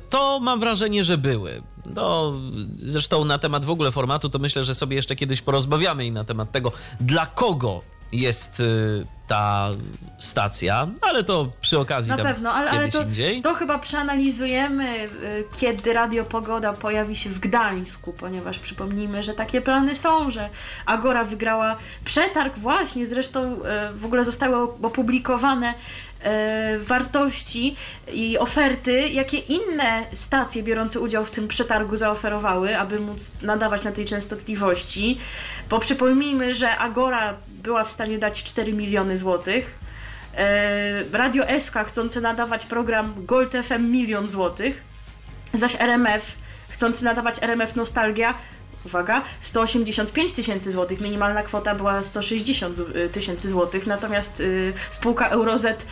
to 0.09 0.39
mam 0.39 0.59
wrażenie, 0.59 1.03
że 1.03 1.17
były. 1.17 1.61
No, 1.95 2.33
zresztą 2.77 3.25
na 3.25 3.39
temat 3.39 3.65
w 3.65 3.69
ogóle 3.69 3.91
formatu, 3.91 4.29
to 4.29 4.39
myślę, 4.39 4.63
że 4.63 4.75
sobie 4.75 4.95
jeszcze 4.95 5.15
kiedyś 5.15 5.41
porozmawiamy 5.41 6.05
i 6.05 6.11
na 6.11 6.23
temat 6.23 6.51
tego, 6.51 6.71
dla 7.01 7.25
kogo 7.25 7.81
jest 8.11 8.59
y, 8.59 9.05
ta 9.27 9.69
stacja, 10.17 10.87
ale 11.01 11.23
to 11.23 11.51
przy 11.61 11.79
okazji 11.79 12.11
Na 12.11 12.17
pewno, 12.17 12.51
ale, 12.51 12.71
ale 12.71 12.91
to, 12.91 13.01
indziej. 13.01 13.41
to 13.41 13.53
chyba 13.53 13.79
przeanalizujemy, 13.79 15.03
y, 15.03 15.09
kiedy 15.59 15.93
Radio 15.93 16.25
Pogoda 16.25 16.73
pojawi 16.73 17.15
się 17.15 17.29
w 17.29 17.39
Gdańsku, 17.39 18.13
ponieważ 18.13 18.59
przypomnijmy, 18.59 19.23
że 19.23 19.33
takie 19.33 19.61
plany 19.61 19.95
są, 19.95 20.31
że 20.31 20.49
Agora 20.85 21.23
wygrała 21.23 21.75
przetarg 22.05 22.57
właśnie, 22.57 23.05
zresztą 23.05 23.53
y, 23.53 23.57
w 23.93 24.05
ogóle 24.05 24.25
zostały 24.25 24.63
opublikowane 24.81 25.73
wartości 26.79 27.75
i 28.13 28.37
oferty, 28.37 29.09
jakie 29.09 29.37
inne 29.37 30.05
stacje 30.11 30.63
biorące 30.63 30.99
udział 30.99 31.25
w 31.25 31.29
tym 31.31 31.47
przetargu 31.47 31.95
zaoferowały, 31.95 32.77
aby 32.77 32.99
móc 32.99 33.31
nadawać 33.41 33.83
na 33.83 33.91
tej 33.91 34.05
częstotliwości. 34.05 35.19
Bo 35.69 35.79
przypomnijmy, 35.79 36.53
że 36.53 36.77
Agora 36.77 37.37
była 37.49 37.83
w 37.83 37.89
stanie 37.89 38.17
dać 38.17 38.43
4 38.43 38.73
miliony 38.73 39.17
złotych. 39.17 39.79
E, 40.37 41.03
Radio 41.13 41.43
SK 41.59 41.75
chcące 41.87 42.21
nadawać 42.21 42.65
program 42.65 43.13
Gold 43.17 43.53
FM 43.53 43.91
milion 43.91 44.27
złotych, 44.27 44.83
zaś 45.53 45.75
RMF 45.79 46.35
chcący 46.69 47.05
nadawać 47.05 47.43
RMF 47.43 47.75
Nostalgia, 47.75 48.33
uwaga, 48.85 49.21
185 49.39 50.33
tysięcy 50.33 50.71
złotych, 50.71 51.01
minimalna 51.01 51.43
kwota 51.43 51.75
była 51.75 52.03
160 52.03 52.77
z- 52.77 52.79
y, 52.79 53.09
tysięcy 53.09 53.49
złotych, 53.49 53.87
natomiast 53.87 54.39
y, 54.39 54.73
spółka 54.89 55.27
Eurozet 55.29 55.85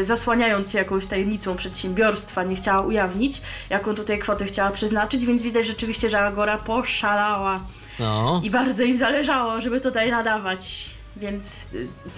y, 0.00 0.04
zasłaniając 0.04 0.70
się 0.70 0.78
jakąś 0.78 1.06
tajemnicą 1.06 1.56
przedsiębiorstwa 1.56 2.42
nie 2.42 2.56
chciała 2.56 2.80
ujawnić, 2.80 3.40
jaką 3.70 3.94
tutaj 3.94 4.18
kwotę 4.18 4.44
chciała 4.44 4.70
przeznaczyć, 4.70 5.26
więc 5.26 5.42
widać 5.42 5.66
rzeczywiście, 5.66 6.08
że 6.08 6.18
Agora 6.20 6.58
poszalała 6.58 7.60
No. 7.98 8.40
i 8.44 8.50
bardzo 8.50 8.82
im 8.82 8.96
zależało, 8.98 9.60
żeby 9.60 9.80
tutaj 9.80 10.10
nadawać. 10.10 10.90
Więc 11.16 11.68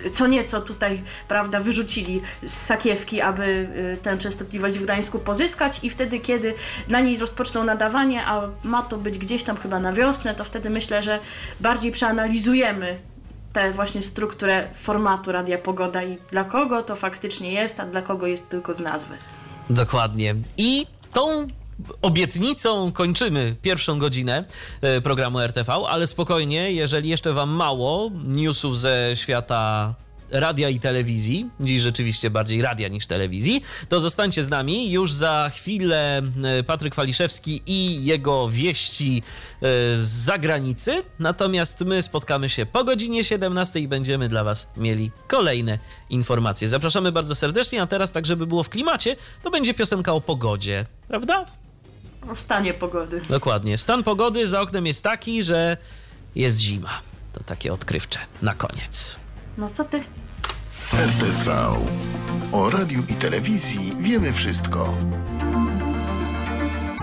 y, 0.04 0.10
co 0.10 0.26
nieco 0.26 0.60
tutaj, 0.60 1.02
prawda, 1.28 1.60
wyrzucili 1.60 2.20
z 2.42 2.52
sakiewki, 2.52 3.20
aby 3.20 3.68
y, 3.94 3.98
tę 4.02 4.18
częstotliwość 4.18 4.78
w 4.78 4.82
Gdańsku 4.82 5.18
pozyskać 5.18 5.80
i 5.82 5.90
wtedy, 5.90 6.20
kiedy 6.20 6.54
na 6.88 7.00
niej 7.00 7.18
rozpoczną 7.18 7.64
nadawanie, 7.64 8.22
a 8.26 8.48
ma 8.64 8.82
to 8.82 8.96
być 8.96 9.18
gdzieś 9.18 9.44
tam 9.44 9.56
chyba 9.56 9.78
na 9.78 9.92
wiosnę, 9.92 10.34
to 10.34 10.44
wtedy 10.44 10.70
myślę, 10.70 11.02
że 11.02 11.18
bardziej 11.60 11.92
przeanalizujemy 11.92 12.98
tę 13.52 13.72
właśnie 13.72 14.02
strukturę 14.02 14.68
formatu 14.74 15.32
Radia 15.32 15.58
Pogoda 15.58 16.04
i 16.04 16.18
dla 16.30 16.44
kogo 16.44 16.82
to 16.82 16.96
faktycznie 16.96 17.52
jest, 17.52 17.80
a 17.80 17.86
dla 17.86 18.02
kogo 18.02 18.26
jest 18.26 18.48
tylko 18.48 18.74
z 18.74 18.80
nazwy. 18.80 19.14
Dokładnie. 19.70 20.34
I 20.56 20.86
tą 21.12 21.48
obietnicą 22.02 22.92
kończymy 22.92 23.56
pierwszą 23.62 23.98
godzinę 23.98 24.44
e, 24.80 25.00
programu 25.00 25.40
RTV, 25.40 25.72
ale 25.72 26.06
spokojnie, 26.06 26.72
jeżeli 26.72 27.08
jeszcze 27.08 27.32
Wam 27.32 27.50
mało 27.50 28.10
newsów 28.24 28.78
ze 28.78 29.10
świata 29.14 29.94
radia 30.30 30.68
i 30.68 30.80
telewizji, 30.80 31.50
dziś 31.60 31.80
rzeczywiście 31.80 32.30
bardziej 32.30 32.62
radia 32.62 32.88
niż 32.88 33.06
telewizji, 33.06 33.62
to 33.88 34.00
zostańcie 34.00 34.42
z 34.42 34.48
nami. 34.48 34.90
Już 34.90 35.12
za 35.12 35.50
chwilę 35.54 36.22
e, 36.44 36.62
Patryk 36.62 36.94
Waliszewski 36.94 37.62
i 37.66 38.04
jego 38.04 38.48
wieści 38.48 39.22
e, 39.22 39.60
z 39.96 40.08
zagranicy. 40.08 41.02
Natomiast 41.18 41.80
my 41.84 42.02
spotkamy 42.02 42.48
się 42.48 42.66
po 42.66 42.84
godzinie 42.84 43.24
17 43.24 43.80
i 43.80 43.88
będziemy 43.88 44.28
dla 44.28 44.44
Was 44.44 44.70
mieli 44.76 45.10
kolejne 45.28 45.78
informacje. 46.10 46.68
Zapraszamy 46.68 47.12
bardzo 47.12 47.34
serdecznie, 47.34 47.82
a 47.82 47.86
teraz 47.86 48.12
tak, 48.12 48.26
żeby 48.26 48.46
było 48.46 48.62
w 48.62 48.68
klimacie, 48.68 49.16
to 49.42 49.50
będzie 49.50 49.74
piosenka 49.74 50.12
o 50.12 50.20
pogodzie, 50.20 50.86
prawda? 51.08 51.44
O 52.30 52.34
stanie 52.34 52.74
pogody. 52.74 53.20
Dokładnie. 53.28 53.78
Stan 53.78 54.02
pogody 54.02 54.46
za 54.46 54.60
oknem 54.60 54.86
jest 54.86 55.04
taki, 55.04 55.44
że 55.44 55.76
jest 56.34 56.58
zima. 56.58 56.90
To 57.32 57.40
takie 57.44 57.72
odkrywcze 57.72 58.18
na 58.42 58.54
koniec. 58.54 59.16
No 59.58 59.70
co 59.70 59.84
ty? 59.84 60.02
RTV. 60.92 61.76
O 62.52 62.70
radiu 62.70 63.02
i 63.08 63.14
telewizji 63.14 63.92
wiemy 63.98 64.32
wszystko. 64.32 64.94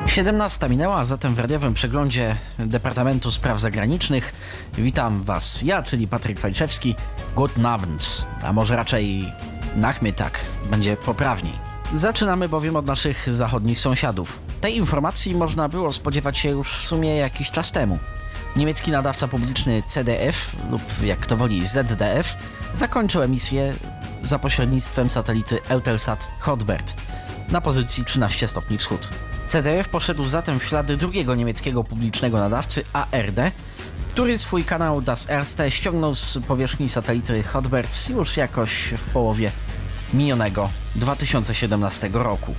17 0.07 0.69
minęła, 0.69 0.95
a 0.97 1.05
zatem 1.05 1.36
w 1.36 1.39
radiowym 1.39 1.73
przeglądzie 1.73 2.36
Departamentu 2.59 3.32
Spraw 3.32 3.59
Zagranicznych 3.59 4.34
witam 4.78 5.23
Was, 5.23 5.61
ja, 5.61 5.84
czyli 5.84 6.07
Patryk 6.07 6.39
Waliszewski. 6.39 6.95
Guten 7.36 7.65
Abend, 7.65 8.26
a 8.43 8.53
może 8.53 8.76
raczej 8.76 9.34
nachmittag, 9.76 10.39
będzie 10.69 10.97
poprawniej. 10.97 11.74
Zaczynamy 11.95 12.49
bowiem 12.49 12.75
od 12.75 12.85
naszych 12.85 13.33
zachodnich 13.33 13.79
sąsiadów. 13.79 14.39
Tej 14.61 14.75
informacji 14.75 15.35
można 15.35 15.69
było 15.69 15.93
spodziewać 15.93 16.37
się 16.37 16.49
już 16.49 16.77
w 16.77 16.87
sumie 16.87 17.15
jakiś 17.15 17.51
czas 17.51 17.71
temu. 17.71 17.99
Niemiecki 18.55 18.91
nadawca 18.91 19.27
publiczny 19.27 19.83
CDF, 19.87 20.55
lub 20.71 20.81
jak 21.03 21.25
to 21.25 21.37
woli 21.37 21.65
ZDF, 21.65 22.37
zakończył 22.73 23.21
emisję 23.21 23.75
za 24.23 24.39
pośrednictwem 24.39 25.09
satelity 25.09 25.59
Eutelsat 25.69 26.31
Hotbird 26.39 26.93
na 27.49 27.61
pozycji 27.61 28.05
13 28.05 28.47
stopni 28.47 28.77
wschód. 28.77 29.09
CDF 29.45 29.89
poszedł 29.89 30.27
zatem 30.27 30.59
w 30.59 30.63
ślady 30.63 30.97
drugiego 30.97 31.35
niemieckiego 31.35 31.83
publicznego 31.83 32.37
nadawcy 32.37 32.83
ARD, 32.93 33.39
który 34.13 34.37
swój 34.37 34.63
kanał 34.63 35.01
Das 35.01 35.29
Erste 35.29 35.71
ściągnął 35.71 36.15
z 36.15 36.37
powierzchni 36.47 36.89
satelity 36.89 37.43
Hotbird 37.43 38.09
już 38.09 38.37
jakoś 38.37 38.71
w 38.97 39.09
połowie 39.13 39.51
minionego 40.14 40.70
2017 40.95 42.10
roku. 42.14 42.56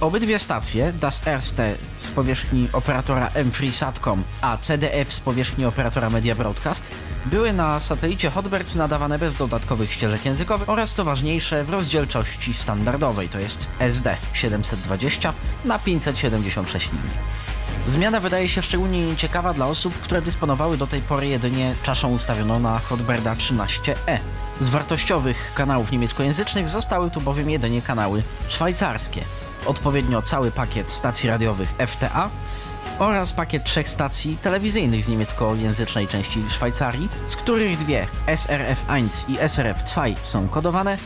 Obydwie 0.00 0.38
stacje, 0.38 0.92
Das 0.92 1.26
Erste 1.26 1.74
z 1.96 2.10
powierzchni 2.10 2.68
operatora 2.72 3.28
M3 3.28 3.72
Satcom, 3.72 4.24
a 4.40 4.56
CDF 4.56 5.12
z 5.12 5.20
powierzchni 5.20 5.64
operatora 5.64 6.10
Media 6.10 6.34
Broadcast, 6.34 6.90
były 7.26 7.52
na 7.52 7.80
satelicie 7.80 8.30
Hotbird 8.30 8.74
nadawane 8.74 9.18
bez 9.18 9.34
dodatkowych 9.34 9.92
ścieżek 9.92 10.24
językowych 10.24 10.68
oraz 10.68 10.94
co 10.94 11.04
ważniejsze 11.04 11.64
w 11.64 11.70
rozdzielczości 11.70 12.54
standardowej, 12.54 13.28
to 13.28 13.38
jest 13.38 13.68
SD 13.78 14.16
720 14.32 15.32
na 15.64 15.78
576 15.78 16.92
linii. 16.92 17.10
Zmiana 17.86 18.20
wydaje 18.20 18.48
się 18.48 18.62
szczególnie 18.62 19.06
nieciekawa 19.06 19.54
dla 19.54 19.66
osób, 19.66 19.94
które 19.94 20.22
dysponowały 20.22 20.76
do 20.76 20.86
tej 20.86 21.00
pory 21.00 21.28
jedynie 21.28 21.74
czaszą 21.82 22.12
ustawioną 22.12 22.60
na 22.60 22.78
Hotberda 22.78 23.34
13e. 23.34 24.18
Z 24.62 24.68
wartościowych 24.68 25.52
kanałów 25.54 25.92
niemieckojęzycznych 25.92 26.68
zostały 26.68 27.10
tu 27.10 27.20
bowiem 27.20 27.50
jedynie 27.50 27.82
kanały 27.82 28.22
szwajcarskie. 28.48 29.24
Odpowiednio 29.66 30.22
cały 30.22 30.50
pakiet 30.50 30.90
stacji 30.90 31.28
radiowych 31.28 31.74
FTA 31.86 32.30
oraz 32.98 33.32
pakiet 33.32 33.64
trzech 33.64 33.88
stacji 33.88 34.36
telewizyjnych 34.42 35.04
z 35.04 35.08
niemieckojęzycznej 35.08 36.08
części 36.08 36.44
Szwajcarii, 36.48 37.08
z 37.26 37.36
których 37.36 37.76
dwie 37.78 38.06
SRF1 38.26 39.30
i 39.30 39.36
SRF2 39.36 40.14
są 40.22 40.48
kodowane, 40.48 40.98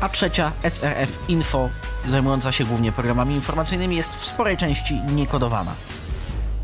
a 0.00 0.08
trzecia 0.08 0.52
SRF 0.62 1.18
Info, 1.28 1.68
zajmująca 2.08 2.52
się 2.52 2.64
głównie 2.64 2.92
programami 2.92 3.34
informacyjnymi, 3.34 3.96
jest 3.96 4.14
w 4.14 4.24
sporej 4.24 4.56
części 4.56 5.00
niekodowana. 5.14 5.74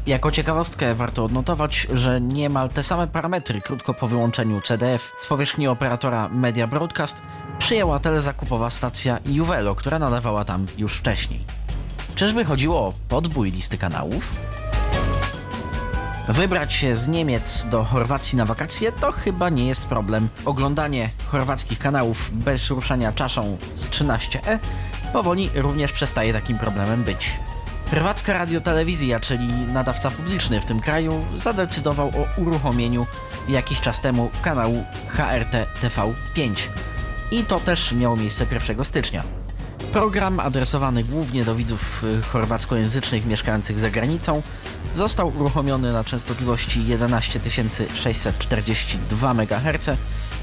Jako 0.06 0.30
ciekawostkę 0.30 0.94
warto 0.94 1.24
odnotować, 1.24 1.86
że 1.92 2.20
niemal 2.20 2.70
te 2.70 2.82
same 2.82 3.06
parametry 3.06 3.60
krótko 3.60 3.94
po 3.94 4.08
wyłączeniu 4.08 4.60
CDF 4.60 5.12
z 5.18 5.26
powierzchni 5.26 5.68
operatora 5.68 6.28
Media 6.28 6.66
Broadcast 6.66 7.22
przyjęła 7.58 7.98
telezakupowa 7.98 8.70
stacja 8.70 9.18
Juvelo, 9.26 9.74
która 9.74 9.98
nadawała 9.98 10.44
tam 10.44 10.66
już 10.78 10.96
wcześniej. 10.96 11.40
Czyżby 12.14 12.44
chodziło 12.44 12.80
o 12.80 12.92
podbój 13.08 13.50
listy 13.50 13.78
kanałów? 13.78 14.32
Wybrać 16.28 16.74
się 16.74 16.96
z 16.96 17.08
Niemiec 17.08 17.66
do 17.70 17.84
Chorwacji 17.84 18.38
na 18.38 18.44
wakacje 18.44 18.92
to 18.92 19.12
chyba 19.12 19.48
nie 19.48 19.66
jest 19.66 19.86
problem. 19.86 20.28
Oglądanie 20.44 21.10
chorwackich 21.26 21.78
kanałów 21.78 22.30
bez 22.32 22.70
ruszania 22.70 23.12
czaszą 23.12 23.56
z 23.74 23.90
13e 23.90 24.58
powoli 25.12 25.50
również 25.54 25.92
przestaje 25.92 26.32
takim 26.32 26.58
problemem 26.58 27.04
być. 27.04 27.38
Prywacka 27.90 28.38
radiotelewizja, 28.38 29.20
czyli 29.20 29.48
nadawca 29.48 30.10
publiczny 30.10 30.60
w 30.60 30.64
tym 30.64 30.80
kraju, 30.80 31.24
zadecydował 31.36 32.08
o 32.08 32.40
uruchomieniu 32.40 33.06
jakiś 33.48 33.80
czas 33.80 34.00
temu 34.00 34.30
kanału 34.42 34.84
HRT 35.08 35.66
TV5. 35.82 36.68
I 37.30 37.44
to 37.44 37.60
też 37.60 37.92
miało 37.92 38.16
miejsce 38.16 38.46
1 38.50 38.84
stycznia. 38.84 39.24
Program 39.92 40.40
adresowany 40.40 41.04
głównie 41.04 41.44
do 41.44 41.54
widzów 41.54 42.04
y, 42.04 42.22
chorwackojęzycznych 42.22 43.26
mieszkających 43.26 43.78
za 43.78 43.90
granicą 43.90 44.42
został 44.94 45.32
uruchomiony 45.36 45.92
na 45.92 46.04
częstotliwości 46.04 46.80
11642 46.80 49.30
MHz 49.30 49.90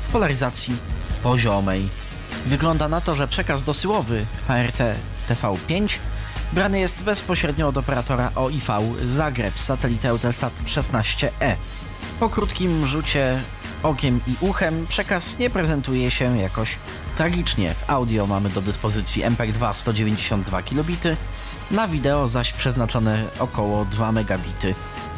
w 0.07 0.11
polaryzacji 0.11 0.77
poziomej. 1.23 1.89
Wygląda 2.45 2.87
na 2.87 3.01
to, 3.01 3.15
że 3.15 3.27
przekaz 3.27 3.63
dosyłowy 3.63 4.25
HRT 4.47 4.95
TV5 5.29 5.99
brany 6.53 6.79
jest 6.79 7.03
bezpośrednio 7.03 7.67
od 7.67 7.77
operatora 7.77 8.31
OIV 8.35 8.69
Zagreb 9.05 9.59
z 9.59 9.63
satelity 9.65 10.07
Eutelsat 10.07 10.53
16E. 10.65 11.55
Po 12.19 12.29
krótkim 12.29 12.85
rzucie 12.85 13.41
okiem 13.83 14.21
i 14.27 14.35
uchem 14.39 14.87
przekaz 14.87 15.39
nie 15.39 15.49
prezentuje 15.49 16.11
się 16.11 16.37
jakoś 16.37 16.77
tragicznie. 17.17 17.73
W 17.73 17.89
audio 17.89 18.27
mamy 18.27 18.49
do 18.49 18.61
dyspozycji 18.61 19.23
MPEG-2 19.23 19.73
192 19.73 20.63
kilobity, 20.63 21.17
na 21.71 21.87
wideo 21.87 22.27
zaś 22.27 22.53
przeznaczone 22.53 23.23
około 23.39 23.85
2 23.85 24.11
megabity 24.11 24.75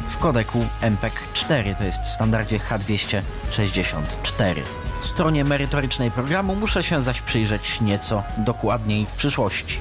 w 0.08 0.18
kodeku 0.18 0.66
MPEG-4, 0.82 1.76
to 1.78 1.84
jest 1.84 2.02
w 2.02 2.06
standardzie 2.06 2.58
H264. 2.58 4.54
Stronie 5.00 5.44
merytorycznej 5.44 6.10
programu 6.10 6.56
muszę 6.56 6.82
się 6.82 7.02
zaś 7.02 7.20
przyjrzeć 7.20 7.80
nieco 7.80 8.22
dokładniej 8.38 9.06
w 9.06 9.10
przyszłości. 9.10 9.80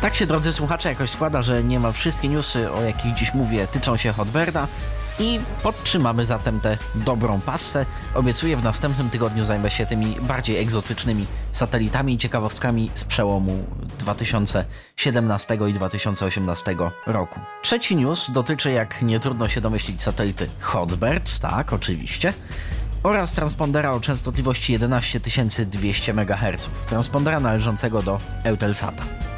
Tak 0.00 0.14
się, 0.14 0.26
drodzy 0.26 0.52
słuchacze, 0.52 0.88
jakoś 0.88 1.10
składa, 1.10 1.42
że 1.42 1.64
niemal 1.64 1.92
wszystkie 1.92 2.28
newsy, 2.28 2.72
o 2.72 2.82
jakich 2.82 3.14
dziś 3.14 3.34
mówię, 3.34 3.66
tyczą 3.66 3.96
się 3.96 4.12
Hotberda 4.12 4.66
i 5.18 5.40
podtrzymamy 5.62 6.24
zatem 6.26 6.60
tę 6.60 6.78
dobrą 6.94 7.40
passę. 7.40 7.86
Obiecuję, 8.14 8.56
w 8.56 8.62
następnym 8.62 9.10
tygodniu 9.10 9.44
zajmę 9.44 9.70
się 9.70 9.86
tymi 9.86 10.16
bardziej 10.20 10.58
egzotycznymi 10.58 11.26
satelitami 11.52 12.14
i 12.14 12.18
ciekawostkami 12.18 12.90
z 12.94 13.04
przełomu 13.04 13.64
2017 13.98 15.58
i 15.68 15.72
2018 15.72 16.76
roku. 17.06 17.40
Trzeci 17.62 17.96
news 17.96 18.30
dotyczy, 18.30 18.70
jak 18.70 19.02
nie 19.02 19.20
trudno 19.20 19.48
się 19.48 19.60
domyślić, 19.60 20.02
satelity 20.02 20.46
Hotbird, 20.60 21.38
tak, 21.38 21.72
oczywiście, 21.72 22.32
oraz 23.02 23.32
transpondera 23.32 23.92
o 23.92 24.00
częstotliwości 24.00 24.74
11200 24.74 26.12
MHz, 26.12 26.68
transpondera 26.88 27.40
należącego 27.40 28.02
do 28.02 28.18
Eutelsata. 28.44 29.29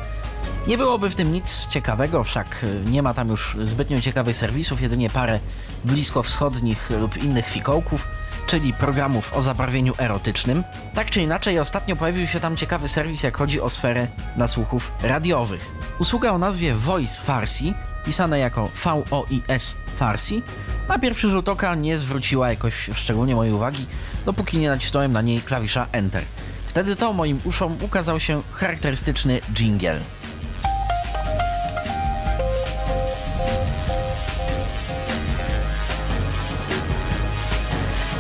Nie 0.66 0.78
byłoby 0.78 1.10
w 1.10 1.14
tym 1.14 1.32
nic 1.32 1.66
ciekawego, 1.70 2.24
wszak 2.24 2.66
nie 2.86 3.02
ma 3.02 3.14
tam 3.14 3.28
już 3.28 3.56
zbytnio 3.62 4.00
ciekawych 4.00 4.36
serwisów, 4.36 4.80
jedynie 4.80 5.10
parę 5.10 5.38
bliskowschodnich 5.84 6.90
lub 6.90 7.16
innych 7.16 7.48
fikołków, 7.48 8.08
czyli 8.46 8.72
programów 8.72 9.34
o 9.34 9.42
zabarwieniu 9.42 9.94
erotycznym. 9.98 10.64
Tak 10.94 11.10
czy 11.10 11.22
inaczej, 11.22 11.58
ostatnio 11.58 11.96
pojawił 11.96 12.26
się 12.26 12.40
tam 12.40 12.56
ciekawy 12.56 12.88
serwis, 12.88 13.22
jak 13.22 13.36
chodzi 13.36 13.60
o 13.60 13.70
sferę 13.70 14.08
nasłuchów 14.36 14.92
radiowych. 15.02 15.66
Usługa 15.98 16.30
o 16.32 16.38
nazwie 16.38 16.74
Voice 16.74 17.22
Farsi, 17.22 17.74
pisane 18.04 18.38
jako 18.38 18.68
VOIS 18.84 19.76
Farsi, 19.96 20.42
na 20.88 20.98
pierwszy 20.98 21.30
rzut 21.30 21.48
oka 21.48 21.74
nie 21.74 21.98
zwróciła 21.98 22.50
jakoś 22.50 22.90
szczególnie 22.94 23.34
mojej 23.34 23.52
uwagi, 23.52 23.86
dopóki 24.24 24.58
nie 24.58 24.68
nacisnąłem 24.68 25.12
na 25.12 25.22
niej 25.22 25.40
klawisza 25.40 25.86
Enter. 25.92 26.24
Wtedy 26.66 26.96
to 26.96 27.12
moim 27.12 27.40
uszom 27.44 27.76
ukazał 27.80 28.20
się 28.20 28.42
charakterystyczny 28.52 29.40
jingle. 29.54 30.00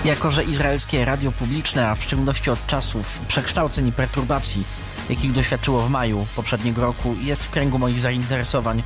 Jako, 0.04 0.30
że 0.30 0.44
izraelskie 0.44 1.04
radio 1.04 1.32
publiczne, 1.32 1.88
a 1.88 1.94
w 1.94 2.02
szczególności 2.02 2.50
od 2.50 2.66
czasów 2.66 3.20
przekształceń 3.28 3.86
i 3.86 3.92
perturbacji, 3.92 4.64
jakich 5.10 5.32
doświadczyło 5.32 5.82
w 5.82 5.90
maju 5.90 6.26
poprzedniego 6.36 6.82
roku, 6.82 7.14
jest 7.20 7.44
w 7.44 7.50
kręgu 7.50 7.78
moich 7.78 8.00
zainteresowań 8.00 8.82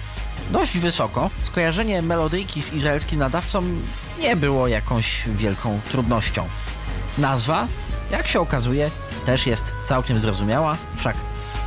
dość 0.50 0.78
wysoko, 0.78 1.30
skojarzenie 1.40 2.02
melodyjki 2.02 2.62
z 2.62 2.72
izraelskim 2.72 3.18
nadawcą 3.18 3.62
nie 4.18 4.36
było 4.36 4.68
jakąś 4.68 5.24
wielką 5.28 5.80
trudnością. 5.90 6.48
Nazwa, 7.18 7.66
jak 8.10 8.28
się 8.28 8.40
okazuje, 8.40 8.90
też 9.26 9.46
jest 9.46 9.74
całkiem 9.84 10.20
zrozumiała, 10.20 10.76
wszak 10.96 11.16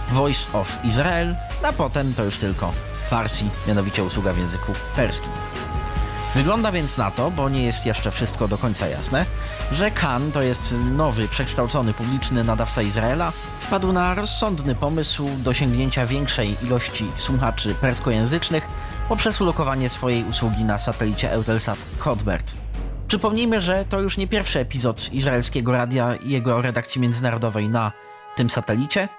Voice 0.10 0.54
of 0.54 0.78
Israel, 0.84 1.36
a 1.64 1.74
potem 1.74 2.14
to 2.14 2.24
już 2.24 2.38
tylko 2.38 2.72
Farsi, 3.10 3.50
mianowicie 3.68 4.04
usługa 4.04 4.34
w 4.34 4.38
języku 4.38 4.74
perskim. 4.96 5.32
Wygląda 6.36 6.72
więc 6.72 6.98
na 6.98 7.12
to, 7.12 7.32
bo 7.32 7.50
nie 7.50 7.64
jest 7.64 7.86
jeszcze 7.86 8.12
wszystko 8.12 8.48
do 8.48 8.58
końca 8.58 8.88
jasne, 8.88 9.26
że 9.72 9.92
Khan, 9.92 10.32
to 10.32 10.42
jest 10.42 10.76
nowy, 10.92 11.28
przekształcony 11.28 11.94
publiczny 11.94 12.44
nadawca 12.44 12.82
Izraela, 12.82 13.32
wpadł 13.60 13.92
na 13.92 14.14
rozsądny 14.14 14.76
pomysł 14.76 15.30
dosięgnięcia 15.38 16.06
większej 16.06 16.58
ilości 16.64 17.06
słuchaczy 17.18 17.76
perskojęzycznych 17.76 18.68
poprzez 19.10 19.42
ulokowanie 19.42 19.90
swojej 19.90 20.24
usługi 20.24 20.66
na 20.66 20.78
satelicie 20.78 21.32
Eutelsat 21.32 21.86
Hotbird. 22.00 22.54
Przypomnijmy, 23.08 23.62
że 23.62 23.86
to 23.86 24.00
już 24.00 24.18
nie 24.18 24.28
pierwszy 24.28 24.60
epizod 24.60 25.14
izraelskiego 25.14 25.72
radia 25.72 26.16
i 26.16 26.30
jego 26.30 26.62
redakcji 26.62 27.02
międzynarodowej 27.02 27.70
na 27.70 27.92
tym 28.36 28.50
satelicie. 28.50 29.10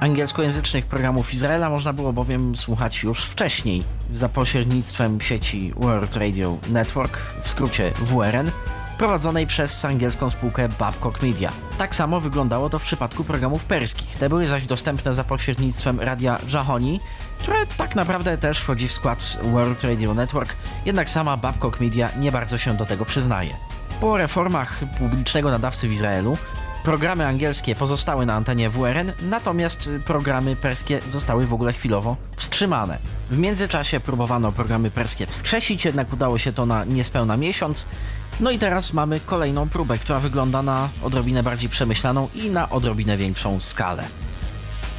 Angielskojęzycznych 0.00 0.86
programów 0.86 1.34
Izraela 1.34 1.70
można 1.70 1.92
było 1.92 2.12
bowiem 2.12 2.56
słuchać 2.56 3.02
już 3.02 3.24
wcześniej 3.24 3.84
za 4.14 4.28
pośrednictwem 4.28 5.20
sieci 5.20 5.72
World 5.76 6.16
Radio 6.16 6.58
Network, 6.68 7.18
w 7.42 7.48
skrócie 7.48 7.92
WRN, 8.00 8.50
prowadzonej 8.98 9.46
przez 9.46 9.84
angielską 9.84 10.30
spółkę 10.30 10.68
Babcock 10.68 11.22
Media. 11.22 11.52
Tak 11.78 11.94
samo 11.94 12.20
wyglądało 12.20 12.70
to 12.70 12.78
w 12.78 12.82
przypadku 12.82 13.24
programów 13.24 13.64
perskich. 13.64 14.16
Te 14.16 14.28
były 14.28 14.46
zaś 14.46 14.66
dostępne 14.66 15.14
za 15.14 15.24
pośrednictwem 15.24 16.00
radia 16.00 16.38
Jahoni, 16.52 17.00
które 17.38 17.66
tak 17.66 17.96
naprawdę 17.96 18.38
też 18.38 18.58
wchodzi 18.58 18.88
w 18.88 18.92
skład 18.92 19.38
World 19.42 19.84
Radio 19.84 20.14
Network, 20.14 20.56
jednak 20.86 21.10
sama 21.10 21.36
Babcock 21.36 21.80
Media 21.80 22.08
nie 22.18 22.32
bardzo 22.32 22.58
się 22.58 22.74
do 22.74 22.86
tego 22.86 23.04
przyznaje. 23.04 23.56
Po 24.00 24.16
reformach 24.16 24.80
publicznego 24.98 25.50
nadawcy 25.50 25.88
w 25.88 25.92
Izraelu 25.92 26.38
Programy 26.84 27.26
angielskie 27.26 27.74
pozostały 27.74 28.26
na 28.26 28.34
antenie 28.34 28.70
WRN, 28.70 29.12
natomiast 29.22 29.90
programy 30.06 30.56
perskie 30.56 31.00
zostały 31.06 31.46
w 31.46 31.54
ogóle 31.54 31.72
chwilowo 31.72 32.16
wstrzymane. 32.36 32.98
W 33.30 33.38
międzyczasie 33.38 34.00
próbowano 34.00 34.52
programy 34.52 34.90
perskie 34.90 35.26
wskrzesić, 35.26 35.84
jednak 35.84 36.12
udało 36.12 36.38
się 36.38 36.52
to 36.52 36.66
na 36.66 36.84
niespełna 36.84 37.36
miesiąc. 37.36 37.86
No 38.40 38.50
i 38.50 38.58
teraz 38.58 38.92
mamy 38.92 39.20
kolejną 39.20 39.68
próbę, 39.68 39.98
która 39.98 40.18
wygląda 40.18 40.62
na 40.62 40.88
odrobinę 41.02 41.42
bardziej 41.42 41.70
przemyślaną 41.70 42.28
i 42.34 42.50
na 42.50 42.70
odrobinę 42.70 43.16
większą 43.16 43.60
skalę. 43.60 44.04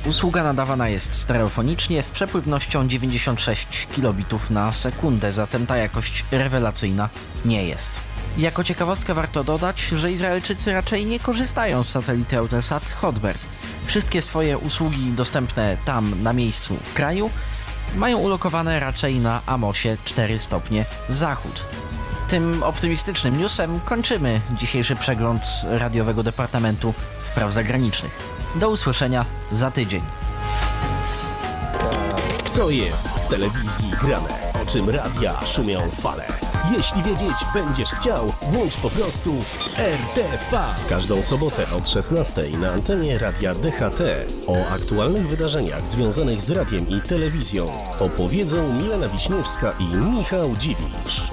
Usługa 0.06 0.44
nadawana 0.44 0.90
jest 0.90 1.14
stereofonicznie 1.14 2.04
z 2.04 2.10
przepływnością 2.10 2.88
96 2.88 3.88
kilobitów 3.96 4.50
na 4.50 4.74
sekundę, 4.74 5.32
zatem 5.32 5.68
ta 5.68 5.78
jakość 5.78 6.26
rewelacyjna 6.32 7.10
nie 7.46 7.66
jest. 7.66 8.15
Jako 8.38 8.64
ciekawostkę 8.64 9.14
warto 9.14 9.44
dodać, 9.44 9.82
że 9.82 10.12
Izraelczycy 10.12 10.74
raczej 10.74 11.06
nie 11.06 11.20
korzystają 11.20 11.84
z 11.84 11.90
satelity 11.90 12.38
Eutelsat 12.38 12.92
Hotbird. 12.92 13.46
Wszystkie 13.86 14.22
swoje 14.22 14.58
usługi 14.58 15.12
dostępne 15.12 15.78
tam 15.86 16.24
na 16.24 16.34
miejscu 16.34 16.78
w 16.84 16.94
kraju 16.94 17.30
mają 17.96 18.18
ulokowane 18.18 18.80
raczej 18.80 19.20
na 19.20 19.42
Amosie 19.46 19.98
4 20.06 20.40
stopnie 20.40 20.86
zachód. 21.10 21.66
Tym 22.28 22.64
optymistycznym 22.64 23.38
newsem 23.38 23.80
kończymy 23.80 24.42
dzisiejszy 24.58 24.96
przegląd 24.96 25.44
radiowego 25.64 26.24
Departamentu 26.24 26.94
Spraw 27.22 27.54
Zagranicznych. 27.54 28.12
Do 28.56 28.70
usłyszenia 28.70 29.26
za 29.52 29.72
tydzień. 29.72 30.02
Co 32.50 32.70
jest 32.70 33.08
w 33.08 33.28
telewizji 33.28 33.90
grane? 34.02 34.30
O 34.64 34.66
czym 34.66 34.90
radia 34.90 35.46
szumią 35.46 35.92
fale? 35.92 36.45
Jeśli 36.72 37.04
wiedzieć 37.04 37.46
będziesz 37.54 37.90
chciał, 37.90 38.34
włącz 38.42 38.78
po 38.78 38.90
prostu 38.90 39.36
RTV. 39.78 40.64
W 40.86 40.90
każdą 40.90 41.24
sobotę 41.24 41.66
od 41.78 41.90
16 41.90 42.42
na 42.60 42.72
antenie 42.72 43.20
radia 43.20 43.56
DHT 43.56 44.02
o 44.48 44.74
aktualnych 44.74 45.28
wydarzeniach 45.28 45.88
związanych 45.88 46.42
z 46.42 46.50
radiem 46.50 46.90
i 46.90 47.02
telewizją 47.02 47.66
opowiedzą 48.00 48.74
Milena 48.74 49.08
Wiśniewska 49.08 49.76
i 49.80 49.84
Michał 49.98 50.56
Dziwisz. 50.58 51.32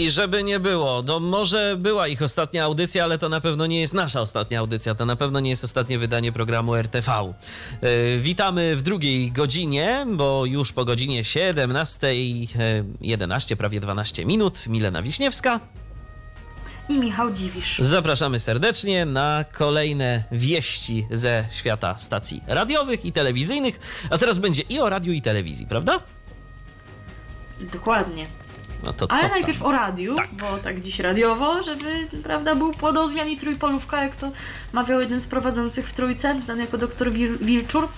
I 0.00 0.10
żeby 0.10 0.44
nie 0.44 0.60
było, 0.60 1.02
no 1.06 1.20
może 1.20 1.76
była 1.78 2.08
ich 2.08 2.22
ostatnia 2.22 2.64
audycja, 2.64 3.04
ale 3.04 3.18
to 3.18 3.28
na 3.28 3.40
pewno 3.40 3.66
nie 3.66 3.80
jest 3.80 3.94
nasza 3.94 4.20
ostatnia 4.20 4.60
audycja, 4.60 4.94
to 4.94 5.06
na 5.06 5.16
pewno 5.16 5.40
nie 5.40 5.50
jest 5.50 5.64
ostatnie 5.64 5.98
wydanie 5.98 6.32
programu 6.32 6.74
RTV. 6.74 7.32
Yy, 7.82 8.18
witamy 8.18 8.76
w 8.76 8.82
drugiej 8.82 9.32
godzinie, 9.32 10.06
bo 10.12 10.46
już 10.46 10.72
po 10.72 10.84
godzinie 10.84 11.22
17.11, 11.22 13.56
prawie 13.56 13.80
12 13.80 14.24
minut, 14.24 14.66
Milena 14.66 15.02
Wiśniewska. 15.02 15.60
I 16.88 16.98
Michał 16.98 17.30
Dziwisz. 17.30 17.78
Zapraszamy 17.78 18.40
serdecznie 18.40 19.06
na 19.06 19.44
kolejne 19.52 20.24
wieści 20.32 21.06
ze 21.10 21.44
świata 21.50 21.98
stacji 21.98 22.42
radiowych 22.46 23.04
i 23.04 23.12
telewizyjnych, 23.12 23.80
a 24.10 24.18
teraz 24.18 24.38
będzie 24.38 24.62
i 24.68 24.80
o 24.80 24.88
radiu 24.88 25.12
i 25.12 25.22
telewizji, 25.22 25.66
prawda? 25.66 26.00
Dokładnie. 27.72 28.39
No 28.82 28.92
to 28.92 29.06
Ale 29.10 29.20
tam? 29.22 29.30
najpierw 29.30 29.62
o 29.62 29.72
radiu, 29.72 30.14
Tak. 30.16 30.34
bo 30.34 30.58
tak 30.58 30.80
dziś 30.80 30.98
radiowo, 30.98 31.62
żeby, 31.62 32.06
prawda, 32.22 32.54
był 32.54 32.72
płodozmian 32.72 33.28
i 33.28 33.36
trójpolówka, 33.36 34.02
jak 34.02 34.16
to 34.16 34.30
mawiał 34.72 35.00
jeden 35.00 35.20
z 35.20 35.26
prowadzących 35.26 35.88
w 35.88 35.92
Trójce, 35.92 36.40
znany 36.42 36.60
jako 36.60 36.78
doktor 36.78 37.12
Wil- 37.12 37.38
Wilczur. 37.38 37.88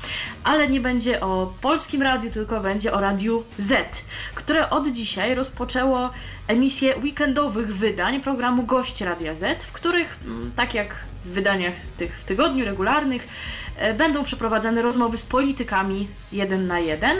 Ale 0.45 0.69
nie 0.69 0.81
będzie 0.81 1.21
o 1.21 1.53
polskim 1.61 2.03
radiu, 2.03 2.31
tylko 2.31 2.61
będzie 2.61 2.93
o 2.93 3.01
Radiu 3.01 3.45
Z, 3.59 4.05
które 4.35 4.71
od 4.71 4.89
dzisiaj 4.89 5.35
rozpoczęło 5.35 6.11
emisję 6.49 6.97
weekendowych 6.99 7.75
wydań 7.75 8.21
programu 8.21 8.63
Gość 8.63 9.01
Radia 9.01 9.35
Z, 9.35 9.65
w 9.65 9.73
których, 9.73 10.19
mm, 10.25 10.53
tak 10.57 10.75
jak 10.75 10.95
w 11.25 11.29
wydaniach 11.29 11.75
tych 11.97 12.19
w 12.19 12.25
tygodniu 12.25 12.65
regularnych, 12.65 13.29
e, 13.77 13.95
będą 13.95 14.25
przeprowadzane 14.25 14.83
rozmowy 14.83 15.17
z 15.17 15.25
politykami 15.25 16.09
jeden 16.33 16.67
na 16.67 16.79
jeden. 16.79 17.17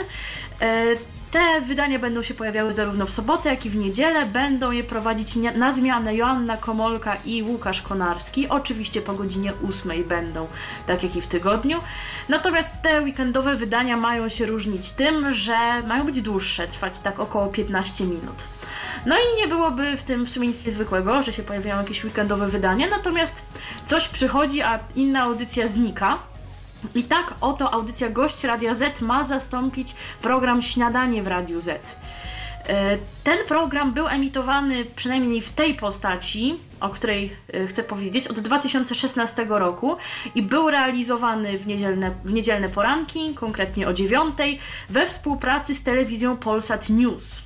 Te 1.33 1.61
wydania 1.61 1.99
będą 1.99 2.21
się 2.21 2.33
pojawiały 2.33 2.71
zarówno 2.71 3.05
w 3.05 3.11
sobotę, 3.11 3.49
jak 3.49 3.65
i 3.65 3.69
w 3.69 3.75
niedzielę. 3.75 4.25
Będą 4.25 4.71
je 4.71 4.83
prowadzić 4.83 5.35
na 5.55 5.71
zmianę 5.71 6.15
Joanna 6.15 6.57
Komolka 6.57 7.15
i 7.25 7.43
Łukasz 7.43 7.81
Konarski. 7.81 8.49
Oczywiście 8.49 9.01
po 9.01 9.13
godzinie 9.13 9.53
8 9.67 10.03
będą, 10.03 10.47
tak 10.85 11.03
jak 11.03 11.15
i 11.15 11.21
w 11.21 11.27
tygodniu. 11.27 11.79
Natomiast 12.29 12.81
te 12.81 13.01
weekendowe 13.01 13.55
wydania 13.55 13.97
mają 13.97 14.29
się 14.29 14.45
różnić 14.45 14.91
tym, 14.91 15.33
że 15.33 15.81
mają 15.87 16.05
być 16.05 16.21
dłuższe, 16.21 16.67
trwać 16.67 16.99
tak 16.99 17.19
około 17.19 17.47
15 17.47 18.05
minut. 18.05 18.45
No 19.05 19.15
i 19.15 19.41
nie 19.41 19.47
byłoby 19.47 19.97
w 19.97 20.03
tym 20.03 20.25
w 20.25 20.29
sumie 20.29 20.47
nic 20.47 20.65
niezwykłego, 20.65 21.23
że 21.23 21.33
się 21.33 21.43
pojawiają 21.43 21.77
jakieś 21.77 22.03
weekendowe 22.03 22.47
wydania, 22.47 22.87
natomiast 22.89 23.45
coś 23.85 24.07
przychodzi, 24.07 24.61
a 24.61 24.79
inna 24.95 25.21
audycja 25.21 25.67
znika. 25.67 26.32
I 26.95 27.03
tak 27.03 27.33
oto 27.41 27.73
audycja 27.73 28.09
Gość 28.09 28.43
Radia 28.43 28.75
Z 28.75 29.01
ma 29.01 29.23
zastąpić 29.23 29.95
program 30.21 30.61
Śniadanie 30.61 31.23
w 31.23 31.27
Radiu 31.27 31.59
Z. 31.59 31.99
E, 32.67 32.97
Ten 33.23 33.37
program 33.47 33.93
był 33.93 34.07
emitowany 34.07 34.85
przynajmniej 34.85 35.41
w 35.41 35.49
tej 35.49 35.75
postaci, 35.75 36.59
o 36.79 36.89
której 36.89 37.35
e, 37.53 37.67
chcę 37.67 37.83
powiedzieć, 37.83 38.27
od 38.27 38.39
2016 38.39 39.45
roku 39.49 39.97
i 40.35 40.41
był 40.41 40.69
realizowany 40.69 41.57
w 41.57 41.67
niedzielne, 41.67 42.11
w 42.23 42.33
niedzielne 42.33 42.69
poranki, 42.69 43.33
konkretnie 43.35 43.87
o 43.87 43.93
9, 43.93 44.35
we 44.89 45.05
współpracy 45.05 45.75
z 45.75 45.83
telewizją 45.83 46.37
Polsat 46.37 46.89
News. 46.89 47.41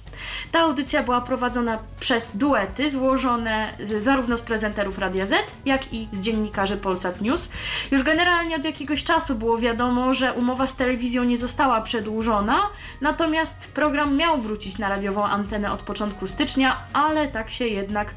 Ta 0.51 0.59
audycja 0.59 1.03
była 1.03 1.21
prowadzona 1.21 1.80
przez 1.99 2.38
duety 2.38 2.89
złożone 2.89 3.73
zarówno 3.99 4.38
z 4.38 4.41
prezenterów 4.41 4.99
Radia 4.99 5.25
Z, 5.25 5.53
jak 5.65 5.93
i 5.93 6.07
z 6.11 6.21
dziennikarzy 6.21 6.78
Polsat 6.78 7.21
News. 7.21 7.49
Już 7.91 8.03
generalnie 8.03 8.55
od 8.55 8.65
jakiegoś 8.65 9.03
czasu 9.03 9.36
było 9.36 9.57
wiadomo, 9.57 10.13
że 10.13 10.34
umowa 10.34 10.67
z 10.67 10.75
telewizją 10.75 11.23
nie 11.23 11.38
została 11.38 11.82
przedłużona, 11.82 12.57
natomiast 13.01 13.71
program 13.73 14.17
miał 14.17 14.38
wrócić 14.38 14.78
na 14.78 14.89
radiową 14.89 15.25
antenę 15.25 15.71
od 15.71 15.84
początku 15.84 16.28
stycznia, 16.28 16.78
ale 16.93 17.28
tak 17.28 17.51
się 17.51 17.67
jednak 17.67 18.13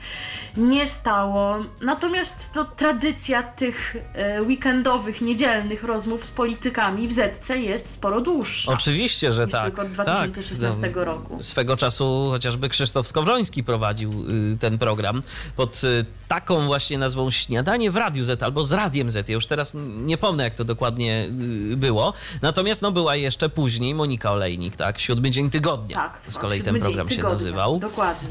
nie 0.56 0.86
stało. 0.86 1.64
Natomiast 1.80 2.50
no, 2.54 2.64
tradycja 2.64 3.42
tych 3.42 3.96
e, 4.14 4.42
weekendowych, 4.42 5.20
niedzielnych 5.20 5.84
rozmów 5.84 6.24
z 6.24 6.30
politykami 6.30 7.08
w 7.08 7.12
Zetce 7.12 7.58
jest 7.58 7.88
sporo 7.88 8.20
dłuższa. 8.20 8.72
Oczywiście, 8.72 9.32
że 9.32 9.44
niż 9.44 9.52
tak. 9.52 9.64
tylko 9.64 9.82
od 9.82 9.88
2016 9.88 10.80
tak. 10.80 10.96
roku. 10.96 11.42
Swego 11.42 11.76
czasu 11.76 11.99
chociażby 12.30 12.68
Krzysztof 12.68 13.08
Skowroński 13.08 13.64
prowadził 13.64 14.10
y, 14.52 14.58
ten 14.58 14.78
program 14.78 15.22
pod 15.56 15.84
y, 15.84 16.04
taką 16.28 16.66
właśnie 16.66 16.98
nazwą 16.98 17.30
Śniadanie 17.30 17.90
w 17.90 17.96
Radiu 17.96 18.24
Z 18.24 18.42
albo 18.42 18.64
z 18.64 18.72
Radiem 18.72 19.10
Z. 19.10 19.28
Ja 19.28 19.34
już 19.34 19.46
teraz 19.46 19.76
nie 19.96 20.18
pomnę, 20.18 20.44
jak 20.44 20.54
to 20.54 20.64
dokładnie 20.64 21.28
y, 21.72 21.76
było. 21.76 22.12
Natomiast 22.42 22.82
no, 22.82 22.92
była 22.92 23.16
jeszcze 23.16 23.48
później 23.48 23.94
Monika 23.94 24.32
Olejnik, 24.32 24.76
tak? 24.76 24.98
Siódmy 24.98 25.30
dzień 25.30 25.50
tygodnia. 25.50 25.96
Tak, 25.96 26.20
Z 26.28 26.38
kolei 26.38 26.60
ten 26.60 26.80
program 26.80 27.08
się 27.08 27.14
tygodnia, 27.16 27.32
nazywał. 27.32 27.78
dokładnie. 27.78 28.28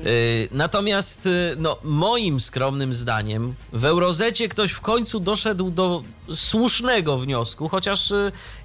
Natomiast 0.52 1.30
no, 1.58 1.78
moim 1.84 2.40
skromnym 2.40 2.94
zdaniem 2.94 3.56
w 3.74 3.86
Eurozecie 3.86 4.48
ktoś 4.50 4.72
w 4.72 4.82
końcu 4.82 5.20
doszedł 5.20 5.72
do 5.72 6.04
słusznego 6.36 7.18
wniosku, 7.18 7.70
chociaż 7.70 8.14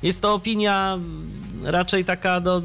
jest 0.02 0.22
to 0.22 0.34
opinia 0.34 0.98
y, 1.64 1.70
raczej 1.70 2.04
taka, 2.04 2.40
no, 2.40 2.62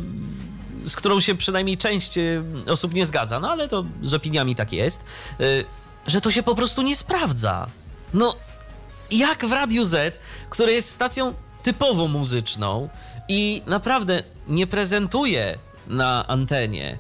z 0.86 0.96
którą 0.96 1.20
się 1.20 1.36
przynajmniej 1.36 1.78
część 1.78 2.18
y, 2.18 2.44
osób 2.68 2.94
nie 2.94 3.06
zgadza, 3.06 3.40
no 3.40 3.52
ale 3.52 3.68
to 3.68 3.86
z 4.04 4.14
opiniami 4.14 4.56
tak 4.56 4.74
jest, 4.74 5.04
y, 5.42 5.66
że 6.08 6.22
to 6.22 6.32
się 6.32 6.44
po 6.44 6.56
prostu 6.56 6.82
nie 6.82 6.96
sprawdza. 6.96 7.68
No, 8.14 8.36
jak 9.12 9.46
w 9.46 9.52
Radiu 9.52 9.86
Z, 9.86 10.20
które 10.50 10.74
jest 10.74 10.92
stacją 10.92 11.34
typowo 11.64 12.08
muzyczną 12.08 12.90
i 13.28 13.62
naprawdę 13.66 14.24
nie 14.48 14.68
prezentuje 14.68 15.58
na 15.88 16.28
antenie 16.28 16.98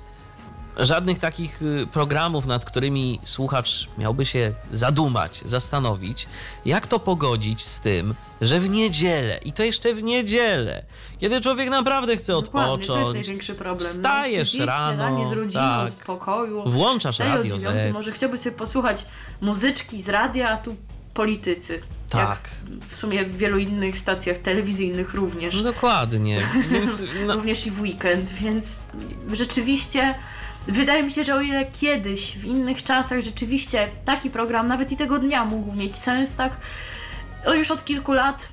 żadnych 0.80 1.19
takich 1.19 1.61
y, 1.61 1.88
programów, 1.91 2.45
nad 2.45 2.65
którymi 2.65 3.19
słuchacz 3.23 3.88
miałby 3.97 4.25
się 4.25 4.53
zadumać, 4.71 5.41
zastanowić, 5.45 6.27
jak 6.65 6.88
to 6.88 6.99
pogodzić 6.99 7.65
z 7.65 7.80
tym, 7.80 8.15
że 8.41 8.59
w 8.59 8.69
niedzielę, 8.69 9.39
i 9.45 9.53
to 9.53 9.63
jeszcze 9.63 9.93
w 9.93 10.03
niedzielę, 10.03 10.84
kiedy 11.19 11.41
człowiek 11.41 11.69
naprawdę 11.69 12.17
chce 12.17 12.34
Dokładnie, 12.34 12.71
odpocząć, 12.71 12.88
to 12.88 12.99
jest 12.99 13.13
największy 13.13 13.55
problem. 13.55 13.89
wstajesz 13.89 14.47
Chcesz 14.47 14.55
iść 14.55 14.67
rano, 14.67 15.25
z 15.25 15.32
rodziną, 15.32 15.61
tak. 15.61 15.89
w 15.89 15.93
spokoju. 15.93 16.63
Włączasz 16.65 17.13
wstaję 17.13 17.32
Radio 17.32 17.55
o 17.55 17.59
Z. 17.59 17.93
Może 17.93 18.11
chciałbyś 18.11 18.39
sobie 18.39 18.55
posłuchać 18.55 19.05
muzyczki 19.41 20.01
z 20.01 20.09
radia, 20.09 20.49
a 20.49 20.57
tu 20.57 20.75
politycy. 21.13 21.82
Tak. 22.09 22.49
W 22.88 22.95
sumie 22.95 23.25
w 23.25 23.38
wielu 23.38 23.57
innych 23.57 23.97
stacjach 23.97 24.38
telewizyjnych 24.38 25.13
również. 25.13 25.55
No 25.55 25.63
dokładnie, 25.63 26.41
więc 26.69 27.03
no, 27.27 27.36
Również 27.36 27.67
i 27.67 27.71
w 27.71 27.82
weekend, 27.82 28.32
więc 28.32 28.84
rzeczywiście 29.34 30.15
wydaje 30.70 31.03
mi 31.03 31.11
się, 31.11 31.24
że 31.24 31.36
o 31.36 31.41
ile 31.41 31.65
kiedyś, 31.65 32.38
w 32.38 32.45
innych 32.45 32.84
czasach 32.84 33.22
rzeczywiście 33.22 33.89
taki 34.05 34.30
program 34.30 34.67
nawet 34.67 34.91
i 34.91 34.97
tego 34.97 35.20
dnia 35.20 35.45
mógł 35.45 35.76
mieć 35.76 35.95
sens, 35.95 36.36
tak 36.36 36.57
już 37.55 37.72
od 37.72 37.86
kilku 37.86 38.13
lat 38.13 38.51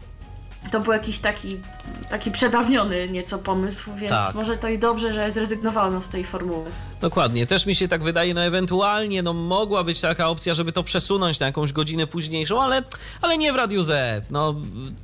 to 0.70 0.80
był 0.80 0.92
jakiś 0.92 1.18
taki, 1.18 1.60
taki 2.10 2.30
przedawniony 2.30 3.08
nieco 3.08 3.38
pomysł, 3.38 3.90
więc 3.96 4.10
Tak. 4.10 4.34
może 4.34 4.56
to 4.56 4.68
i 4.68 4.78
dobrze, 4.78 5.12
że 5.12 5.30
zrezygnowano 5.30 6.00
z 6.00 6.08
tej 6.08 6.24
formuły. 6.24 6.70
Dokładnie, 7.00 7.46
też 7.46 7.66
mi 7.66 7.74
się 7.74 7.88
tak 7.88 8.02
wydaje, 8.02 8.34
no 8.34 8.40
ewentualnie 8.44 9.22
no 9.22 9.32
mogła 9.32 9.84
być 9.84 10.00
taka 10.00 10.28
opcja, 10.28 10.54
żeby 10.54 10.72
to 10.72 10.82
przesunąć 10.82 11.40
na 11.40 11.46
jakąś 11.46 11.72
godzinę 11.72 12.06
późniejszą, 12.06 12.62
ale, 12.62 12.82
ale 13.22 13.38
nie 13.38 13.52
w 13.52 13.56
Radiu 13.56 13.82
Z. 13.82 14.30
No, 14.30 14.54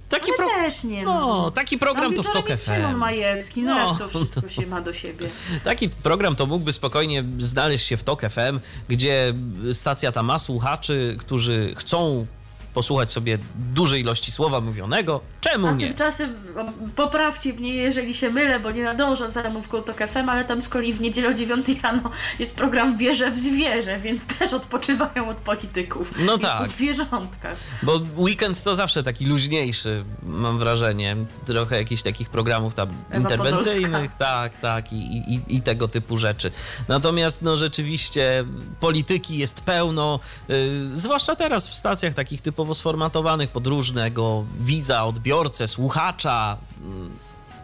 taki, 0.08 0.30
Ale 0.30 0.36
pro... 0.36 0.48
też 0.48 0.84
nie, 0.84 1.04
no. 1.04 1.20
no, 1.20 1.50
taki 1.50 1.78
program 1.78 2.14
to 2.14 2.22
w 2.22 2.26
TOK 2.26 2.48
FM. 2.48 2.96
Majewski, 2.96 3.62
no, 3.62 3.74
No, 3.74 3.88
jak 3.88 3.98
to 3.98 4.08
wszystko 4.08 4.48
się 4.48 4.66
ma 4.66 4.80
do 4.80 4.92
siebie. 4.92 5.28
Taki 5.64 5.88
program 5.88 6.36
to 6.36 6.46
mógłby 6.46 6.72
spokojnie 6.72 7.24
znaleźć 7.38 7.86
się 7.86 7.96
w 7.96 8.04
TOK 8.04 8.22
FM, 8.22 8.60
gdzie 8.88 9.34
stacja 9.72 10.12
ta 10.12 10.22
ma 10.22 10.38
słuchaczy, 10.38 11.16
którzy 11.18 11.74
chcą 11.76 12.26
posłuchać 12.74 13.12
sobie 13.12 13.38
dużej 13.54 14.00
ilości 14.00 14.32
słowa 14.32 14.60
mówionego. 14.60 15.20
Czemu 15.40 15.66
A 15.66 15.72
nie? 15.72 15.86
tymczasem 15.86 16.34
o, 16.56 16.64
poprawcie 16.96 17.52
mnie, 17.52 17.74
jeżeli 17.74 18.14
się 18.14 18.30
mylę, 18.30 18.60
bo 18.60 18.70
nie 18.70 18.84
nadążam 18.84 19.30
za 19.30 19.42
ramówką 19.42 19.82
TOK 19.82 19.98
FM, 19.98 20.28
ale 20.28 20.44
tam 20.44 20.62
z 20.62 20.68
kolei 20.68 20.92
w 20.92 21.00
niedzielę 21.00 21.28
o 21.28 21.34
9 21.34 21.66
rano 21.82 22.10
jest 22.38 22.56
program 22.56 22.96
Wierzę 22.96 23.30
w 23.30 23.36
zwierzę, 23.36 23.98
więc 23.98 24.24
też 24.24 24.52
odpoczywają 24.52 25.28
od 25.28 25.36
polityków. 25.36 26.12
No 26.26 26.32
jest 26.32 26.42
tak. 26.44 26.58
to 26.58 26.64
zwierzątka. 26.64 27.48
Bo 27.82 28.00
weekend 28.16 28.62
to 28.62 28.74
zawsze 28.74 29.02
taki 29.02 29.26
luźniejszy, 29.26 30.04
mam 30.22 30.58
wrażenie. 30.58 31.16
Trochę 31.46 31.76
jakichś 31.76 32.02
takich 32.02 32.30
programów 32.30 32.74
tam 32.74 32.88
Ewa 33.10 33.18
interwencyjnych, 33.18 34.12
Podolska. 34.12 34.18
tak, 34.18 34.60
tak, 34.60 34.92
i, 34.92 34.96
i, 35.34 35.56
i 35.56 35.62
tego 35.62 35.88
typu 35.88 36.18
rzeczy. 36.18 36.50
Natomiast 36.88 37.42
no 37.42 37.56
rzeczywiście 37.56 38.44
polityki 38.80 39.38
jest 39.38 39.60
pełno, 39.60 40.20
y, 40.50 40.96
zwłaszcza 40.96 41.36
teraz 41.36 41.68
w 41.68 41.74
stacjach 41.74 42.14
takich 42.14 42.40
typowo 42.62 42.74
sformatowanych 42.74 43.50
pod 43.50 43.66
różnego 43.66 44.44
widza, 44.60 45.04
odbiorcę, 45.04 45.68
słuchacza. 45.68 46.56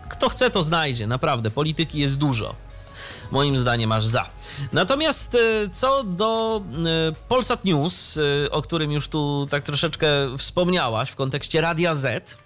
Kto 0.08 0.28
chce, 0.28 0.50
to 0.50 0.62
znajdzie, 0.62 1.06
naprawdę. 1.06 1.50
Polityki 1.50 1.98
jest 1.98 2.16
dużo 2.16 2.54
moim 3.30 3.56
zdaniem 3.56 3.92
aż 3.92 4.06
za. 4.06 4.26
Natomiast 4.72 5.34
e, 5.34 5.38
co 5.72 6.04
do 6.04 6.62
e, 6.62 7.12
Polsat 7.28 7.64
News, 7.64 8.18
e, 8.18 8.50
o 8.50 8.62
którym 8.62 8.92
już 8.92 9.08
tu 9.08 9.46
tak 9.50 9.62
troszeczkę 9.62 10.06
wspomniałaś 10.38 11.10
w 11.10 11.16
kontekście 11.16 11.60
Radia 11.60 11.94
Z, 11.94 12.38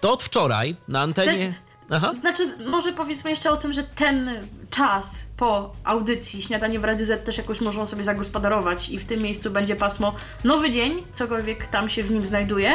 to 0.00 0.12
od 0.12 0.22
wczoraj 0.22 0.76
na 0.88 1.00
antenie... 1.00 1.54
Aha. 1.90 2.14
Znaczy, 2.14 2.42
może 2.66 2.92
powiedzmy 2.92 3.30
jeszcze 3.30 3.50
o 3.50 3.56
tym, 3.56 3.72
że 3.72 3.82
ten 3.82 4.30
czas 4.70 5.26
po 5.36 5.72
audycji 5.84 6.42
Śniadanie 6.42 6.80
w 6.80 6.84
Radiu 6.84 7.04
Z 7.04 7.24
też 7.24 7.38
jakoś 7.38 7.60
możemy 7.60 7.86
sobie 7.86 8.02
zagospodarować 8.02 8.88
i 8.88 8.98
w 8.98 9.04
tym 9.04 9.22
miejscu 9.22 9.50
będzie 9.50 9.76
pasmo 9.76 10.14
Nowy 10.44 10.70
Dzień, 10.70 11.02
cokolwiek 11.12 11.66
tam 11.66 11.88
się 11.88 12.02
w 12.02 12.10
nim 12.10 12.26
znajduje, 12.26 12.72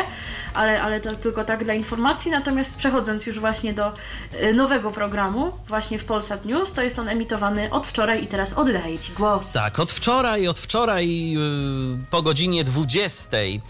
ale, 0.53 0.81
ale 0.81 1.01
to 1.01 1.15
tylko 1.15 1.43
tak 1.43 1.63
dla 1.63 1.73
informacji. 1.73 2.31
Natomiast 2.31 2.77
przechodząc 2.77 3.25
już 3.25 3.39
właśnie 3.39 3.73
do 3.73 3.93
y, 4.43 4.53
nowego 4.53 4.91
programu, 4.91 5.51
właśnie 5.67 5.99
w 5.99 6.05
Polsat 6.05 6.45
News, 6.45 6.71
to 6.71 6.81
jest 6.81 6.99
on 6.99 7.09
emitowany 7.09 7.71
od 7.71 7.87
wczoraj 7.87 8.23
i 8.23 8.27
teraz 8.27 8.53
oddaję 8.53 8.99
Ci 8.99 9.11
głos. 9.13 9.53
Tak, 9.53 9.79
od 9.79 9.91
wczoraj, 9.91 10.47
od 10.47 10.59
wczoraj 10.59 11.31
yy, 11.31 11.97
po 12.09 12.21
godzinie 12.21 12.63
20 12.63 13.37
yy, 13.37 13.61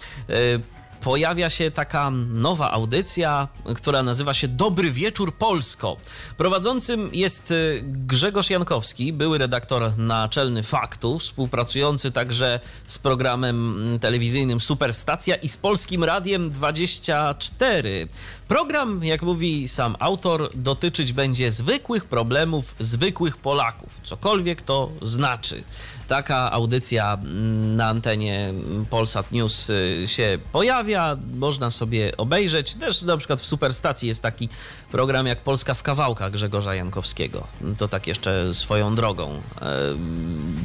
pojawia 1.02 1.50
się 1.50 1.72
taka 1.72 2.12
nowa 2.28 2.72
audycja, 2.72 3.48
która 3.76 4.04
nazywa 4.04 4.34
się 4.34 4.48
Dobry 4.48 4.92
Wieczór 4.92 5.36
Polsko. 5.36 5.98
Prowadzącym 6.38 7.10
jest 7.14 7.50
yy, 7.50 7.84
Grzegorz 7.86 8.50
Jankowski, 8.50 9.14
były 9.14 9.38
redaktor 9.38 9.98
naczelny 9.98 10.64
Faktu, 10.64 11.20
współpracujący 11.20 12.12
także 12.12 12.60
z 12.88 13.00
programem 13.00 13.78
telewizyjnym 14.02 14.60
Superstacja 14.60 15.36
i 15.36 15.50
z 15.50 15.58
Polskim 15.58 16.04
Radiem 16.04 16.50
24. 16.50 18.08
Program, 18.52 19.04
jak 19.04 19.22
mówi 19.22 19.68
sam 19.68 19.96
autor, 20.00 20.50
dotyczyć 20.56 21.14
będzie 21.14 21.52
zwykłych 21.52 22.06
problemów 22.06 22.76
zwykłych 22.80 23.38
Polaków, 23.38 24.00
cokolwiek 24.04 24.62
to 24.62 24.90
znaczy. 25.02 25.64
Taka 26.08 26.52
audycja 26.52 27.14
mm, 27.14 27.76
na 27.76 27.88
antenie 27.88 28.54
Polsat 28.90 29.32
News 29.32 29.70
y, 29.70 30.04
się 30.08 30.40
pojawia, 30.52 31.18
można 31.36 31.70
sobie 31.70 32.18
obejrzeć. 32.18 32.76
Też 32.76 33.02
na 33.02 33.18
przykład 33.18 33.42
w 33.42 33.46
Superstacji 33.46 34.08
jest 34.08 34.24
taki 34.24 34.50
program 34.92 35.28
jak 35.28 35.40
Polska 35.40 35.74
w 35.74 35.84
kawałkach 35.84 36.32
Grzegorza 36.32 36.76
Jankowskiego. 36.76 37.48
To 37.78 37.88
tak 37.88 38.08
jeszcze 38.08 38.54
swoją 38.54 38.96
drogą. 38.96 39.42
E, 39.62 39.72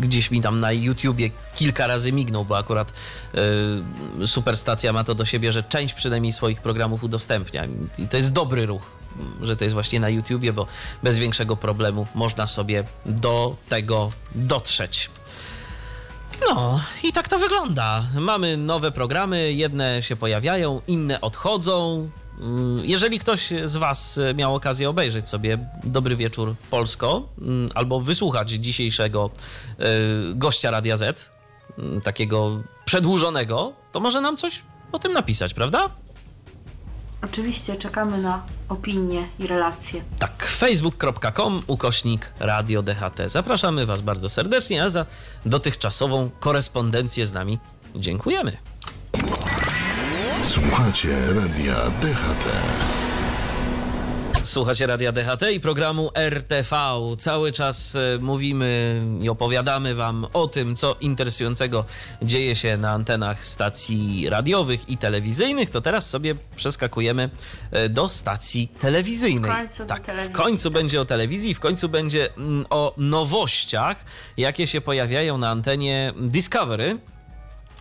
Gdzieś 0.01 0.31
mi 0.31 0.41
tam 0.41 0.61
na 0.61 0.73
YouTubie 0.73 1.31
kilka 1.55 1.87
razy 1.87 2.13
mignął, 2.13 2.45
bo 2.45 2.59
akurat 2.59 2.93
e, 4.23 4.27
Superstacja 4.27 4.93
ma 4.93 5.05
to 5.05 5.15
do 5.15 5.25
siebie, 5.25 5.53
że 5.53 5.63
część 5.63 5.95
przynajmniej 5.95 6.33
swoich 6.33 6.61
programów 6.61 7.05
udostępnia. 7.05 7.67
I 7.99 8.09
to 8.09 8.17
jest 8.17 8.33
dobry 8.33 8.67
ruch 8.67 8.97
że 9.43 9.57
to 9.57 9.65
jest 9.65 9.75
właśnie 9.75 10.01
na 10.01 10.09
YouTubie, 10.09 10.53
bo 10.53 10.67
bez 11.03 11.19
większego 11.19 11.57
problemu 11.57 12.07
można 12.15 12.47
sobie 12.47 12.85
do 13.07 13.57
tego 13.69 14.11
dotrzeć. 14.35 15.11
No, 16.49 16.81
i 17.03 17.13
tak 17.13 17.29
to 17.29 17.39
wygląda. 17.39 18.03
Mamy 18.21 18.57
nowe 18.57 18.93
programy, 18.93 19.53
jedne 19.53 20.03
się 20.03 20.17
pojawiają, 20.17 20.81
inne 20.87 21.21
odchodzą. 21.21 22.09
Mm, 22.41 22.81
Jeżeli 22.85 23.19
ktoś 23.19 23.53
z 23.65 23.77
Was 23.77 24.21
miał 24.35 24.55
okazję 24.55 24.89
obejrzeć 24.89 25.29
sobie 25.29 25.59
Dobry 25.85 26.17
Wieczór 26.17 26.55
Polsko 26.71 27.29
mm, 27.41 27.71
albo 27.75 28.01
wysłuchać 28.01 28.51
dzisiejszego 28.51 29.31
y, 29.71 30.35
gościa 30.35 30.71
Radia 30.71 30.97
Z, 30.97 31.31
mm, 31.79 32.01
takiego 32.01 32.63
przedłużonego, 32.85 33.73
to 33.93 34.01
może 34.01 34.21
nam 34.21 34.37
coś 34.37 34.63
o 34.93 34.99
tym 34.99 35.13
napisać, 35.13 35.55
prawda? 35.55 35.89
Oczywiście 37.25 37.77
czekamy 37.77 38.19
na 38.19 38.43
opinie 38.69 39.27
i 39.39 39.47
relacje. 39.47 40.03
Tak, 40.19 40.45
facebook.com 40.45 41.63
ukośnik 41.67 42.33
Radio 42.41 42.83
DHT. 42.83 43.21
Zapraszamy 43.27 43.87
Was 43.87 44.01
bardzo 44.01 44.29
serdecznie, 44.29 44.83
a 44.85 44.89
za 44.89 45.07
dotychczasową 45.47 46.31
korespondencję 46.41 47.27
z 47.27 47.33
nami 47.33 47.59
dziękujemy. 47.95 48.57
Słuchacie 50.45 51.35
radia 51.35 51.75
DHT. 51.75 52.47
Słuchacie 54.47 54.87
Radia 54.87 55.13
DHT 55.13 55.43
i 55.53 55.61
programu 55.61 56.11
RTV. 56.15 56.77
Cały 57.19 57.53
czas 57.53 57.97
e, 57.97 58.19
mówimy 58.21 59.03
i 59.21 59.29
opowiadamy 59.29 59.95
Wam 59.95 60.27
o 60.33 60.49
tym, 60.49 60.77
co 60.77 60.97
interesującego 61.01 61.85
dzieje 62.23 62.57
się 62.57 62.77
na 62.77 62.91
antenach 62.91 63.47
stacji 63.47 64.31
radiowych 64.31 64.89
i 64.89 64.99
telewizyjnych. 64.99 65.71
To 65.71 65.81
teraz 65.81 66.11
sobie 66.11 66.35
przeskakujemy 66.57 67.31
e, 67.71 67.89
do 67.89 68.09
stacji 68.09 68.69
telewizyjnej. 68.81 69.53
W 69.53 69.57
końcu 69.57 69.87
tak, 69.87 70.01
telewizji, 70.01 70.35
w 70.35 70.37
końcu 70.37 70.71
tak. 70.71 70.73
będzie 70.73 71.01
o 71.01 71.05
telewizji, 71.05 71.55
w 71.55 71.61
końcu 71.61 71.89
będzie 71.89 72.35
mm, 72.35 72.67
o 72.71 72.95
nowościach, 72.97 74.05
jakie 74.37 74.67
się 74.67 74.81
pojawiają 74.81 75.39
na 75.39 75.51
antenie 75.51 76.13
Discovery. 76.17 76.99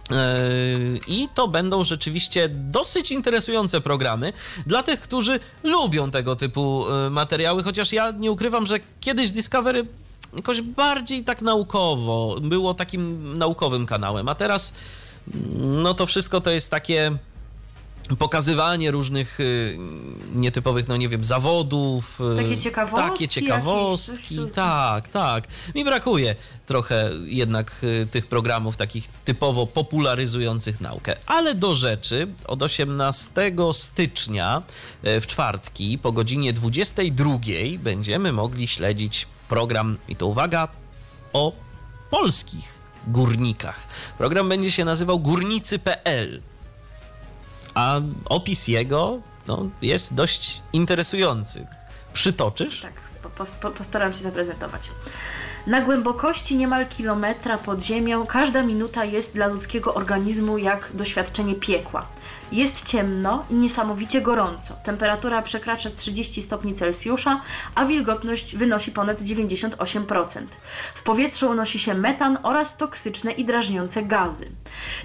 Yy, 0.10 0.99
I 1.08 1.28
to 1.34 1.47
będą 1.47 1.84
rzeczywiście 1.84 2.49
dosyć 2.49 3.12
interesujące 3.12 3.82
programy 3.82 4.34
dla 4.68 4.84
tych, 4.84 4.99
którzy 4.99 5.39
lubią 5.64 6.12
tego 6.12 6.36
typu 6.36 6.86
yy, 7.03 7.10
materiały, 7.10 7.64
chociaż 7.64 7.93
ja 7.93 8.12
nie 8.12 8.32
ukrywam, 8.32 8.66
że 8.66 8.80
kiedyś 8.99 9.32
Discovery 9.32 9.86
jakoś 10.36 10.62
bardziej 10.62 11.24
tak 11.24 11.41
naukowo 11.41 12.38
było 12.41 12.74
takim 12.74 13.38
naukowym 13.38 13.86
kanałem, 13.86 14.30
a 14.30 14.36
teraz 14.36 14.74
mm, 15.34 15.82
no 15.82 15.93
to 15.93 16.06
wszystko 16.06 16.41
to 16.41 16.51
jest 16.51 16.72
takie 16.72 17.18
pokazywanie 18.20 18.91
różnych 18.91 19.39
y, 19.39 19.78
nietypowych, 20.36 20.88
no 20.88 20.97
nie 20.97 21.10
wiem, 21.10 21.24
zawodów. 21.24 22.22
y, 22.34 22.36
Takie 22.43 22.58
ciekawostki 22.58 23.01
Takie 23.10 23.24
jakieś, 23.24 23.34
ciekawostki, 23.36 24.36
tu- 24.36 24.47
tak, 24.47 25.08
tak. 25.08 25.43
Mi 25.76 25.84
brakuje 25.86 26.36
trochę 26.66 27.12
jednak 27.26 27.76
y, 27.84 28.08
tych 28.12 28.28
programów 28.28 28.78
takich 28.78 29.08
typowo 29.08 29.68
popularyzujących 29.68 30.82
naukę. 30.82 31.16
Ale 31.26 31.56
do 31.56 31.76
rzeczy, 31.76 32.28
od 32.47 32.64
18 32.64 33.51
stycznia 33.74 34.64
w 35.03 35.24
czwartki 35.28 35.97
po 35.97 36.12
godzinie 36.12 36.53
22 36.53 37.38
będziemy 37.80 38.32
mogli 38.34 38.68
śledzić 38.68 39.28
program, 39.49 39.97
i 40.08 40.16
to 40.16 40.28
uwaga, 40.28 40.68
o 41.34 41.53
polskich 42.12 42.76
górnikach. 43.08 43.88
Program 44.18 44.49
będzie 44.49 44.72
się 44.72 44.86
nazywał 44.86 45.20
Górnicy.pl 45.20 46.41
a 47.76 48.02
opis 48.26 48.68
jego 48.68 49.22
no, 49.48 49.70
jest 49.82 50.14
dość 50.14 50.62
interesujący. 50.74 51.68
Przytoczysz? 52.14 52.82
Tak, 52.82 52.94
po, 53.24 53.46
po, 53.62 53.72
postaram 53.72 54.14
się 54.14 54.20
zaprezentować. 54.20 54.92
Na 55.68 55.82
głębokości 55.82 56.58
niemal 56.58 56.86
kilometra 56.86 57.58
pod 57.58 57.82
ziemią 57.84 58.26
każda 58.26 58.64
minuta 58.64 59.06
jest 59.06 59.34
dla 59.34 59.48
ludzkiego 59.48 59.94
organizmu 59.94 60.58
jak 60.58 60.90
doświadczenie 60.94 61.56
piekła. 61.56 62.06
Jest 62.52 62.88
ciemno 62.88 63.46
i 63.50 63.54
niesamowicie 63.54 64.22
gorąco. 64.22 64.74
Temperatura 64.84 65.41
przekracza 65.41 65.89
30 65.89 66.41
stopni 66.41 66.74
Celsjusza, 66.74 67.41
a 67.76 67.86
wilgotność 67.86 68.56
wynosi 68.56 68.91
ponad 68.91 69.22
98%. 69.22 70.41
W 70.96 71.04
powietrzu 71.04 71.50
unosi 71.50 71.80
się 71.80 71.93
metan 71.93 72.38
oraz 72.43 72.78
toksyczne 72.78 73.32
i 73.32 73.46
drażniące 73.46 74.04
gazy. 74.04 74.52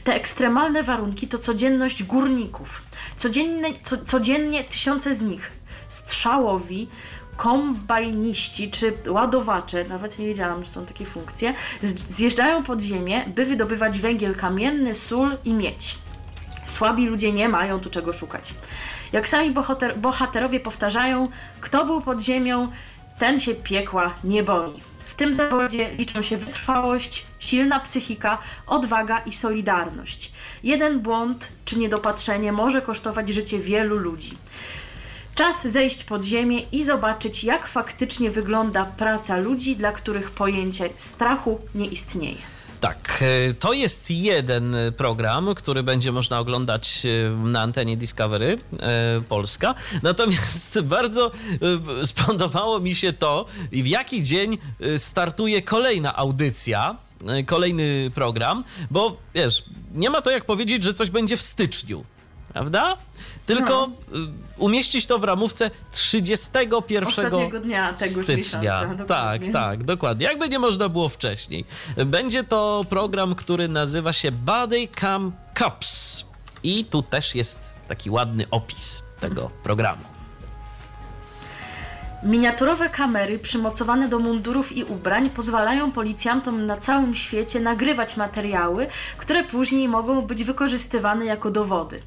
Te 0.05 0.15
ekstremalne 0.15 0.83
warunki 0.83 1.29
to 1.29 1.39
codzienność 1.39 2.03
górników. 2.03 2.83
Codziennie, 3.17 3.75
co, 3.83 3.97
codziennie 4.05 4.65
tysiące 4.65 5.15
z 5.15 5.23
nich 5.23 5.53
strzałowi 5.89 6.89
kombajniści 7.37 8.71
czy 8.71 8.93
ładowacze, 9.09 9.85
nawet 9.85 10.19
nie 10.19 10.27
wiedziałam, 10.27 10.65
że 10.65 10.71
są 10.71 10.87
takie 10.87 11.07
funkcje, 11.07 11.55
zjeżdżają 11.83 12.63
pod 12.63 12.83
ziemię, 12.83 13.25
by 13.35 13.45
wydobywać 13.45 13.99
węgiel 13.99 14.35
kamienny, 14.35 14.95
sól 14.95 15.39
i 15.45 15.55
miedź. 15.55 15.99
Słabi 16.67 17.07
ludzie 17.07 17.33
nie 17.33 17.49
mają 17.49 17.81
tu 17.81 17.91
czego 17.91 18.13
szukać. 18.13 18.55
Jak 19.13 19.29
sami 19.29 19.51
bohater, 19.51 19.99
bohaterowie 19.99 20.61
powtarzają, 20.61 21.29
kto 21.61 21.85
był 21.85 22.01
pod 22.01 22.23
ziemią, 22.23 22.69
ten 23.19 23.39
się 23.41 23.55
piekła 23.55 24.11
nie 24.25 24.43
boi. 24.43 24.81
W 25.07 25.15
tym 25.15 25.35
zawodzie 25.35 25.91
liczą 25.99 26.23
się 26.23 26.37
wytrwałość, 26.37 27.27
silna 27.39 27.81
psychika, 27.81 28.39
odwaga 28.67 29.19
i 29.19 29.33
solidarność. 29.33 30.33
Jeden 30.63 31.01
błąd 31.01 31.53
czy 31.65 31.79
niedopatrzenie 31.79 32.53
może 32.53 32.83
kosztować 32.83 33.29
życie 33.29 33.59
wielu 33.59 33.97
ludzi. 33.97 34.39
Czas 35.35 35.67
zejść 35.67 36.05
pod 36.05 36.25
ziemię 36.25 36.61
i 36.73 36.85
zobaczyć, 36.85 37.45
jak 37.45 37.67
faktycznie 37.67 38.31
wygląda 38.31 38.85
praca 38.85 39.37
ludzi, 39.37 39.77
dla 39.77 39.93
których 39.93 40.31
pojęcie 40.31 40.89
strachu 40.97 41.61
nie 41.75 41.87
istnieje. 41.87 42.60
Tak, 42.81 43.23
e, 43.23 43.55
to 43.55 43.73
jest 43.73 44.11
jeden 44.11 44.77
program, 44.97 45.55
który 45.55 45.83
będzie 45.83 46.13
można 46.13 46.39
oglądać 46.39 47.03
e, 47.07 47.31
na 47.31 47.61
antenie 47.61 47.97
Discovery 47.97 48.59
e, 48.79 49.21
Polska. 49.29 49.75
Natomiast 50.03 50.81
bardzo 50.97 51.31
spodobało 52.05 52.81
mi 52.81 52.95
się 52.95 53.13
to, 53.13 53.47
w 53.73 53.87
jaki 53.87 54.23
dzień 54.23 54.59
startuje 54.99 55.63
kolejna 55.63 56.17
audycja. 56.17 56.97
Kolejny 57.47 58.11
program, 58.15 58.65
bo 58.91 59.17
wiesz, 59.35 59.65
nie 59.95 60.11
ma 60.11 60.21
to 60.21 60.31
jak 60.31 60.45
powiedzieć, 60.45 60.85
że 60.85 60.95
coś 60.95 61.11
będzie 61.11 61.37
w 61.37 61.43
styczniu, 61.43 62.05
prawda? 62.53 62.97
Tylko 63.57 63.91
No. 64.13 64.19
y, 64.19 64.29
umieścić 64.59 65.07
to 65.07 65.19
w 65.19 65.25
ramówce 65.25 65.71
31 65.93 67.05
Ostatniego 67.07 67.61
dnia 67.61 67.93
tegoż 67.93 68.25
stycznia. 68.25 68.61
miesiąca, 68.83 69.05
Tak, 69.05 69.41
tak, 69.53 69.85
dokładnie. 69.85 70.27
Jakby 70.27 70.49
nie 70.49 70.59
można 70.59 70.89
było 70.89 71.09
wcześniej. 71.09 71.65
Będzie 72.07 72.45
to 72.45 72.85
program, 72.89 73.35
który 73.35 73.69
nazywa 73.69 74.13
się 74.13 74.33
Body 74.33 74.89
Cam 75.01 75.33
Cops. 75.59 76.25
I 76.63 76.85
tu 76.85 77.03
też 77.03 77.35
jest 77.35 77.79
taki 77.89 78.11
ładny 78.11 78.45
opis 78.51 79.03
tego 79.21 79.51
programu. 79.63 80.03
Miniaturowe 82.23 82.89
kamery 82.89 83.39
przymocowane 83.39 84.09
do 84.09 84.19
mundurów 84.19 84.77
i 84.77 84.85
ubrań 84.85 85.31
pozwalają 85.31 85.93
policjantom 85.93 86.67
na 86.67 86.77
całym 86.77 87.15
świecie 87.15 87.61
nagrywać 87.61 88.17
materiały, 88.17 88.87
które 89.19 89.45
później 89.45 89.89
mogą 89.89 90.23
być 90.23 90.45
wykorzystywane 90.45 91.25
jako 91.25 91.51
dowody. 91.51 92.03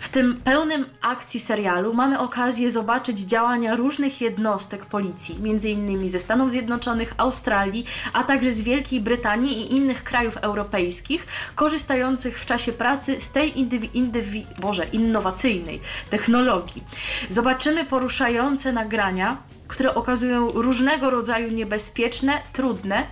W 0.00 0.08
tym 0.08 0.40
pełnym 0.44 0.86
akcji 1.02 1.40
serialu 1.40 1.94
mamy 1.94 2.18
okazję 2.18 2.70
zobaczyć 2.70 3.18
działania 3.18 3.76
różnych 3.76 4.20
jednostek 4.20 4.86
policji, 4.86 5.38
m.in. 5.44 6.08
ze 6.08 6.20
Stanów 6.20 6.50
Zjednoczonych, 6.50 7.14
Australii, 7.16 7.84
a 8.12 8.24
także 8.24 8.52
z 8.52 8.60
Wielkiej 8.60 9.00
Brytanii 9.00 9.60
i 9.60 9.74
innych 9.74 10.04
krajów 10.04 10.36
europejskich, 10.36 11.26
korzystających 11.54 12.38
w 12.38 12.46
czasie 12.46 12.72
pracy 12.72 13.20
z 13.20 13.30
tej 13.30 13.54
indywi- 13.54 13.90
indywi- 13.94 14.46
Boże, 14.60 14.84
innowacyjnej 14.92 15.80
technologii. 16.10 16.84
Zobaczymy 17.28 17.84
poruszające 17.84 18.72
nagrania, 18.72 19.36
które 19.68 19.94
okazują 19.94 20.52
różnego 20.52 21.10
rodzaju 21.10 21.52
niebezpieczne, 21.52 22.32
trudne, 22.52 23.06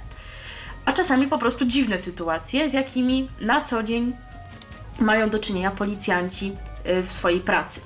a 0.84 0.92
czasami 0.92 1.26
po 1.26 1.38
prostu 1.38 1.64
dziwne 1.64 1.98
sytuacje, 1.98 2.68
z 2.68 2.72
jakimi 2.72 3.28
na 3.40 3.60
co 3.60 3.82
dzień 3.82 4.12
mają 5.00 5.30
do 5.30 5.38
czynienia 5.38 5.70
policjanci 5.70 6.56
w 7.02 7.12
swojej 7.12 7.40
pracy. 7.40 7.80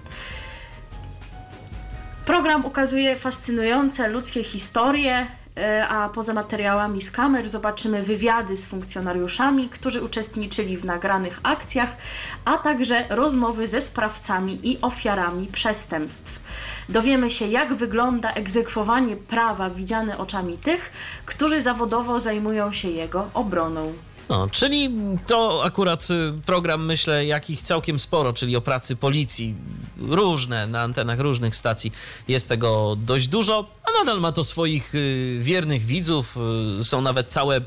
Program 2.25 2.65
ukazuje 2.65 3.17
fascynujące 3.17 4.09
ludzkie 4.09 4.45
historie, 4.45 5.27
y, 5.59 5.85
a 5.89 6.09
poza 6.09 6.35
materiałami 6.35 7.01
z 7.01 7.11
kamer 7.11 7.49
zobaczymy 7.49 8.03
wywiady 8.03 8.57
z 8.57 8.67
funkcjonariuszami, 8.67 9.69
którzy 9.69 10.03
uczestniczyli 10.03 10.77
w 10.77 10.85
nagranych 10.85 11.41
akcjach, 11.43 11.97
a 12.45 12.59
także 12.59 13.05
rozmowy 13.11 13.67
ze 13.67 13.81
sprawcami 13.81 14.59
i 14.63 14.81
ofiarami 14.81 15.47
przestępstw. 15.47 16.41
Dowiemy 16.89 17.31
się, 17.31 17.47
jak 17.47 17.75
wygląda 17.75 18.33
egzekwowanie 18.33 19.17
prawa 19.17 19.71
widziane 19.71 20.19
oczami 20.19 20.59
tych, 20.59 20.93
którzy 21.27 21.61
zawodowo 21.61 22.21
zajmują 22.21 22.73
się 22.73 22.89
jego 22.89 23.31
obroną. 23.35 23.93
No, 24.33 24.49
czyli 24.51 24.91
to 25.27 25.65
akurat 25.65 26.09
y, 26.11 26.33
program, 26.47 26.85
myślę, 26.87 27.27
jakich 27.27 27.63
całkiem 27.63 27.99
sporo, 27.99 28.33
czyli 28.33 28.57
o 28.57 28.61
pracy 28.61 28.97
policji. 28.97 29.55
Różne, 29.99 30.67
na 30.67 30.81
antenach 30.83 31.21
różnych 31.21 31.57
stacji 31.57 31.93
jest 32.29 32.49
tego 32.49 32.97
dość 32.97 33.29
dużo, 33.29 33.67
a 33.85 33.99
nadal 33.99 34.21
ma 34.21 34.33
to 34.33 34.45
swoich 34.45 34.95
y, 34.95 35.39
wiernych 35.43 35.83
widzów. 35.85 36.39
y, 36.81 36.85
Są 36.85 37.01
nawet 37.01 37.29
całe 37.29 37.61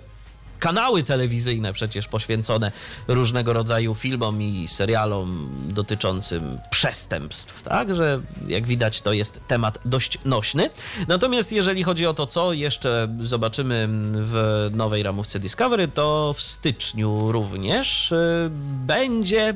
kanały 0.59 1.03
telewizyjne 1.03 1.73
przecież 1.73 2.07
poświęcone 2.07 2.71
różnego 3.07 3.53
rodzaju 3.53 3.95
filmom 3.95 4.41
i 4.41 4.67
serialom 4.67 5.49
dotyczącym 5.69 6.59
przestępstw, 6.69 7.63
tak? 7.63 7.95
Że 7.95 8.21
jak 8.47 8.67
widać 8.67 9.01
to 9.01 9.13
jest 9.13 9.39
temat 9.47 9.79
dość 9.85 10.17
nośny. 10.25 10.69
Natomiast 11.07 11.51
jeżeli 11.51 11.83
chodzi 11.83 12.05
o 12.05 12.13
to, 12.13 12.27
co 12.27 12.53
jeszcze 12.53 13.07
zobaczymy 13.19 13.87
w 14.11 14.69
nowej 14.73 15.03
ramówce 15.03 15.39
Discovery, 15.39 15.87
to 15.87 16.33
w 16.33 16.41
styczniu 16.41 17.31
również 17.31 18.11
y, 18.11 18.49
będzie 18.85 19.55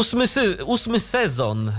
Ósmy, 0.00 0.26
sy- 0.28 0.64
ósmy 0.64 1.00
sezon 1.00 1.72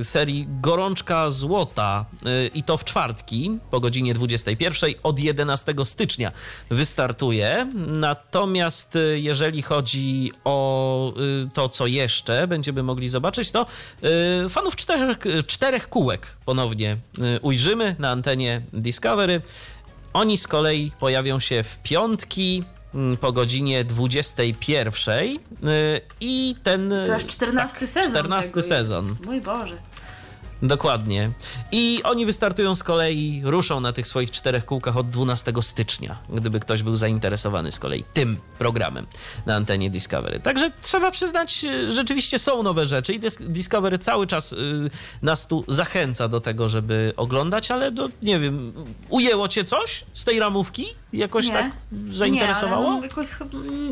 y, 0.00 0.04
serii 0.04 0.46
Gorączka 0.60 1.30
Złota 1.30 2.04
y, 2.26 2.50
i 2.54 2.62
to 2.62 2.76
w 2.76 2.84
czwartki 2.84 3.58
po 3.70 3.80
godzinie 3.80 4.14
21 4.14 4.90
od 5.02 5.20
11 5.20 5.74
stycznia 5.84 6.32
wystartuje. 6.70 7.66
Natomiast 7.86 8.96
y, 8.96 9.20
jeżeli 9.20 9.62
chodzi 9.62 10.32
o 10.44 11.12
to, 11.54 11.68
co 11.68 11.86
jeszcze 11.86 12.46
będziemy 12.46 12.82
mogli 12.82 13.08
zobaczyć, 13.08 13.50
to 13.50 13.66
fanów 14.48 14.76
czterech, 14.76 15.18
czterech 15.46 15.88
kółek 15.88 16.36
ponownie 16.44 16.96
ujrzymy 17.42 17.96
na 17.98 18.10
antenie 18.10 18.62
Discovery. 18.72 19.40
Oni 20.12 20.38
z 20.38 20.48
kolei 20.48 20.92
pojawią 21.00 21.40
się 21.40 21.62
w 21.62 21.78
piątki 21.82 22.62
po 23.20 23.32
godzinie 23.32 23.84
21 23.84 25.24
y, 25.24 25.38
i 26.20 26.56
ten... 26.62 26.94
To 27.06 27.14
aż 27.14 27.26
14 27.26 27.78
tak, 27.80 27.88
sezon. 27.88 28.10
14 28.10 28.50
tego 28.50 28.62
sezon. 28.62 29.06
Jest. 29.08 29.26
Mój 29.26 29.40
Boże. 29.40 29.76
Dokładnie. 30.62 31.30
I 31.72 32.00
oni 32.04 32.26
wystartują 32.26 32.74
z 32.74 32.82
kolei, 32.82 33.40
ruszą 33.44 33.80
na 33.80 33.92
tych 33.92 34.06
swoich 34.06 34.30
czterech 34.30 34.64
kółkach 34.64 34.96
od 34.96 35.10
12 35.10 35.52
stycznia, 35.60 36.18
gdyby 36.28 36.60
ktoś 36.60 36.82
był 36.82 36.96
zainteresowany 36.96 37.72
z 37.72 37.78
kolei 37.78 38.04
tym 38.14 38.36
programem 38.58 39.06
na 39.46 39.56
antenie 39.56 39.90
Discovery. 39.90 40.40
Także 40.40 40.70
trzeba 40.82 41.10
przyznać, 41.10 41.64
y, 41.64 41.92
rzeczywiście 41.92 42.38
są 42.38 42.62
nowe 42.62 42.86
rzeczy 42.86 43.12
i 43.12 43.20
Dis- 43.20 43.42
Discovery 43.48 43.98
cały 43.98 44.26
czas 44.26 44.52
y, 44.52 44.56
nas 45.22 45.46
tu 45.46 45.64
zachęca 45.68 46.28
do 46.28 46.40
tego, 46.40 46.68
żeby 46.68 47.12
oglądać, 47.16 47.70
ale 47.70 47.90
do, 47.90 48.08
nie 48.22 48.38
wiem, 48.38 48.72
ujęło 49.08 49.48
cię 49.48 49.64
coś 49.64 50.04
z 50.14 50.24
tej 50.24 50.38
ramówki? 50.38 50.86
Jakoś 51.12 51.46
Nie. 51.46 51.52
tak 51.52 51.70
zainteresowało? 52.12 52.94
Nie, 52.94 53.02
jakoś 53.02 53.28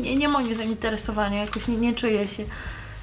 nie, 0.01 0.15
nie 0.15 0.29
moje 0.29 0.55
zainteresowanie, 0.55 1.37
jakoś 1.37 1.67
nie, 1.67 1.77
nie 1.77 1.95
czuję 1.95 2.27
się 2.27 2.45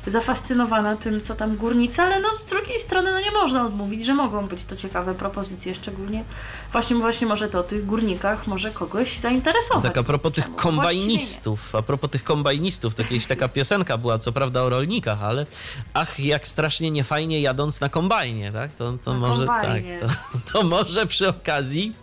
zafascynowana 0.06 0.96
tym, 0.96 1.20
co 1.20 1.34
tam 1.34 1.56
górnicy, 1.56 2.02
ale 2.02 2.20
no 2.20 2.28
z 2.38 2.44
drugiej 2.44 2.78
strony 2.78 3.12
no 3.12 3.20
nie 3.20 3.30
można 3.30 3.66
odmówić, 3.66 4.04
że 4.04 4.14
mogą 4.14 4.46
być 4.46 4.64
to 4.64 4.76
ciekawe 4.76 5.14
propozycje, 5.14 5.74
szczególnie 5.74 6.24
właśnie, 6.72 6.96
właśnie 6.96 7.26
może 7.26 7.48
to 7.48 7.60
o 7.60 7.62
tych 7.62 7.86
górnikach 7.86 8.46
może 8.46 8.70
kogoś 8.70 9.18
zainteresować. 9.18 9.84
Tak 9.84 9.98
a 9.98 10.02
propos 10.02 10.32
tych 10.32 10.54
kombajnistów, 10.54 11.74
a 11.74 11.82
propos 11.82 12.10
tych 12.10 12.24
kombajnistów, 12.24 12.94
to 12.94 13.04
kiedyś 13.04 13.26
taka 13.26 13.48
piosenka 13.48 13.98
była, 13.98 14.18
co 14.18 14.32
prawda 14.32 14.62
o 14.62 14.68
rolnikach, 14.70 15.22
ale 15.22 15.46
ach, 15.94 16.20
jak 16.20 16.48
strasznie 16.48 16.90
niefajnie 16.90 17.40
jadąc 17.40 17.80
na 17.80 17.88
kombajnie, 17.88 18.52
tak? 18.52 18.74
To, 18.74 18.92
to 19.04 19.12
Na 19.12 19.18
może 19.28 19.46
kombajnie. 19.46 19.98
tak, 20.00 20.10
to, 20.10 20.52
to 20.52 20.62
może 20.62 21.06
przy 21.06 21.28
okazji 21.28 21.94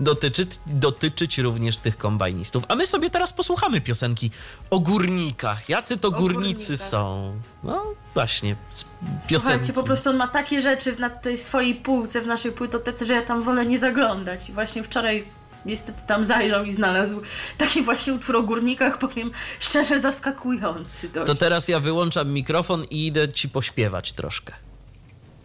dotyczyć, 0.00 0.50
dotyczyć 0.66 1.38
również 1.38 1.78
tych 1.78 1.98
kombajnistów. 1.98 2.64
A 2.68 2.74
my 2.74 2.86
sobie 2.86 3.10
teraz 3.10 3.32
posłuchamy 3.32 3.80
piosenki 3.80 4.30
o 4.70 4.80
górnikach. 4.80 5.68
Jacy 5.68 5.96
to 5.98 6.08
O 6.08 6.10
górnicy 6.10 6.66
górnikach. 6.66 6.88
są? 6.88 7.34
No 7.64 7.82
właśnie, 8.14 8.56
z- 8.70 8.80
Słuchajcie, 8.80 9.28
piosenki. 9.28 9.72
po 9.72 9.82
prostu 9.82 10.10
on 10.10 10.16
ma 10.16 10.28
takie 10.28 10.60
rzeczy 10.60 10.96
na 10.98 11.10
tej 11.10 11.38
swojej 11.38 11.74
półce, 11.74 12.20
w 12.22 12.26
naszej 12.26 12.52
płytotece, 12.52 13.04
że 13.04 13.14
ja 13.14 13.22
tam 13.22 13.42
wolę 13.42 13.66
nie 13.66 13.78
zaglądać. 13.78 14.48
I 14.48 14.52
właśnie 14.52 14.82
wczoraj 14.82 15.24
niestety 15.66 16.06
tam 16.06 16.24
zajrzał 16.24 16.64
i 16.64 16.72
znalazł 16.72 17.20
taki 17.58 17.82
właśnie 17.82 18.14
utwór 18.14 18.36
o 18.36 18.42
górnikach, 18.42 18.98
powiem 18.98 19.30
szczerze, 19.60 20.00
zaskakujący 20.00 21.08
dość. 21.08 21.26
To 21.26 21.34
teraz 21.34 21.68
ja 21.68 21.80
wyłączam 21.80 22.30
mikrofon 22.32 22.84
i 22.90 23.06
idę 23.06 23.32
ci 23.32 23.48
pośpiewać 23.48 24.12
troszkę. 24.12 24.52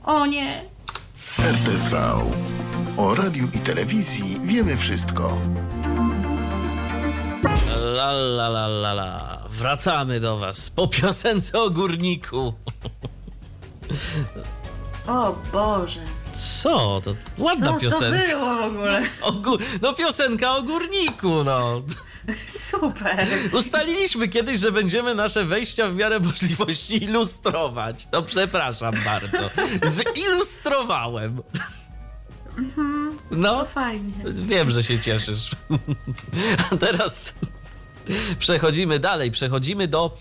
O 0.03 0.25
nie, 0.25 0.65
RTV. 1.39 2.15
O 2.99 3.15
radiu 3.15 3.47
i 3.53 3.59
telewizji 3.59 4.37
wiemy 4.43 4.77
wszystko. 4.77 5.37
La 7.95 8.11
la 8.11 8.47
la 8.49 8.67
la 8.67 8.93
la. 8.93 9.39
Wracamy 9.49 10.19
do 10.19 10.37
was 10.37 10.69
po 10.69 10.87
piosence 10.87 11.59
o 11.59 11.69
górniku. 11.69 12.53
o 15.07 15.35
Boże. 15.53 15.99
Co? 16.33 17.01
To 17.05 17.15
ładna 17.37 17.73
Co 17.73 17.79
piosenka. 17.79 18.31
to 18.31 18.37
było 18.39 18.55
w 18.55 18.61
ogóle? 18.65 19.03
O 19.21 19.31
gó- 19.31 19.79
no 19.81 19.93
piosenka 19.93 20.51
o 20.55 20.63
górniku, 20.63 21.43
no. 21.43 21.81
Super. 22.47 23.27
Ustaliliśmy 23.53 24.27
kiedyś, 24.27 24.59
że 24.59 24.71
będziemy 24.71 25.15
nasze 25.15 25.45
wejścia 25.45 25.87
w 25.87 25.95
miarę 25.95 26.19
możliwości 26.19 27.03
ilustrować. 27.03 28.07
No 28.11 28.21
przepraszam 28.23 28.93
bardzo. 29.05 29.49
Zilustrowałem. 30.15 31.41
No, 33.31 33.57
To 33.59 33.65
fajnie. 33.65 34.11
wiem, 34.25 34.69
że 34.69 34.83
się 34.83 34.99
cieszysz. 34.99 35.49
A 36.71 36.77
teraz 36.77 37.33
przechodzimy 38.39 38.99
dalej, 38.99 39.31
przechodzimy 39.31 39.87
do 39.87 40.17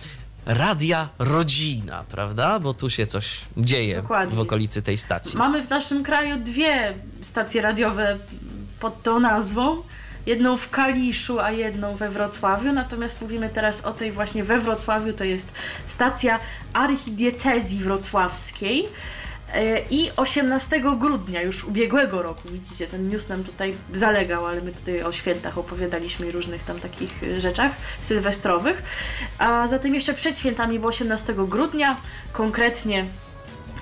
Radia 0.46 1.08
Rodzina, 1.18 2.04
prawda? 2.10 2.58
Bo 2.60 2.74
tu 2.74 2.90
się 2.90 3.06
coś 3.06 3.40
dzieje 3.56 4.02
Dokładnie. 4.02 4.36
w 4.36 4.40
okolicy 4.40 4.82
tej 4.82 4.98
stacji. 4.98 5.38
Mamy 5.38 5.62
w 5.62 5.70
naszym 5.70 6.02
kraju 6.02 6.36
dwie 6.36 6.94
stacje 7.20 7.62
radiowe 7.62 8.18
pod 8.80 9.02
tą 9.02 9.20
nazwą. 9.20 9.82
Jedną 10.26 10.56
w 10.56 10.70
Kaliszu, 10.70 11.40
a 11.40 11.50
jedną 11.50 11.96
we 11.96 12.08
Wrocławiu. 12.08 12.72
Natomiast 12.72 13.20
mówimy 13.22 13.48
teraz 13.48 13.80
o 13.84 13.92
tej 13.92 14.12
właśnie 14.12 14.44
we 14.44 14.58
Wrocławiu. 14.60 15.12
To 15.12 15.24
jest 15.24 15.52
stacja 15.86 16.38
archidiecezji 16.72 17.78
wrocławskiej. 17.80 18.88
E, 19.54 19.80
I 19.90 20.10
18 20.16 20.80
grudnia 20.98 21.42
już 21.42 21.64
ubiegłego 21.64 22.22
roku, 22.22 22.48
widzicie, 22.48 22.86
ten 22.86 23.08
news 23.08 23.28
nam 23.28 23.44
tutaj 23.44 23.74
zalegał, 23.92 24.46
ale 24.46 24.62
my 24.62 24.72
tutaj 24.72 25.02
o 25.02 25.12
świętach 25.12 25.58
opowiadaliśmy 25.58 26.28
i 26.28 26.32
różnych 26.32 26.62
tam 26.62 26.80
takich 26.80 27.22
e, 27.22 27.40
rzeczach 27.40 27.72
sylwestrowych. 28.00 28.82
A 29.38 29.66
zatem 29.66 29.94
jeszcze 29.94 30.14
przed 30.14 30.38
świętami, 30.38 30.78
bo 30.78 30.88
18 30.88 31.34
grudnia, 31.48 31.96
konkretnie 32.32 33.06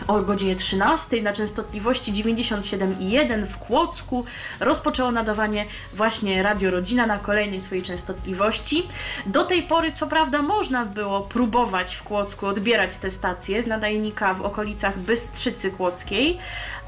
o 0.08 0.22
godzinie 0.22 0.54
13 0.56 1.22
na 1.22 1.32
częstotliwości 1.32 2.12
97,1 2.12 3.46
w 3.46 3.58
Kłodzku 3.58 4.24
rozpoczęło 4.60 5.12
nadawanie 5.12 5.64
właśnie 5.94 6.42
Radio 6.42 6.70
Rodzina 6.70 7.06
na 7.06 7.18
kolejnej 7.18 7.60
swojej 7.60 7.84
częstotliwości. 7.84 8.88
Do 9.26 9.44
tej 9.44 9.62
pory, 9.62 9.92
co 9.92 10.06
prawda, 10.06 10.42
można 10.42 10.84
było 10.84 11.20
próbować 11.20 11.94
w 11.94 12.02
Kłodzku 12.02 12.46
odbierać 12.46 12.98
te 12.98 13.10
stacje 13.10 13.62
z 13.62 13.66
nadajnika 13.66 14.34
w 14.34 14.42
okolicach 14.42 14.98
Bystrzycy 14.98 15.70
Kłodzkiej, 15.70 16.38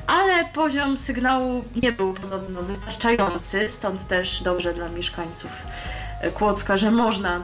ale 0.06 0.44
poziom 0.44 0.96
sygnału 0.96 1.64
nie 1.82 1.92
był 1.92 2.14
podobno 2.14 2.62
wystarczający, 2.62 3.68
stąd 3.68 4.06
też 4.06 4.42
dobrze 4.42 4.74
dla 4.74 4.88
mieszkańców 4.88 5.50
Kłodzka, 6.34 6.76
że 6.76 6.90
można 6.90 7.42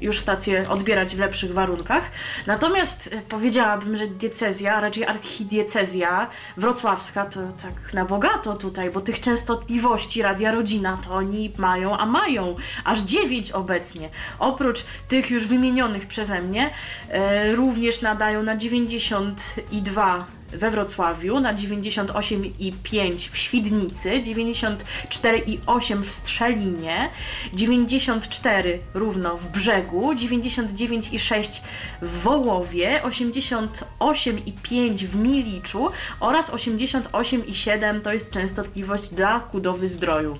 już 0.00 0.18
stację 0.18 0.68
odbierać 0.68 1.16
w 1.16 1.18
lepszych 1.18 1.52
warunkach. 1.52 2.10
Natomiast 2.46 3.10
e, 3.12 3.22
powiedziałabym, 3.22 3.96
że 3.96 4.06
diecezja, 4.06 4.74
a 4.74 4.80
raczej 4.80 5.04
archidiecezja 5.04 6.28
wrocławska 6.56 7.26
to 7.26 7.40
tak 7.62 7.94
na 7.94 8.04
bogato 8.04 8.54
tutaj, 8.54 8.90
bo 8.90 9.00
tych 9.00 9.20
częstotliwości 9.20 10.22
Radia 10.22 10.52
Rodzina 10.52 10.98
to 10.98 11.14
oni 11.14 11.52
mają, 11.58 11.96
a 11.96 12.06
mają 12.06 12.56
aż 12.84 13.00
dziewięć 13.00 13.52
obecnie. 13.52 14.10
Oprócz 14.38 14.84
tych 15.08 15.30
już 15.30 15.46
wymienionych 15.46 16.06
przeze 16.06 16.42
mnie, 16.42 16.70
e, 17.08 17.54
również 17.54 18.02
nadają 18.02 18.42
na 18.42 18.56
92 18.56 20.26
we 20.54 20.70
Wrocławiu, 20.70 21.40
na 21.40 21.54
98,5 21.54 23.30
w 23.30 23.36
Świdnicy, 23.36 24.10
94,8 24.10 26.02
w 26.02 26.10
Strzelinie, 26.10 27.10
94 27.54 28.80
równo 28.94 29.36
w 29.36 29.46
Brzegu, 29.46 30.12
99,6 30.12 31.60
w 32.02 32.22
Wołowie, 32.22 33.00
88,5 33.04 35.04
w 35.04 35.16
Miliczu 35.16 35.88
oraz 36.20 36.50
88,7 36.50 38.00
to 38.00 38.12
jest 38.12 38.30
częstotliwość 38.30 39.08
dla 39.08 39.40
Kudowy 39.40 39.86
Zdroju. 39.86 40.38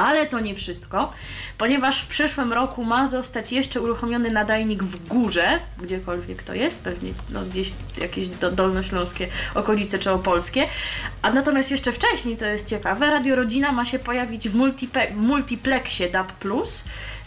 Ale 0.00 0.26
to 0.26 0.40
nie 0.40 0.54
wszystko, 0.54 1.12
ponieważ 1.58 2.02
w 2.02 2.06
przyszłym 2.06 2.52
roku 2.52 2.84
ma 2.84 3.06
zostać 3.06 3.52
jeszcze 3.52 3.80
uruchomiony 3.80 4.30
nadajnik 4.30 4.82
w 4.82 5.08
górze, 5.08 5.60
gdziekolwiek 5.82 6.42
to 6.42 6.54
jest, 6.54 6.78
pewnie 6.78 7.12
no, 7.30 7.40
gdzieś 7.44 7.72
jakieś 8.00 8.28
do, 8.28 8.50
dolnośląskie 8.50 9.28
okolice 9.54 9.98
czy 9.98 10.10
opolskie. 10.10 10.66
A 11.22 11.30
natomiast 11.30 11.70
jeszcze 11.70 11.92
wcześniej, 11.92 12.36
to 12.36 12.46
jest 12.46 12.68
ciekawe, 12.68 13.10
Radio 13.10 13.36
Rodzina 13.36 13.72
ma 13.72 13.84
się 13.84 13.98
pojawić 13.98 14.48
w 14.48 14.56
multipe- 14.56 15.14
multiplexie 15.16 16.10
DAB+, 16.10 16.32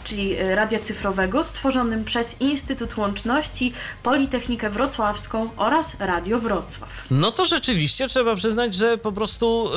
czyli 0.04 0.36
e, 0.36 0.54
radia 0.54 0.78
cyfrowego, 0.78 1.42
stworzonym 1.42 2.04
przez 2.04 2.40
Instytut 2.40 2.96
Łączności, 2.96 3.72
Politechnikę 4.02 4.70
Wrocławską 4.70 5.50
oraz 5.56 5.96
Radio 6.00 6.38
Wrocław. 6.38 7.06
No 7.10 7.32
to 7.32 7.44
rzeczywiście 7.44 8.08
trzeba 8.08 8.36
przyznać, 8.36 8.74
że 8.74 8.98
po 8.98 9.12
prostu 9.12 9.70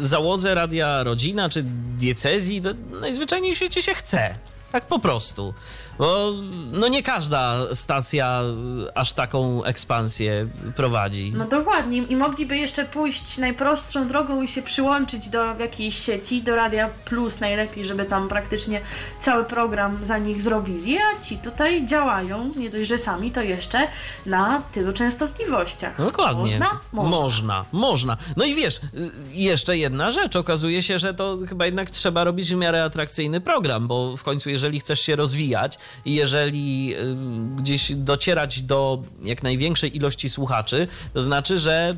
y, 0.00 0.06
załodze 0.06 0.54
Radia 0.54 1.02
Rodzina 1.02 1.48
czy 1.48 1.62
diecezji 1.98 2.60
no, 2.60 2.70
najzwyczajniej 3.00 3.54
w 3.54 3.56
świecie 3.56 3.82
się 3.82 3.94
chce. 3.94 4.34
Tak 4.72 4.86
po 4.86 4.98
prostu. 4.98 5.54
Bo 5.98 6.32
no 6.72 6.88
nie 6.88 7.02
każda 7.02 7.74
stacja 7.74 8.42
y, 8.86 8.94
aż 8.94 9.12
taką 9.12 9.64
ekspansję 9.64 10.48
prowadzi. 10.76 11.32
No 11.36 11.44
dokładnie. 11.44 11.98
I 11.98 12.16
mogliby 12.16 12.56
jeszcze 12.56 12.84
pójść 12.84 13.38
najprostszą 13.38 14.08
drogą 14.08 14.42
i 14.42 14.48
się 14.48 14.62
przyłączyć 14.62 15.28
do 15.28 15.54
jakiejś 15.58 15.98
sieci, 15.98 16.42
do 16.42 16.56
Radia 16.56 16.90
Plus 17.04 17.40
najlepiej, 17.40 17.84
żeby 17.84 18.04
tam 18.04 18.28
praktycznie 18.28 18.80
cały 19.18 19.44
program 19.44 20.04
za 20.04 20.18
nich 20.18 20.40
zrobili, 20.40 20.98
a 20.98 21.20
ci 21.20 21.38
tutaj 21.38 21.84
działają, 21.84 22.52
nie 22.56 22.70
dość, 22.70 22.88
że 22.88 22.98
sami, 22.98 23.30
to 23.30 23.40
jeszcze 23.42 23.88
na 24.26 24.62
tylu 24.72 24.92
częstotliwościach. 24.92 25.98
Dokładnie. 25.98 26.42
Można? 26.42 26.80
Można. 26.92 27.10
Można, 27.10 27.64
można. 27.72 28.16
No 28.36 28.44
i 28.44 28.54
wiesz, 28.54 28.76
y, 28.76 29.10
jeszcze 29.32 29.78
jedna 29.78 30.12
rzecz. 30.12 30.36
Okazuje 30.36 30.82
się, 30.82 30.98
że 30.98 31.14
to 31.14 31.38
chyba 31.48 31.66
jednak 31.66 31.90
trzeba 31.90 32.24
robić 32.24 32.54
w 32.54 32.56
miarę 32.56 32.84
atrakcyjny 32.84 33.40
program, 33.40 33.88
bo 33.88 34.16
w 34.16 34.22
końcu, 34.22 34.50
jeżeli 34.50 34.80
chcesz 34.80 35.00
się 35.00 35.16
rozwijać 35.16 35.78
i 36.04 36.14
jeżeli 36.14 36.94
y, 36.94 37.16
gdzieś 37.56 37.92
docierać 37.92 38.62
do 38.62 39.02
jak 39.22 39.42
największej 39.42 39.96
ilości 39.96 40.28
słuchaczy, 40.28 40.88
to 41.14 41.22
znaczy, 41.22 41.58
że 41.58 41.96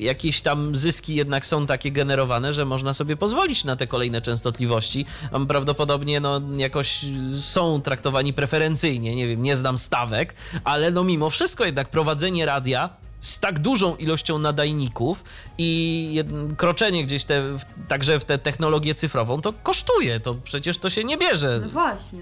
jakieś 0.00 0.42
tam 0.42 0.76
zyski 0.76 1.14
jednak 1.14 1.46
są 1.46 1.66
takie 1.66 1.90
generowane, 1.90 2.54
że 2.54 2.64
można 2.64 2.92
sobie 2.92 3.16
pozwolić 3.16 3.64
na 3.64 3.76
te 3.76 3.86
kolejne 3.86 4.20
częstotliwości. 4.20 5.06
Prawdopodobnie 5.48 6.20
no, 6.20 6.40
jakoś 6.56 7.04
są 7.38 7.82
traktowani 7.82 8.32
preferencyjnie, 8.32 9.16
nie 9.16 9.26
wiem, 9.26 9.42
nie 9.42 9.56
znam 9.56 9.78
stawek, 9.78 10.34
ale 10.64 10.90
no 10.90 11.04
mimo 11.04 11.30
wszystko 11.30 11.64
jednak 11.64 11.88
prowadzenie 11.88 12.46
radia 12.46 12.90
z 13.20 13.40
tak 13.40 13.58
dużą 13.58 13.96
ilością 13.96 14.38
nadajników 14.38 15.24
i 15.58 16.24
kroczenie 16.56 17.04
gdzieś 17.06 17.24
te, 17.24 17.42
także 17.88 18.20
w 18.20 18.24
tę 18.24 18.38
technologię 18.38 18.94
cyfrową, 18.94 19.40
to 19.40 19.52
kosztuje. 19.52 20.20
To 20.20 20.34
przecież 20.34 20.78
to 20.78 20.90
się 20.90 21.04
nie 21.04 21.16
bierze 21.18 21.60
No 21.62 21.68
właśnie. 21.68 22.20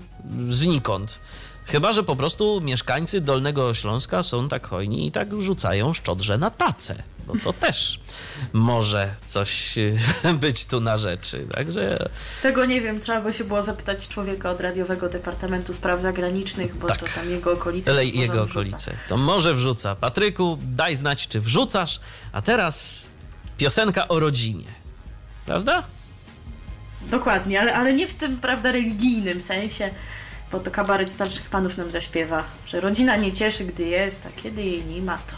znikąd. 0.50 1.18
Chyba, 1.66 1.92
że 1.92 2.02
po 2.02 2.16
prostu 2.16 2.60
mieszkańcy 2.60 3.20
Dolnego 3.20 3.74
Śląska 3.74 4.22
są 4.22 4.48
tak 4.48 4.66
hojni 4.66 5.06
i 5.06 5.10
tak 5.12 5.28
rzucają 5.42 5.94
szczodrze 5.94 6.38
na 6.38 6.50
tacę. 6.50 7.02
Bo 7.28 7.34
to 7.44 7.52
też 7.52 8.00
może 8.52 9.14
coś 9.26 9.74
być 10.40 10.66
tu 10.66 10.80
na 10.80 10.96
rzeczy. 10.98 11.46
Także 11.54 12.08
Tego 12.42 12.64
nie 12.64 12.80
wiem, 12.80 13.00
trzeba 13.00 13.20
by 13.20 13.32
się 13.32 13.44
było 13.44 13.62
zapytać 13.62 14.08
człowieka 14.08 14.50
od 14.50 14.60
Radiowego 14.60 15.08
Departamentu 15.08 15.74
Spraw 15.74 16.00
Zagranicznych, 16.02 16.76
bo 16.76 16.88
Tak. 16.88 16.98
to 16.98 17.06
tam 17.14 17.30
jego 17.30 17.52
okolice. 17.52 17.90
ale 17.90 18.04
jego 18.04 18.42
okolice. 18.42 18.94
To 19.08 19.16
może 19.16 19.54
wrzuca. 19.54 19.96
Patryku, 19.96 20.58
daj 20.62 20.96
znać, 20.96 21.28
czy 21.28 21.40
wrzucasz. 21.40 22.00
A 22.32 22.42
teraz 22.42 23.06
piosenka 23.58 24.08
o 24.08 24.20
rodzinie. 24.20 24.64
Prawda? 25.46 25.82
Dokładnie, 27.10 27.60
ale, 27.60 27.74
ale 27.74 27.92
nie 27.92 28.06
w 28.06 28.14
tym, 28.14 28.38
prawda, 28.40 28.72
religijnym 28.72 29.40
sensie, 29.40 29.90
bo 30.52 30.60
to 30.60 30.70
kabaret 30.70 31.10
starszych 31.12 31.48
panów 31.50 31.76
nam 31.76 31.90
zaśpiewa, 31.90 32.44
że 32.66 32.80
rodzina 32.80 33.16
nie 33.16 33.32
cieszy, 33.32 33.64
gdy 33.64 33.84
jest, 33.84 34.26
a 34.26 34.40
kiedy 34.42 34.62
jej 34.62 34.84
nie 34.84 35.02
ma, 35.02 35.18
to... 35.18 35.34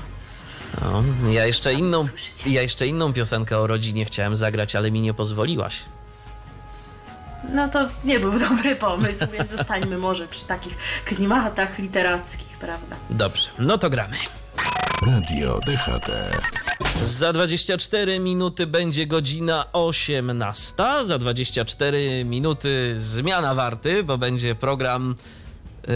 No, 0.83 1.03
ja 1.31 1.47
jeszcze 1.47 1.75
inną, 1.75 2.01
ja 2.47 2.63
jeszcze 2.63 2.87
inną 2.87 3.13
piosenkę 3.13 3.59
o 3.59 3.67
rodzinie 3.67 4.05
chciałem 4.05 4.37
zagrać, 4.37 4.77
ale 4.77 4.91
mi 4.91 5.01
nie 5.01 5.15
pozwoliłaś. 5.15 5.77
No 7.53 7.69
to 7.69 7.89
nie 8.05 8.21
był 8.21 8.39
dobry 8.39 8.77
pomysł, 8.77 9.27
więc 9.33 9.51
zostańmy 9.57 9.99
może 9.99 10.29
przy 10.29 10.45
takich 10.45 10.77
klimatach 11.05 11.79
literackich, 11.79 12.59
prawda? 12.59 12.97
Dobrze, 13.11 13.51
no 13.59 13.79
to 13.79 13.91
gramy. 13.91 14.17
Radio 15.07 15.61
DHT. 15.67 16.11
Za 17.03 17.33
24 17.33 18.19
minuty 18.21 18.67
będzie 18.67 19.07
godzina 19.07 19.73
18. 19.73 20.75
Za 21.03 21.19
24 21.19 22.25
minuty 22.25 22.95
zmiana 22.97 23.55
warty, 23.55 24.03
bo 24.03 24.19
będzie 24.19 24.55
program. 24.55 25.15
Yy, 25.89 25.95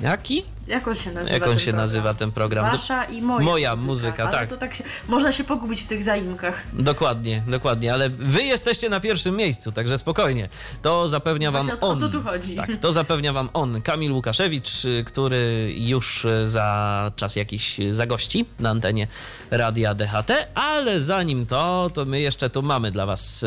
jaki? 0.00 0.44
Jak 0.66 0.88
on 0.88 0.94
się 0.94 1.12
nazywa 1.12 1.34
Jak 1.34 1.46
on 1.46 1.52
się 1.58 1.64
program? 1.64 1.76
nazywa 1.76 2.14
ten 2.14 2.32
program? 2.32 2.70
Wasza 2.70 3.04
i 3.04 3.22
moja, 3.22 3.44
Moja 3.46 3.76
muzyka, 3.76 4.22
ale 4.22 4.32
tak. 4.32 4.50
to 4.50 4.56
tak 4.56 4.74
się, 4.74 4.84
można 5.08 5.32
się 5.32 5.44
pogubić 5.44 5.80
w 5.82 5.86
tych 5.86 6.02
zaimkach. 6.02 6.62
Dokładnie, 6.72 7.42
dokładnie, 7.48 7.92
ale 7.94 8.08
wy 8.10 8.42
jesteście 8.42 8.88
na 8.88 9.00
pierwszym 9.00 9.36
miejscu, 9.36 9.72
także 9.72 9.98
spokojnie. 9.98 10.48
To 10.82 11.08
zapewnia 11.08 11.50
wam 11.50 11.62
Właśnie 11.62 11.74
o 11.74 11.80
to- 11.80 11.86
o 11.86 11.90
on. 11.90 11.98
to 12.00 12.08
tu 12.08 12.22
chodzi. 12.22 12.54
Tak, 12.56 12.76
to 12.76 12.92
zapewnia 12.92 13.32
wam 13.32 13.48
on, 13.52 13.82
Kamil 13.82 14.12
Łukaszewicz, 14.12 14.70
który 15.06 15.72
już 15.76 16.26
za 16.44 17.10
czas 17.16 17.36
jakiś 17.36 17.76
zagości 17.90 18.46
na 18.60 18.70
antenie 18.70 19.06
Radia 19.50 19.94
DHT, 19.94 20.30
ale 20.54 21.00
zanim 21.00 21.46
to, 21.46 21.90
to 21.94 22.04
my 22.04 22.20
jeszcze 22.20 22.50
tu 22.50 22.62
mamy 22.62 22.90
dla 22.90 23.06
was 23.06 23.44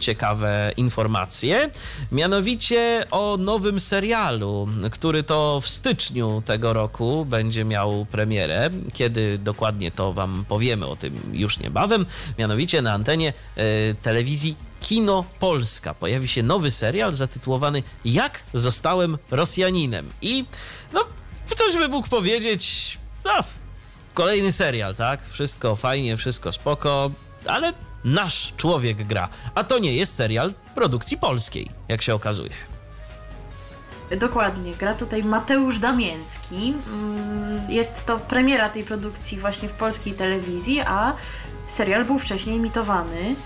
ciekawe 0.00 0.72
informacje, 0.76 1.70
mianowicie 2.12 3.06
o 3.10 3.36
nowym 3.40 3.80
serialu, 3.80 4.68
który 4.90 5.22
to 5.22 5.60
w 5.60 5.68
styczniu 5.68 6.07
styczniu 6.08 6.42
tego 6.46 6.72
roku 6.72 7.24
będzie 7.24 7.64
miał 7.64 8.06
premierę. 8.10 8.70
Kiedy 8.92 9.38
dokładnie 9.38 9.90
to 9.90 10.12
Wam 10.12 10.44
powiemy 10.48 10.86
o 10.86 10.96
tym 10.96 11.20
już 11.32 11.58
niebawem. 11.58 12.06
Mianowicie 12.38 12.82
na 12.82 12.92
antenie 12.92 13.32
e, 13.56 13.94
telewizji 13.94 14.56
Kino 14.80 15.24
Polska 15.40 15.94
pojawi 15.94 16.28
się 16.28 16.42
nowy 16.42 16.70
serial 16.70 17.14
zatytułowany 17.14 17.82
Jak 18.04 18.42
zostałem 18.54 19.18
Rosjaninem. 19.30 20.10
I 20.22 20.44
no, 20.92 21.00
ktoś 21.50 21.76
by 21.76 21.88
mógł 21.88 22.08
powiedzieć, 22.08 22.98
no, 23.24 23.44
kolejny 24.14 24.52
serial, 24.52 24.94
tak? 24.94 25.28
Wszystko 25.28 25.76
fajnie, 25.76 26.16
wszystko 26.16 26.52
spoko, 26.52 27.10
ale 27.46 27.72
nasz 28.04 28.52
człowiek 28.56 29.06
gra. 29.06 29.28
A 29.54 29.64
to 29.64 29.78
nie 29.78 29.94
jest 29.94 30.14
serial 30.14 30.54
produkcji 30.74 31.18
polskiej, 31.18 31.70
jak 31.88 32.02
się 32.02 32.14
okazuje. 32.14 32.67
Dokładnie, 34.16 34.72
gra 34.76 34.94
tutaj 34.94 35.24
Mateusz 35.24 35.78
Damięcki. 35.78 36.74
Mm, 36.86 37.70
Jest 37.70 38.06
to 38.06 38.18
premiera 38.18 38.68
tej 38.68 38.84
produkcji 38.84 39.38
właśnie 39.38 39.68
w 39.68 39.72
polskiej 39.72 40.14
telewizji, 40.14 40.80
a 40.86 41.12
serial 41.66 42.04
był 42.04 42.18
wcześniej 42.18 42.56
emitowany 42.56 43.36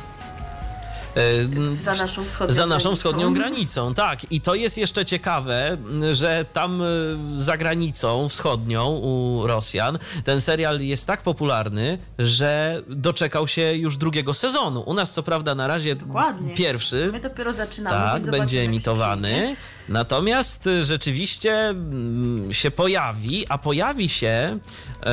E, 1.17 1.75
za 1.75 1.95
naszą 1.95 2.25
wschodnią 2.25 2.55
Za 2.55 2.67
naszą 2.67 2.83
granicą. 2.83 2.97
wschodnią 2.97 3.35
granicą, 3.35 3.95
tak. 3.95 4.33
I 4.33 4.41
to 4.41 4.55
jest 4.55 4.79
jeszcze 4.79 5.05
ciekawe, 5.05 5.77
że 6.13 6.45
tam 6.53 6.83
y, 6.83 7.17
za 7.35 7.57
granicą 7.57 8.29
wschodnią 8.29 8.89
u 8.89 9.43
Rosjan 9.47 9.99
ten 10.25 10.41
serial 10.41 10.81
jest 10.81 11.07
tak 11.07 11.23
popularny, 11.23 11.99
że 12.19 12.83
doczekał 12.89 13.49
się 13.49 13.75
już 13.75 13.97
drugiego 13.97 14.35
sezonu. 14.35 14.83
U 14.87 14.95
nas 14.95 15.13
co 15.13 15.23
prawda 15.23 15.55
na 15.55 15.67
razie 15.67 15.95
Dokładnie. 15.97 16.55
pierwszy 16.55 17.09
My 17.13 17.21
dopiero 17.21 17.53
zaczynamy, 17.53 18.21
tak, 18.21 18.31
będzie 18.31 18.61
emitowany. 18.61 19.57
Natomiast 19.89 20.67
y, 20.67 20.85
rzeczywiście 20.85 21.69
mm, 21.69 22.53
się 22.53 22.71
pojawi, 22.71 23.47
a 23.49 23.59
pojawi 23.59 24.09
się 24.09 24.59
e, 25.03 25.13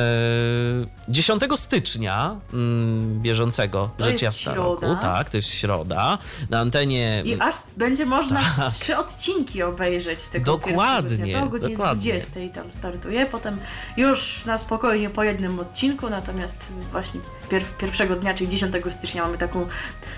10 1.08 1.42
stycznia 1.56 2.40
mm, 2.52 3.22
bieżącego, 3.22 3.90
To 3.96 4.04
rzecz 4.04 4.22
jasna 4.22 4.54
roku. 4.54 4.96
Tak, 5.00 5.30
to 5.30 5.36
jest 5.36 5.48
środa. 5.48 6.18
Na 6.50 6.60
antenie 6.60 7.22
I 7.26 7.40
aż 7.40 7.54
będzie 7.76 8.06
można 8.06 8.40
Tak. 8.56 8.72
trzy 8.72 8.96
odcinki 8.96 9.62
obejrzeć 9.62 10.28
tego 10.28 10.44
Dokładnie. 10.44 11.32
To 11.32 11.42
o 11.42 11.46
godzinie 11.46 11.76
dokładnie. 11.76 12.00
20 12.00 12.40
tam 12.54 12.72
startuje, 12.72 13.26
potem 13.26 13.58
już 13.96 14.44
na 14.44 14.58
spokojnie 14.58 15.10
po 15.10 15.24
jednym 15.24 15.60
odcinku, 15.60 16.10
natomiast 16.10 16.72
właśnie 16.92 17.20
pier 17.50 17.62
pierwszego 17.78 18.16
dnia, 18.16 18.34
czyli 18.34 18.50
10 18.50 18.74
stycznia 18.88 19.22
mamy 19.22 19.38
taką 19.38 19.66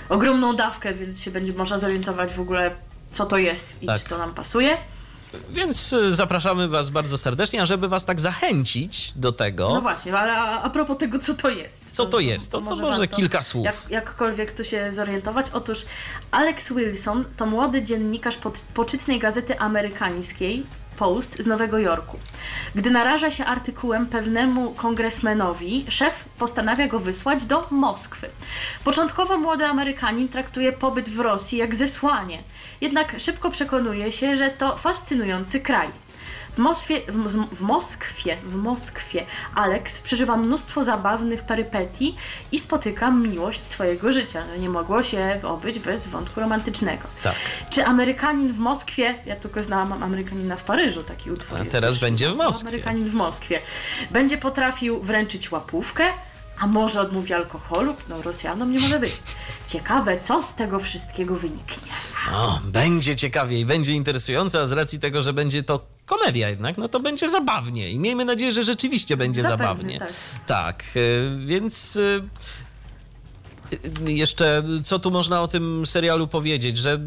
ogromną 0.09 0.57
dawkę, 0.57 0.95
więc 0.95 1.23
się 1.23 1.31
będzie 1.31 1.53
można 1.53 1.79
zorientować 1.79 2.33
w 2.33 2.41
ogóle 2.41 2.71
co 3.13 3.27
to 3.27 3.39
jest 3.39 3.83
i 3.83 3.87
Tak. 3.87 3.99
czy 3.99 4.05
to 4.05 4.19
nam 4.19 4.35
pasuje. 4.35 4.77
Więc 5.51 5.93
y, 5.93 6.13
zapraszamy 6.13 6.69
Was 6.69 6.91
bardzo 6.91 7.19
serdecznie, 7.19 7.63
a 7.63 7.67
żeby 7.67 7.89
Was 7.89 8.05
tak 8.05 8.21
zachęcić 8.21 9.13
do 9.17 9.33
tego. 9.33 9.71
No 9.75 9.81
właśnie, 9.81 10.15
ale 10.19 10.33
a, 10.33 10.63
a 10.63 10.71
propos 10.71 10.97
tego, 10.99 11.19
co 11.19 11.35
to 11.35 11.49
jest. 11.49 11.91
Co 11.91 12.07
to 12.07 12.21
jest? 12.21 12.51
To- 12.51 12.59
to 12.59 12.65
może 12.65 12.83
warto 12.83 13.17
kilka 13.17 13.43
słów. 13.43 13.65
Jak, 13.65 13.77
jakkolwiek 13.91 14.53
tu 14.53 14.65
się 14.65 14.93
zorientować. 14.93 15.47
Otóż 15.53 15.85
Alex 16.31 16.73
Wilson 16.73 17.25
to 17.37 17.47
młody 17.47 17.83
dziennikarz 17.83 18.37
pod, 18.37 18.61
poczytnej 18.75 19.19
gazety 19.19 19.59
amerykańskiej 19.59 20.67
Post 20.97 21.43
z 21.43 21.47
Nowego 21.47 21.79
Jorku. 21.79 22.19
Gdy 22.75 22.91
naraża 22.91 23.31
się 23.31 23.45
artykułem 23.45 24.07
pewnemu 24.07 24.71
kongresmenowi, 24.71 25.87
szef 25.89 26.25
postanawia 26.39 26.89
go 26.89 26.99
wysłać 26.99 27.45
do 27.45 27.67
Moskwy. 27.71 28.31
Początkowo 28.85 29.39
młody 29.39 29.67
Amerykanin 29.67 30.29
traktuje 30.29 30.73
pobyt 30.73 31.09
w 31.09 31.21
Rosji 31.21 31.59
jak 31.59 31.75
zesłanie, 31.75 32.43
jednak 32.81 33.15
szybko 33.19 33.51
przekonuje 33.51 34.13
się, 34.13 34.37
że 34.37 34.51
to 34.51 34.77
fascynujący 34.77 35.61
kraj. 35.61 35.89
W, 36.55 36.59
Mosfie, 36.59 37.01
w, 37.09 37.29
w 37.57 37.61
Moskwie, 37.61 38.37
w 38.43 38.55
Moskwie 38.55 39.27
Alex 39.55 40.01
przeżywa 40.01 40.37
mnóstwo 40.37 40.85
zabawnych 40.85 41.43
perypetii 41.45 42.17
i 42.53 42.59
spotyka 42.59 43.11
miłość 43.11 43.65
swojego 43.65 44.13
życia. 44.13 44.45
No 44.51 44.57
nie 44.57 44.69
mogło 44.69 45.03
się 45.03 45.41
obyć 45.43 45.79
bez 45.79 46.07
wątku 46.07 46.41
romantycznego. 46.41 47.09
Tak. 47.23 47.35
Czy 47.71 47.85
Amerykanin 47.85 48.53
w 48.53 48.59
Moskwie, 48.59 49.15
ja 49.27 49.37
tylko 49.37 49.63
znałam 49.63 50.03
Amerykanina 50.03 50.57
w 50.57 50.65
Paryżu, 50.65 51.03
taki 51.03 51.31
utwór 51.31 51.59
A 51.59 51.65
teraz 51.65 52.01
będzie 52.01 52.31
w 52.31 52.37
Moskwie. 52.37 52.69
Amerykanin 52.69 53.07
w 53.07 53.15
Moskwie. 53.15 53.61
Będzie 54.11 54.39
potrafił 54.39 55.01
wręczyć 55.01 55.53
łapówkę, 55.53 56.05
a 56.61 56.67
może 56.67 57.01
odmówi 57.01 57.33
alkoholu? 57.33 57.97
No 58.09 58.23
Rosjanom 58.23 58.73
nie 58.73 58.81
może 58.81 58.99
być. 58.99 59.13
Ciekawe, 59.67 60.21
co 60.21 60.43
z 60.43 60.55
tego 60.55 60.79
wszystkiego 60.79 61.37
wyniknie. 61.37 61.93
O, 62.33 62.61
będzie 62.65 63.17
ciekawiej, 63.17 63.67
będzie 63.67 63.93
interesujące, 63.93 64.61
a 64.61 64.67
z 64.67 64.73
racji 64.73 65.01
tego, 65.01 65.23
że 65.23 65.33
będzie 65.33 65.63
to 65.63 65.87
komedia 66.19 66.49
jednak, 66.49 66.79
no 66.79 66.89
to 66.89 67.01
będzie 67.01 67.29
zabawnie 67.29 67.91
i 67.91 67.99
miejmy 67.99 68.25
nadzieję, 68.25 68.53
że 68.53 68.63
rzeczywiście 68.63 69.17
będzie 69.17 69.43
Zapewne, 69.43 69.65
zabawnie. 69.67 69.99
tak. 69.99 70.13
Tak, 70.47 70.85
y, 70.97 71.31
więc 71.47 71.97
y, 71.97 72.23
y, 74.07 74.13
jeszcze 74.13 74.63
co 74.85 74.99
tu 74.99 75.11
można 75.11 75.43
o 75.43 75.49
tym 75.49 75.87
serialu 75.87 76.27
powiedzieć, 76.29 76.79
że 76.79 77.01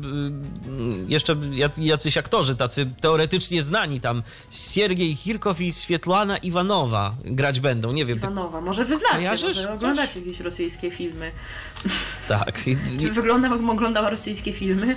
jeszcze 1.07 1.35
jac- 1.35 1.81
jacyś 1.81 2.17
aktorzy 2.17 2.55
tacy 2.55 2.89
teoretycznie 3.01 3.63
znani 3.63 3.99
tam, 3.99 4.23
Siergiej 4.51 5.15
Hirkow 5.15 5.61
i 5.61 5.71
Swietlana 5.71 6.37
Iwanowa 6.37 7.15
grać 7.25 7.59
będą, 7.59 7.91
nie 7.91 8.05
wiem, 8.05 8.17
ty, 8.19 8.23
Iwanowa, 8.25 8.61
może 8.61 8.85
wyznacie, 8.85 9.15
Kojarzysz 9.15 9.43
może 9.43 9.63
coś? 9.63 9.75
oglądacie 9.75 10.19
jakieś 10.19 10.39
rosyjskie 10.39 10.91
filmy. 10.91 11.31
tak. 12.27 12.61
Czy 12.99 13.11
wyglądam, 13.11 13.69
oglądała 13.69 14.09
rosyjskie 14.09 14.53
filmy? 14.53 14.95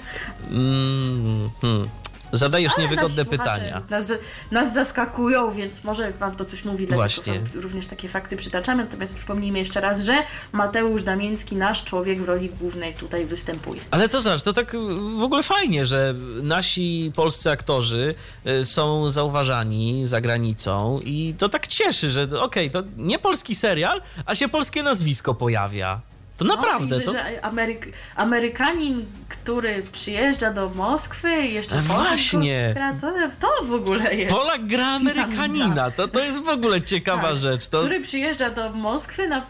Mm, 0.51 1.51
hmm. 1.61 1.89
Zadajesz 2.33 2.73
Ale 2.77 2.83
niewygodne 2.83 3.25
pytania. 3.25 3.83
Nas, 3.91 4.13
nas 4.51 4.75
zaskakują, 4.75 5.51
więc 5.51 5.85
może 5.85 6.13
wam 6.13 6.35
to 6.35 6.45
coś 6.45 6.65
mówi, 6.65 6.87
dlatego 6.87 6.97
Właśnie. 6.97 7.41
również 7.55 7.87
takie 7.87 8.09
fakty 8.09 8.37
przytaczamy. 8.37 8.85
Natomiast 8.85 9.15
przypomnijmy 9.15 9.59
jeszcze 9.59 9.81
raz, 9.81 10.05
że 10.05 10.15
Mateusz 10.53 11.03
Damiński, 11.03 11.57
nasz 11.57 11.85
człowiek 11.85 12.23
w 12.23 12.25
roli 12.25 12.51
głównej 12.61 12.95
tutaj 12.95 13.27
występuje. 13.27 13.81
Ale 13.91 14.09
to 14.09 14.21
zobacz, 14.21 14.43
to 14.43 14.53
tak 14.53 14.77
w 15.19 15.23
ogóle 15.23 15.43
fajnie, 15.43 15.87
że 15.87 16.15
nasi 16.43 17.13
polscy 17.15 17.51
aktorzy 17.51 18.15
y, 18.47 18.65
są 18.65 19.11
zauważani 19.11 20.07
za 20.07 20.21
granicą 20.21 21.01
i 21.05 21.35
to 21.39 21.49
tak 21.49 21.67
cieszy, 21.67 22.11
że 22.11 22.41
okej, 22.41 22.71
to 22.71 22.83
nie 22.97 23.19
polski 23.19 23.55
serial, 23.55 24.03
a 24.27 24.35
się 24.35 24.49
polskie 24.49 24.83
nazwisko 24.83 25.35
pojawia. 25.35 26.01
To 26.39 26.45
naprawdę, 26.45 26.97
No, 26.97 26.97
i 26.97 26.99
że, 26.99 27.05
to... 27.05 27.13
że 27.13 27.45
Ameryk, 27.45 27.89
Amerykanin, 28.17 29.05
który 29.29 29.83
przyjeżdża 29.93 30.51
do 30.53 30.69
Moskwy 30.71 31.47
i 31.47 31.55
jeszcze 31.55 31.79
A 31.79 31.83
Polak 31.83 32.09
właśnie. 32.09 32.71
gra, 32.75 32.93
to, 33.01 33.13
to 33.41 33.65
w 33.65 33.73
ogóle 33.73 34.15
jest. 34.15 34.35
Polak 34.35 34.67
gra 34.67 34.87
Amerykanina, 34.87 35.91
to, 35.91 36.09
to 36.09 36.21
jest 36.21 36.43
w 36.43 36.49
ogóle 36.49 36.83
ciekawa 36.83 37.23
Tak, 37.23 37.37
rzecz. 37.37 37.69
To... 37.69 37.79
Który 37.79 38.01
przyjeżdża 38.01 38.51
do 38.51 38.71
Moskwy 38.73 39.29
na, 39.29 39.47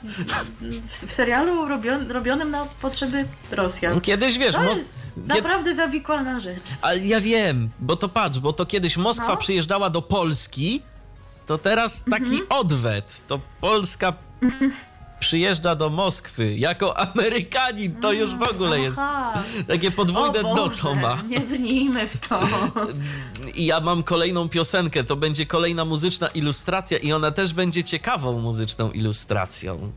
w, 0.61 0.91
w 1.07 1.13
serialu 1.13 1.69
robion, 1.69 2.11
robionym 2.11 2.51
na 2.51 2.65
potrzeby 2.83 3.25
Rosjan. 3.51 4.01
Kiedyś, 4.01 4.39
wiesz, 4.39 4.55
To 4.55 4.61
Mos- 4.61 4.77
jest 4.79 5.11
naprawdę 5.17 5.75
zawikłana 5.75 6.41
rzecz. 6.41 6.65
Ale 6.83 6.99
ja 6.99 7.21
wiem, 7.21 7.71
bo 7.79 7.97
to 7.97 8.09
patrz, 8.09 8.39
bo 8.39 8.53
to 8.53 8.67
kiedyś 8.67 8.97
Moskwa 8.97 9.29
No. 9.29 9.37
przyjeżdżała 9.37 9.91
do 9.91 10.03
Polski, 10.03 10.83
to 11.47 11.59
teraz 11.59 12.03
taki 12.11 12.23
Mhm. 12.25 12.47
odwet. 12.49 13.23
To 13.27 13.41
Polska 13.61 14.13
przyjeżdża 15.21 15.75
do 15.75 15.91
Moskwy 15.91 16.57
jako 16.57 16.97
Amerykanin. 17.09 18.01
To 18.01 18.13
już 18.13 18.35
w 18.35 18.43
ogóle 18.43 18.81
jest 18.81 18.99
Aha. 19.01 19.43
takie 19.69 19.91
podwójne 19.91 20.41
dno 20.41 20.69
to 20.83 20.95
ma. 20.95 21.23
Nie 21.29 21.41
brnijmy 21.41 22.09
w 22.09 22.29
to. 22.29 22.41
I 23.55 23.67
ja 23.67 23.81
mam 23.81 24.03
kolejną 24.03 24.49
piosenkę, 24.49 25.05
to 25.05 25.17
będzie 25.17 25.47
kolejna 25.47 25.85
muzyczna 25.85 26.29
ilustracja 26.29 26.99
i 26.99 27.13
ona 27.13 27.31
też 27.31 27.53
będzie 27.53 27.85
ciekawą 27.85 28.39
muzyczną 28.39 28.91
ilustracją. 28.91 29.93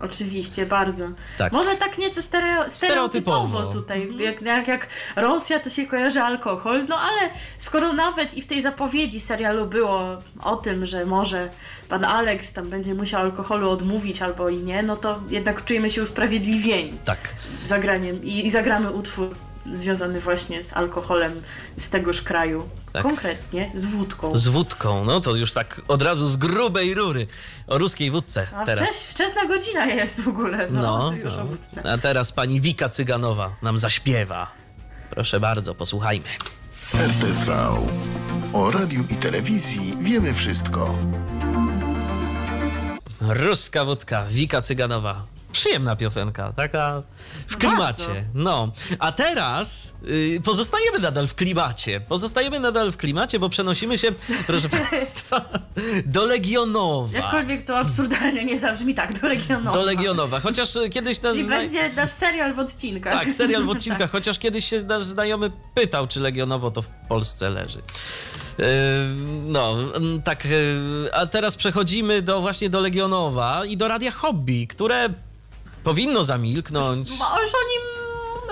Oczywiście, 0.00 0.66
bardzo. 0.66 1.04
Tak. 1.38 1.52
Może 1.52 1.70
tak 1.76 1.98
nieco 1.98 2.22
stereo, 2.22 2.70
stereotypowo 2.70 3.46
Stereotypowo. 3.46 3.72
tutaj. 3.80 4.12
Jak, 4.18 4.42
jak, 4.42 4.68
jak 4.68 4.86
Rosja, 5.16 5.60
to 5.60 5.70
się 5.70 5.86
kojarzy 5.86 6.20
alkohol. 6.20 6.86
No 6.88 6.96
ale 6.96 7.30
skoro 7.58 7.92
nawet 7.92 8.34
i 8.34 8.42
w 8.42 8.46
tej 8.46 8.62
zapowiedzi 8.62 9.20
serialu 9.20 9.66
było 9.66 10.22
o 10.42 10.56
tym, 10.56 10.86
że 10.86 11.06
może 11.06 11.48
pan 11.88 12.04
Alex 12.04 12.52
tam 12.52 12.70
będzie 12.70 12.94
musiał 12.94 13.20
alkoholu 13.20 13.70
odmówić 13.70 14.22
albo 14.22 14.48
i 14.48 14.56
nie, 14.56 14.82
no 14.82 14.96
to 14.96 15.18
jednak 15.30 15.64
czujemy 15.64 15.90
się 15.90 16.02
usprawiedliwieni 16.02 16.98
Tak. 17.04 17.18
zagraniem 17.64 18.24
i, 18.24 18.46
i 18.46 18.50
zagramy 18.50 18.90
utwór 18.90 19.34
związany 19.72 20.20
właśnie 20.20 20.62
z 20.62 20.72
alkoholem 20.72 21.42
z 21.76 21.90
tegoż 21.90 22.22
kraju. 22.22 22.68
Tak. 22.92 23.02
Konkretnie 23.02 23.70
z 23.74 23.84
wódką. 23.84 24.36
Z 24.36 24.48
wódką, 24.48 25.04
no 25.04 25.20
to 25.20 25.34
już 25.36 25.52
tak 25.52 25.80
od 25.88 26.02
razu 26.02 26.26
z 26.28 26.36
grubej 26.36 26.94
rury. 26.94 27.26
O 27.66 27.78
ruskiej 27.78 28.10
wódce 28.10 28.46
A 28.56 28.66
teraz. 28.66 28.90
wczes, 28.90 29.10
wczesna 29.10 29.44
godzina 29.44 29.86
jest 29.86 30.20
w 30.20 30.28
ogóle. 30.28 30.68
No, 30.70 30.82
No, 30.82 31.08
to 31.10 31.14
już 31.16 31.36
no. 31.36 31.42
o 31.42 31.44
wódce. 31.44 31.92
A 31.92 31.98
teraz 31.98 32.32
pani 32.32 32.60
Wika 32.60 32.88
Cyganowa 32.88 33.56
nam 33.62 33.78
zaśpiewa. 33.78 34.50
Proszę 35.10 35.40
bardzo, 35.40 35.74
posłuchajmy. 35.74 36.26
RTV. 36.94 37.76
O 38.52 38.70
radiu 38.70 39.04
i 39.10 39.16
telewizji 39.16 39.94
wiemy 40.00 40.34
wszystko. 40.34 40.98
Ruska 43.20 43.84
wódka, 43.84 44.24
Wika 44.30 44.62
Cyganowa. 44.62 45.26
Przyjemna 45.58 45.96
piosenka, 45.96 46.52
taka 46.52 47.02
w 47.46 47.56
klimacie. 47.56 48.24
No, 48.34 48.72
a 48.98 49.12
teraz 49.12 49.92
y, 50.08 50.40
pozostajemy 50.44 50.98
nadal 50.98 51.26
w 51.26 51.34
klimacie. 51.34 52.00
Pozostajemy 52.00 52.60
nadal 52.60 52.92
w 52.92 52.96
klimacie, 52.96 53.38
bo 53.38 53.48
przenosimy 53.48 53.98
się, 53.98 54.08
proszę 54.46 54.68
Państwa, 54.90 55.44
do 56.06 56.24
Legionowa. 56.26 57.18
Jakkolwiek 57.18 57.62
to 57.62 57.78
absurdalnie 57.78 58.44
nie 58.44 58.58
zabrzmi 58.58 58.94
tak, 58.94 59.20
do 59.20 59.28
Legionowa. 59.28 59.78
Do 59.78 59.84
Legionowa. 59.84 60.40
Chociaż 60.40 60.76
y, 60.76 60.90
kiedyś 60.90 61.22
nas. 61.22 61.32
Czyli 61.32 61.44
zna- 61.44 61.56
będzie 61.56 61.90
nasz 61.96 62.10
serial 62.10 62.54
w 62.54 62.58
odcinkach. 62.58 63.12
Tak, 63.12 63.32
serial 63.32 63.64
w 63.64 63.70
odcinkach, 63.70 64.10
chociaż 64.16 64.38
kiedyś 64.38 64.64
się 64.64 64.82
nasz 64.82 65.04
znajomy 65.04 65.50
pytał, 65.74 66.06
czy 66.06 66.20
Legionowo 66.20 66.70
to 66.70 66.82
w 66.82 66.88
Polsce 67.08 67.50
leży. 67.50 67.78
Yy, 68.58 68.64
No, 69.46 69.76
mm, 69.96 70.22
tak, 70.22 70.44
yy, 70.44 71.10
a 71.12 71.26
teraz 71.26 71.56
przechodzimy 71.56 72.22
do 72.22 72.40
właśnie 72.40 72.70
do 72.70 72.80
Legionowa 72.80 73.64
i 73.64 73.76
do 73.76 73.88
Radia 73.88 74.10
Hobby, 74.10 74.66
które 74.66 75.08
powinno 75.88 76.24
zamilknąć. 76.24 77.08
Bo 77.08 77.40
już 77.40 77.48
o 77.48 77.64
nim 77.70 77.82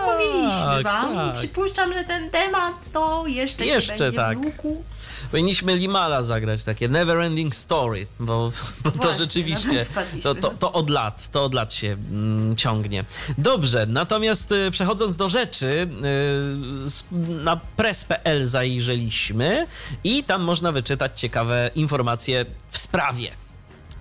mówiliśmy 0.06 0.82
wam 0.82 1.14
tak. 1.14 1.34
i 1.34 1.38
przypuszczam, 1.38 1.92
że 1.92 2.04
ten 2.04 2.30
temat 2.30 2.92
to 2.92 3.24
jeszcze, 3.26 3.66
Jeszcze 3.66 3.98
się 3.98 4.04
będzie 4.04 4.16
tak. 4.16 4.40
wlókł. 4.40 4.84
Powinniśmy 5.30 5.76
Limala 5.76 6.22
zagrać, 6.22 6.64
takie 6.64 6.88
Never 6.88 7.20
Ending 7.20 7.54
Story, 7.54 8.06
bo, 8.20 8.52
bo 8.84 8.90
to 8.90 8.98
Właśnie, 8.98 9.10
na 9.10 9.16
rzeczywiście, 9.16 9.86
to 10.22 10.34
to, 10.34 10.50
to, 10.50 10.56
to 10.58 10.72
od 10.72 10.90
lat, 10.90 11.30
to 11.30 11.44
od 11.44 11.54
lat 11.54 11.72
się 11.72 11.86
mm, 11.86 12.56
ciągnie. 12.56 13.04
Dobrze, 13.38 13.86
natomiast 13.86 14.52
y, 14.52 14.70
przechodząc 14.70 15.16
do 15.16 15.28
rzeczy, 15.28 15.88
y, 17.12 17.38
na 17.42 17.60
press.pl 17.76 18.46
zajrzeliśmy 18.46 19.66
i 20.04 20.24
tam 20.24 20.42
można 20.42 20.72
wyczytać 20.72 21.20
ciekawe 21.20 21.70
informacje 21.74 22.46
w 22.70 22.78
sprawie. 22.78 23.45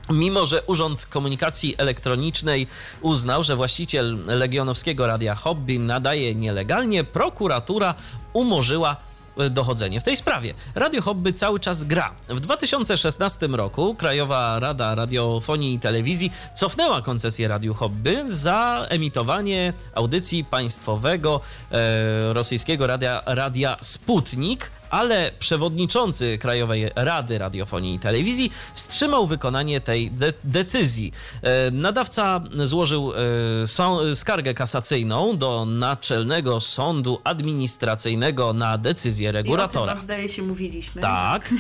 Mimo, 0.10 0.46
że 0.46 0.62
Urząd 0.62 1.06
Komunikacji 1.06 1.76
Elektronicznej 1.78 2.68
uznał, 3.02 3.44
że 3.44 3.56
właściciel 3.56 4.18
Legionowskiego 4.26 5.08
Radia 5.08 5.36
Hobby 5.36 5.80
nadaje 5.80 6.36
nielegalnie, 6.36 7.04
prokuratura 7.04 7.96
umorzyła 8.34 8.96
e, 9.38 9.50
dochodzenie 9.50 10.00
w 10.00 10.04
tej 10.04 10.18
sprawie. 10.18 10.54
Radio 10.76 11.02
Hobby 11.02 11.34
cały 11.34 11.60
czas 11.60 11.84
gra. 11.84 12.12
W 12.30 12.40
2016 12.40 13.48
roku 13.48 13.96
Krajowa 13.96 14.60
Rada 14.60 14.96
Radiofonii 14.96 15.74
i 15.74 15.80
Telewizji 15.80 16.32
cofnęła 16.56 17.02
koncesję 17.02 17.48
Radiu 17.48 17.74
Hobby 17.74 18.18
za 18.30 18.86
emitowanie 18.90 19.74
audycji 19.96 20.44
państwowego 20.44 21.42
e, 21.72 22.34
rosyjskiego 22.34 22.88
radia, 22.88 23.24
radia 23.26 23.78
Sputnik, 23.82 24.72
ale 24.90 25.32
przewodniczący 25.40 26.38
Krajowej 26.38 26.90
Rady 26.96 27.38
Radiofonii 27.38 27.96
i 27.96 28.00
Telewizji 28.00 28.52
wstrzymał 28.74 29.28
wykonanie 29.28 29.82
tej 29.82 30.12
de- 30.12 30.34
decyzji. 30.44 31.14
E, 31.42 31.72
Nadawca 31.72 32.42
złożył 32.64 33.14
e, 33.14 34.16
skargę 34.16 34.54
kasacyjną 34.54 35.38
do 35.38 35.66
Naczelnego 35.66 36.60
Sądu 36.60 37.22
Administracyjnego 37.24 38.54
na 38.54 38.78
decyzję 38.78 39.26
I 39.26 39.30
o 39.30 39.32
tym 39.32 39.36
regulatora. 39.36 39.96
zdaje 40.00 40.30
się 40.30 40.42
mówiliśmy. 40.44 41.02
Tak. 41.02 41.50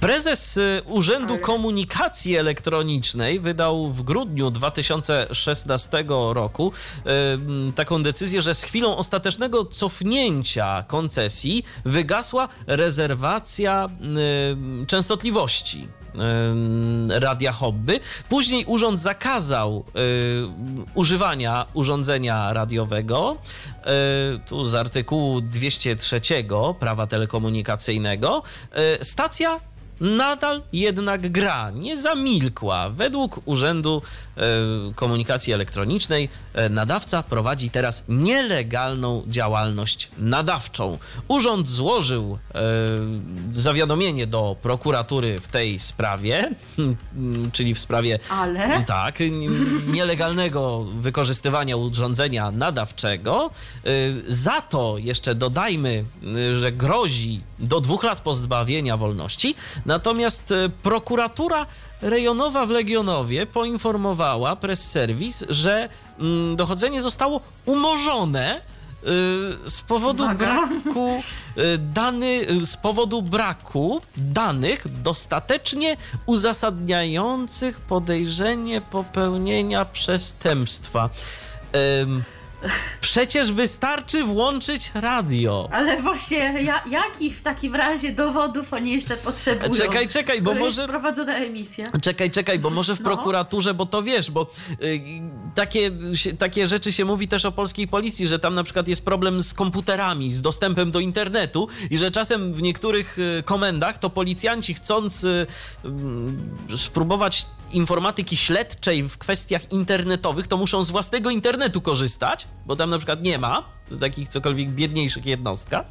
Prezes 0.00 0.56
y, 0.56 0.82
Urzędu 0.86 1.38
Komunikacji 1.38 2.36
Elektronicznej 2.36 3.40
wydał 3.40 3.88
w 3.88 4.02
grudniu 4.02 4.50
2016 4.50 6.04
roku 6.32 6.72
y, 7.68 7.72
taką 7.72 8.02
decyzję, 8.02 8.42
że 8.42 8.54
z 8.54 8.62
chwilą 8.62 8.96
ostatecznego 8.96 9.64
cofnięcia 9.64 10.84
koncesji 10.88 11.64
wygasła 11.84 12.48
rezerwacja 12.66 13.88
y, 14.82 14.86
częstotliwości 14.86 15.88
Radia 17.08 17.52
Hobby. 17.52 18.00
Później 18.28 18.64
urząd 18.64 19.00
zakazał 19.00 19.84
y, 19.96 20.92
używania 20.94 21.66
urządzenia 21.74 22.52
radiowego. 22.52 23.36
Y, 24.36 24.38
tu 24.38 24.64
z 24.64 24.74
artykułu 24.74 25.40
203 25.40 26.20
prawa 26.80 27.06
telekomunikacyjnego. 27.06 28.42
Y, 29.00 29.04
stacja 29.04 29.60
nadal 30.00 30.62
jednak 30.72 31.32
gra, 31.32 31.70
nie 31.70 31.96
zamilkła. 31.96 32.90
Według 32.90 33.40
Urzędu 33.44 34.02
Komunikacji 34.94 35.52
Elektronicznej 35.52 36.28
e, 36.54 36.68
nadawca 36.68 37.22
prowadzi 37.22 37.70
teraz 37.70 38.04
nielegalną 38.08 39.22
działalność 39.26 40.10
nadawczą. 40.18 40.98
Urząd 41.28 41.68
złożył 41.68 42.38
e, 42.54 42.60
zawiadomienie 43.54 44.26
do 44.26 44.56
prokuratury 44.62 45.40
w 45.40 45.48
tej 45.48 45.78
sprawie, 45.78 46.50
czyli 47.52 47.74
w 47.74 47.78
sprawie 47.78 48.18
Ale? 48.30 48.84
tak, 48.86 49.18
nielegalnego 49.86 50.84
wykorzystywania 50.84 51.76
urządzenia 51.76 52.50
nadawczego. 52.50 53.50
Za 54.28 54.60
to 54.60 54.98
jeszcze 54.98 55.34
dodajmy, 55.34 56.04
że 56.54 56.72
grozi 56.72 57.40
do 57.58 57.80
dwóch 57.80 58.02
lat 58.02 58.20
pozbawienia 58.20 58.96
wolności. 58.96 59.54
Natomiast 59.86 60.54
prokuratura 60.82 61.66
rejonowa 62.02 62.66
w 62.66 62.70
Legionowie 62.70 63.46
poinformowała 63.46 64.56
press 64.56 64.90
service, 64.90 65.46
że 65.48 65.88
mm, 66.18 66.56
dochodzenie 66.56 67.02
zostało 67.02 67.40
umorzone 67.66 68.56
y, 68.56 69.70
z 69.70 69.80
powodu 69.80 70.22
Uwaga. 70.22 70.66
braku 70.68 71.20
y, 71.58 71.78
dany, 71.78 72.26
y, 72.50 72.66
z 72.66 72.76
powodu 72.76 73.22
braku 73.22 74.00
danych 74.16 75.02
dostatecznie 75.02 75.96
uzasadniających 76.26 77.80
podejrzenie 77.80 78.80
popełnienia 78.80 79.84
przestępstwa. 79.84 81.10
Ym, 82.02 82.22
przecież 83.00 83.52
wystarczy 83.52 84.24
włączyć 84.24 84.90
radio. 84.94 85.68
Ale 85.72 86.02
właśnie, 86.02 86.62
ja, 86.62 86.82
jakich 86.90 87.38
w 87.38 87.42
takim 87.42 87.74
razie 87.74 88.12
dowodów 88.12 88.72
oni 88.72 88.92
jeszcze 88.92 89.16
potrzebują? 89.16 89.74
Czekaj, 89.74 90.08
czekaj, 90.08 90.42
bo 90.42 90.54
może- 90.54 90.88
prowadzona 90.88 91.34
emisja. 91.36 91.86
Czekaj, 92.02 92.30
czekaj, 92.30 92.58
bo 92.58 92.70
może 92.70 92.96
w 92.96 93.00
No. 93.00 93.04
prokuraturze, 93.04 93.74
bo 93.74 93.86
to 93.86 94.02
wiesz, 94.02 94.30
bo 94.30 94.46
y, 94.82 95.00
takie, 95.54 95.90
takie 96.38 96.66
rzeczy 96.66 96.92
się 96.92 97.04
mówi 97.04 97.28
też 97.28 97.44
o 97.44 97.52
polskiej 97.52 97.88
policji, 97.88 98.26
że 98.26 98.38
tam 98.38 98.54
na 98.54 98.64
przykład 98.64 98.88
jest 98.88 99.04
problem 99.04 99.42
z 99.42 99.54
komputerami, 99.54 100.32
z 100.32 100.42
dostępem 100.42 100.90
do 100.90 101.00
internetu 101.00 101.68
i 101.90 101.98
że 101.98 102.10
czasem 102.10 102.54
w 102.54 102.62
niektórych 102.62 103.18
y, 103.18 103.42
komendach 103.42 103.98
to 103.98 104.10
policjanci 104.10 104.74
chcąc 104.74 105.24
y, 105.24 105.46
mm, 105.84 106.50
spróbować 106.76 107.46
informatyki 107.72 108.36
śledczej 108.36 109.02
w 109.02 109.18
kwestiach 109.18 109.72
internetowych, 109.72 110.46
to 110.46 110.56
muszą 110.56 110.84
z 110.84 110.90
własnego 110.90 111.30
internetu 111.30 111.80
korzystać, 111.80 112.46
bo 112.66 112.76
tam 112.76 112.90
na 112.90 112.98
przykład 112.98 113.22
nie 113.22 113.38
ma 113.38 113.64
takich 114.00 114.28
cokolwiek 114.28 114.68
biedniejszych 114.68 115.26
jednostkach, 115.26 115.86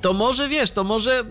to 0.00 0.12
może 0.12 0.48
wiesz, 0.48 0.72
to 0.72 0.84
może 0.84 1.24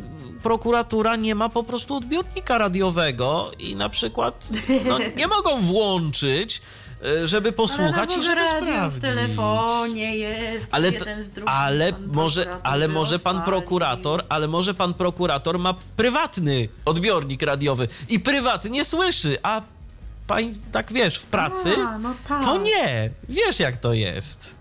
prokuratura 0.43 1.15
nie 1.15 1.35
ma 1.35 1.49
po 1.49 1.63
prostu 1.63 1.95
odbiornika 1.95 2.57
radiowego 2.57 3.51
i 3.59 3.75
na 3.75 3.89
przykład 3.89 4.49
no, 4.85 4.99
nie 5.17 5.27
mogą 5.27 5.61
włączyć, 5.61 6.61
y, 7.23 7.27
żeby 7.27 7.51
posłuchać 7.51 8.17
i 8.17 8.23
żeby 8.23 8.41
sprawdzić. 8.47 8.99
w 8.99 9.01
telefonie 9.01 10.17
jest 10.17 10.73
Ale, 10.73 10.91
to, 10.91 10.99
jeden 10.99 11.21
z 11.21 11.29
drugim. 11.29 11.49
ale, 11.49 11.91
może, 12.13 12.57
ale 12.63 12.87
może 12.87 13.19
pan 13.19 13.35
odpali. 13.37 13.51
prokurator, 13.51 14.23
ale 14.29 14.47
może 14.47 14.73
pan 14.73 14.93
prokurator 14.93 15.59
ma 15.59 15.73
prywatny 15.97 16.69
odbiornik 16.85 17.41
radiowy 17.41 17.87
i 18.09 18.19
prywatnie 18.19 18.85
słyszy, 18.85 19.37
a 19.43 19.61
pani 20.27 20.51
tak 20.71 20.93
wiesz, 20.93 21.17
w 21.17 21.25
pracy 21.25 21.73
A, 21.87 21.97
no 21.97 22.13
tak. 22.27 22.43
to 22.45 22.57
nie. 22.57 23.09
Wiesz 23.29 23.59
jak 23.59 23.77
to 23.77 23.93
jest. 23.93 24.58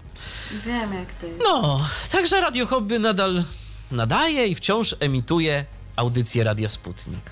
Wiem 0.66 0.94
jak 0.94 1.14
to 1.14 1.26
jest. 1.26 1.38
No, 1.44 1.86
także 2.12 2.40
Radio 2.40 2.66
Hobby 2.66 2.98
nadal 2.98 3.44
nadaje 3.90 4.46
i 4.46 4.54
wciąż 4.54 4.94
emituje 5.00 5.64
audycję 5.96 6.44
Radia 6.44 6.68
Sputnik. 6.68 7.30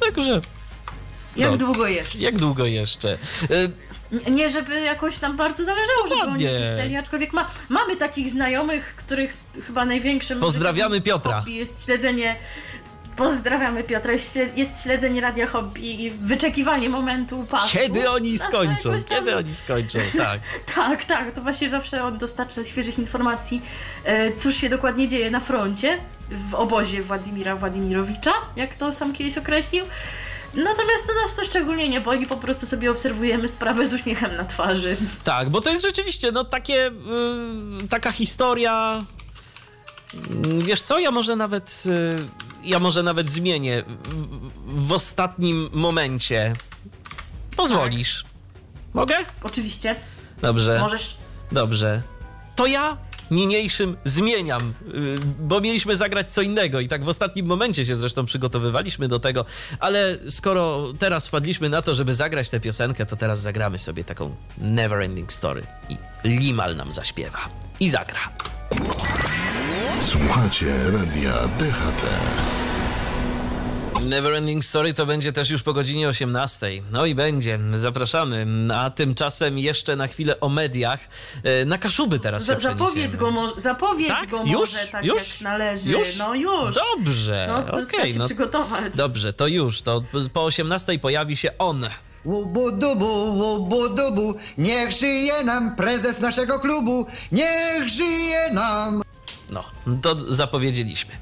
Także 0.00 0.40
Jak 1.36 1.50
no. 1.50 1.56
długo 1.56 1.86
jeszcze? 1.86 2.18
jak 2.18 2.36
długo 2.38 2.66
jeszcze? 2.66 3.18
Y, 3.50 3.70
Nie- 4.30 4.48
żeby 4.48 4.80
jakoś 4.80 5.20
nam 5.20 5.36
bardzo 5.36 5.64
zależało, 5.64 6.08
żeby 6.08 6.14
oni 6.20 6.44
Dokładnie. 6.44 6.48
zniknęli, 6.48 6.96
aczkolwiek 6.96 7.32
ma, 7.32 7.50
mamy 7.68 7.96
takich 7.96 8.28
znajomych, 8.30 8.94
których 8.96 9.36
chyba 9.66 9.84
największym 9.84 10.40
Pozdrawiamy 10.40 11.00
Piotra. 11.00 11.44
jest 11.46 11.84
śledzenie 11.84 12.36
Pozdrawiamy 13.16 13.84
Piotra. 13.84 14.12
Jest 14.12 14.36
śle- 14.36 14.48
Jest 14.56 14.82
śledzenie 14.82 15.20
Radia 15.20 15.46
Hobby 15.46 16.04
i 16.04 16.10
wyczekiwanie 16.10 16.88
momentu 16.88 17.40
upadku. 17.40 17.68
kiedy 17.72 18.10
oni 18.10 18.38
skończą? 18.38 18.90
tam- 18.90 19.04
Kiedy 19.08 19.36
oni 19.36 19.54
skończą? 19.54 19.98
Tak. 20.18 20.40
Tak, 20.74 21.04
tak, 21.04 21.32
to 21.32 21.42
właśnie 21.42 21.70
zawsze 21.70 22.04
on 22.04 22.18
dostarcza 22.18 22.64
świeżych 22.64 22.98
informacji, 22.98 23.62
e, 24.04 24.32
cóż 24.32 24.54
się 24.56 24.68
dokładnie 24.68 25.08
dzieje 25.08 25.30
na 25.30 25.40
froncie, 25.40 25.98
w 26.30 26.54
obozie 26.54 27.02
Władimira 27.02 27.56
Władimirowicza, 27.56 28.32
jak 28.56 28.74
to 28.76 28.92
sam 28.92 29.12
kiedyś 29.12 29.38
określił. 29.38 29.84
Natomiast 30.54 31.06
to 31.06 31.12
nas 31.22 31.36
to 31.36 31.44
szczególnie 31.44 31.88
nie 31.88 32.00
boli, 32.00 32.26
po 32.26 32.36
prostu 32.36 32.66
sobie 32.66 32.90
obserwujemy 32.90 33.48
sprawę 33.48 33.86
z 33.86 33.92
uśmiechem 33.92 34.36
na 34.36 34.44
twarzy. 34.44 34.96
Tak, 35.24 35.50
bo 35.50 35.60
to 35.60 35.70
jest 35.70 35.82
rzeczywiście, 35.84 36.32
no 36.32 36.44
takie, 36.44 36.86
y, 37.84 37.88
taka 37.90 38.12
historia. 38.12 39.04
Mm, 40.14 40.60
Wiesz 40.60 40.82
co, 40.82 40.98
ja 40.98 41.10
może 41.10 41.36
nawet, 41.36 41.82
y, 41.86 42.43
ja 42.64 42.78
może 42.78 43.02
nawet 43.02 43.30
zmienię 43.30 43.82
w, 44.66 44.88
w 44.88 44.92
ostatnim 44.92 45.68
momencie. 45.72 46.52
Pozwolisz? 47.56 48.24
Mogę? 48.94 49.16
Oczywiście. 49.42 49.96
Dobrze. 50.42 50.78
Możesz... 50.80 51.16
Dobrze. 51.52 52.02
To 52.56 52.66
ja 52.66 52.96
niniejszym 53.30 53.96
zmieniam, 54.04 54.74
y, 54.94 55.18
bo 55.38 55.60
mieliśmy 55.60 55.96
zagrać 55.96 56.34
co 56.34 56.42
innego 56.42 56.80
i 56.80 56.88
tak 56.88 57.04
w 57.04 57.08
ostatnim 57.08 57.46
momencie 57.46 57.84
się 57.84 57.94
zresztą 57.94 58.26
przygotowywaliśmy 58.26 59.08
do 59.08 59.20
tego, 59.20 59.44
ale 59.80 60.16
skoro 60.28 60.92
teraz 60.98 61.28
wpadliśmy 61.28 61.68
na 61.68 61.82
to, 61.82 61.94
żeby 61.94 62.14
zagrać 62.14 62.50
tę 62.50 62.60
piosenkę, 62.60 63.06
to 63.06 63.16
teraz 63.16 63.40
zagramy 63.40 63.78
sobie 63.78 64.04
taką 64.04 64.36
Never 64.58 65.02
Ending 65.02 65.32
Story 65.32 65.62
i 65.88 65.96
Limal 66.24 66.76
nam 66.76 66.92
zaśpiewa 66.92 67.38
i 67.80 67.90
zagra. 67.90 68.20
Słuchacie 70.00 70.74
radia 70.92 71.32
DHT. 71.58 72.04
Neverending 74.06 74.64
Story 74.64 74.94
to 74.94 75.06
będzie 75.06 75.32
też 75.32 75.50
już 75.50 75.62
po 75.62 75.72
godzinie 75.72 76.08
18. 76.08 76.66
No 76.92 77.06
i 77.06 77.14
będzie, 77.14 77.58
zapraszamy. 77.74 78.46
A 78.74 78.90
tymczasem 78.90 79.58
jeszcze 79.58 79.96
na 79.96 80.06
chwilę 80.06 80.40
o 80.40 80.48
mediach. 80.48 81.00
E, 81.44 81.64
Na 81.64 81.78
Kaszuby 81.78 82.18
teraz 82.18 82.46
się 82.46 82.52
Za, 82.54 82.58
zapowiedz 82.60 83.16
go, 83.16 83.30
może, 83.30 83.54
zapowiedz 83.56 84.08
Tak? 84.08 84.28
go 84.30 84.38
Już? 84.44 84.54
może 84.74 84.86
tak 84.92 85.04
Już? 85.04 85.32
jak 85.32 85.40
należy. 85.40 85.92
Już? 85.92 86.16
No 86.18 86.34
już. 86.34 86.74
Dobrze, 86.96 87.46
No 87.48 87.62
to 87.62 87.84
się 87.84 88.18
no, 88.18 88.24
przygotować. 88.26 88.96
dobrze, 88.96 89.32
to 89.32 89.46
już. 89.46 89.82
To 89.82 90.02
po 90.32 90.44
18 90.44 90.98
pojawi 90.98 91.36
się 91.36 91.58
on. 91.58 91.86
Łubu-dubu, 92.24 93.34
łubu-dubu, 93.38 94.34
niech 94.58 94.92
żyje 94.92 95.44
nam 95.44 95.76
prezes 95.76 96.20
naszego 96.20 96.58
klubu, 96.58 97.06
niech 97.32 97.88
żyje 97.88 98.50
nam. 98.52 99.03
No, 99.50 99.64
to 100.02 100.32
zapowiedzieliśmy. 100.32 101.12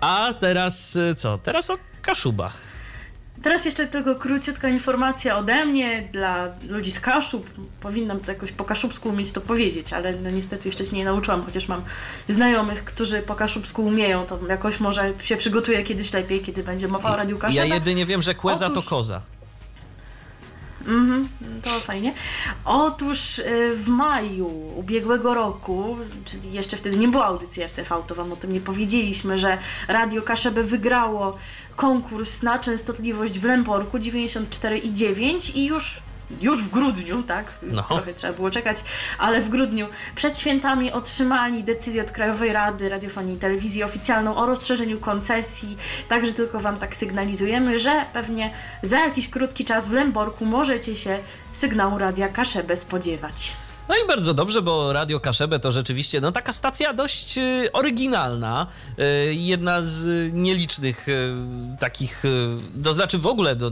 A 0.00 0.34
teraz 0.40 0.96
e, 0.96 1.14
co? 1.14 1.38
Teraz 1.38 1.70
o 1.70 1.78
Kaszubach. 2.02 2.56
Teraz 3.42 3.64
jeszcze 3.64 3.86
tylko 3.86 4.14
króciutka 4.16 4.68
informacja 4.68 5.38
ode 5.38 5.64
mnie 5.66 6.08
dla 6.12 6.48
ludzi 6.68 6.90
z 6.90 7.00
Kaszub. 7.00 7.50
Powinnam 7.80 8.20
to 8.20 8.32
jakoś 8.32 8.52
po 8.52 8.64
kaszubsku 8.64 9.08
umieć 9.08 9.32
to 9.32 9.40
powiedzieć, 9.40 9.92
ale 9.92 10.12
no 10.12 10.30
niestety 10.30 10.68
jeszcze 10.68 10.84
się 10.84 10.96
nie 10.96 11.04
nauczyłam, 11.04 11.44
chociaż 11.44 11.68
mam 11.68 11.82
znajomych, 12.28 12.84
którzy 12.84 13.22
po 13.22 13.34
kaszubsku 13.34 13.84
umieją, 13.84 14.26
to 14.26 14.38
jakoś 14.48 14.80
może 14.80 15.12
się 15.20 15.36
przygotuję 15.36 15.82
kiedyś 15.82 16.12
lepiej, 16.12 16.40
kiedy 16.40 16.62
będzie 16.62 16.88
mowa 16.88 17.12
o 17.12 17.16
Radiu 17.16 17.36
Ja 17.36 17.40
Kaszubach. 17.42 17.68
jedynie 17.68 18.06
wiem, 18.06 18.22
że 18.22 18.34
Kłeza 18.34 18.66
Otóż- 18.66 18.84
to 18.84 18.90
koza. 18.90 19.22
To 21.62 21.70
fajnie. 21.80 22.14
Otóż 22.64 23.38
y, 23.38 23.72
w 23.74 23.88
maju 23.88 24.72
ubiegłego 24.76 25.34
roku, 25.34 25.96
czyli 26.24 26.52
jeszcze 26.52 26.76
wtedy 26.76 26.96
nie 26.96 27.08
było 27.08 27.24
audycji 27.24 27.62
RTV, 27.62 28.02
to 28.06 28.14
wam 28.14 28.32
o 28.32 28.36
tym 28.36 28.52
nie 28.52 28.60
powiedzieliśmy, 28.60 29.38
że 29.38 29.58
Radio 29.88 30.22
Kaszebę 30.22 30.62
wygrało 30.62 31.36
konkurs 31.76 32.42
na 32.42 32.58
częstotliwość 32.58 33.38
w 33.38 33.44
Lęborku 33.44 33.98
94,9 33.98 35.56
i 35.56 35.66
już 35.66 36.00
już 36.40 36.62
w 36.62 36.70
grudniu, 36.70 37.22
tak? 37.22 37.52
No. 37.62 37.82
Trochę 37.82 38.14
trzeba 38.14 38.32
było 38.32 38.50
czekać, 38.50 38.84
ale 39.18 39.40
w 39.40 39.48
grudniu 39.48 39.86
przed 40.14 40.38
świętami 40.38 40.92
otrzymali 40.92 41.64
decyzję 41.64 42.02
od 42.02 42.10
Krajowej 42.10 42.52
Rady 42.52 42.88
Radiofonii 42.88 43.34
i 43.34 43.38
Telewizji 43.38 43.84
oficjalną 43.84 44.36
o 44.36 44.46
rozszerzeniu 44.46 45.00
koncesji. 45.00 45.76
Także 46.08 46.32
tylko 46.32 46.60
Wam 46.60 46.76
tak 46.76 46.96
sygnalizujemy, 46.96 47.78
że 47.78 48.04
pewnie 48.12 48.50
za 48.82 49.00
jakiś 49.00 49.28
krótki 49.28 49.64
czas 49.64 49.86
w 49.86 49.92
Lęborku 49.92 50.44
możecie 50.44 50.96
się 50.96 51.18
sygnału 51.52 51.98
Radia 51.98 52.28
Kaszebę 52.28 52.76
spodziewać. 52.76 53.56
No 53.88 53.94
i 54.04 54.06
bardzo 54.06 54.34
dobrze, 54.34 54.62
bo 54.62 54.92
Radio 54.92 55.20
Kaszebę 55.20 55.58
to 55.58 55.72
rzeczywiście 55.72 56.20
no, 56.20 56.32
taka 56.32 56.52
stacja 56.52 56.92
dość 56.92 57.38
y, 57.38 57.72
oryginalna. 57.72 58.66
Y, 58.98 59.34
jedna 59.34 59.82
z 59.82 60.32
nielicznych 60.32 61.08
y, 61.08 61.34
takich, 61.78 62.22
to 62.84 62.92
znaczy 62.92 63.18
w 63.18 63.26
ogóle, 63.26 63.56
do, 63.56 63.70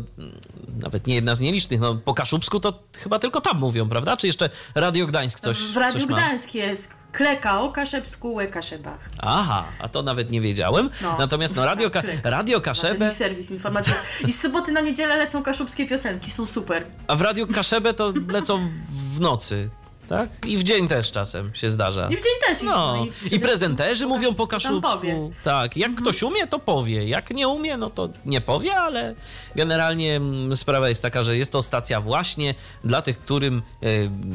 nawet 0.83 1.07
nie 1.07 1.15
jedna 1.15 1.35
z 1.35 1.41
nielicznych, 1.41 1.81
no 1.81 1.95
po 1.95 2.15
kaszubsku 2.15 2.61
to 2.61 2.83
chyba 2.99 3.19
tylko 3.19 3.41
tam 3.41 3.59
mówią, 3.59 3.89
prawda? 3.89 4.17
Czy 4.17 4.27
jeszcze 4.27 4.51
Radio 4.75 5.07
Gdańsk 5.07 5.41
coś, 5.41 5.59
w 5.59 5.77
Radiu 5.77 5.99
coś? 5.99 6.07
Gdańsk 6.07 6.55
jest 6.55 6.95
kleka 7.13 7.61
o 7.61 7.73
Kaszebsku, 7.73 8.35
łe 8.35 8.47
Kaszebach. 8.47 8.99
Aha, 9.23 9.65
a 9.79 9.89
to 9.89 10.03
nawet 10.03 10.31
nie 10.31 10.41
wiedziałem. 10.41 10.91
No. 11.03 11.17
Natomiast 11.19 11.57
no, 11.57 11.67
Radio, 11.67 11.91
Ka-. 11.91 12.03
Radio 12.25 12.61
Kaszebę, 12.61 13.13
serwis 13.13 13.51
informacyjny. 13.51 14.01
I 14.29 14.33
z 14.33 14.41
soboty 14.41 14.73
na 14.73 14.81
niedzielę 14.81 15.17
lecą 15.17 15.43
kaszubskie 15.43 15.87
piosenki, 15.87 16.31
są 16.31 16.47
super. 16.47 16.87
a 17.07 17.17
w 17.17 17.21
Radio 17.21 17.47
Kaszebę 17.47 17.95
to 17.95 18.13
lecą 18.29 18.71
w 19.15 19.21
nocy. 19.21 19.71
Tak? 20.09 20.29
I 20.47 20.59
w 20.59 20.63
dzień 20.63 20.89
też 20.89 21.13
czasem 21.13 21.55
się 21.55 21.71
zdarza. 21.71 22.09
I 22.09 22.17
w 22.17 22.23
dzień 22.23 22.33
też 22.41 22.49
jest. 22.51 22.65
No, 22.65 23.07
i, 23.31 23.35
i 23.35 23.41
prezenterzy 23.41 24.07
mówią 24.07 24.35
po 24.35 24.47
kaszubsku. 24.47 25.33
Tak, 25.45 25.77
jak 25.77 25.95
ktoś 25.95 26.23
umie, 26.23 26.47
to 26.47 26.59
powie. 26.59 27.09
Jak 27.09 27.31
nie 27.31 27.49
umie, 27.49 27.77
no 27.77 27.91
to 27.91 28.09
nie 28.27 28.41
powie, 28.41 28.77
ale 28.77 29.15
generalnie 29.57 30.17
mm, 30.17 30.57
sprawa 30.57 30.89
jest 30.89 31.03
taka, 31.03 31.25
że 31.25 31.37
jest 31.37 31.53
to 31.53 31.63
stacja 31.63 32.01
właśnie 32.01 32.55
dla 32.85 33.03
tych, 33.03 33.19
którym 33.19 33.63
e, 33.83 33.87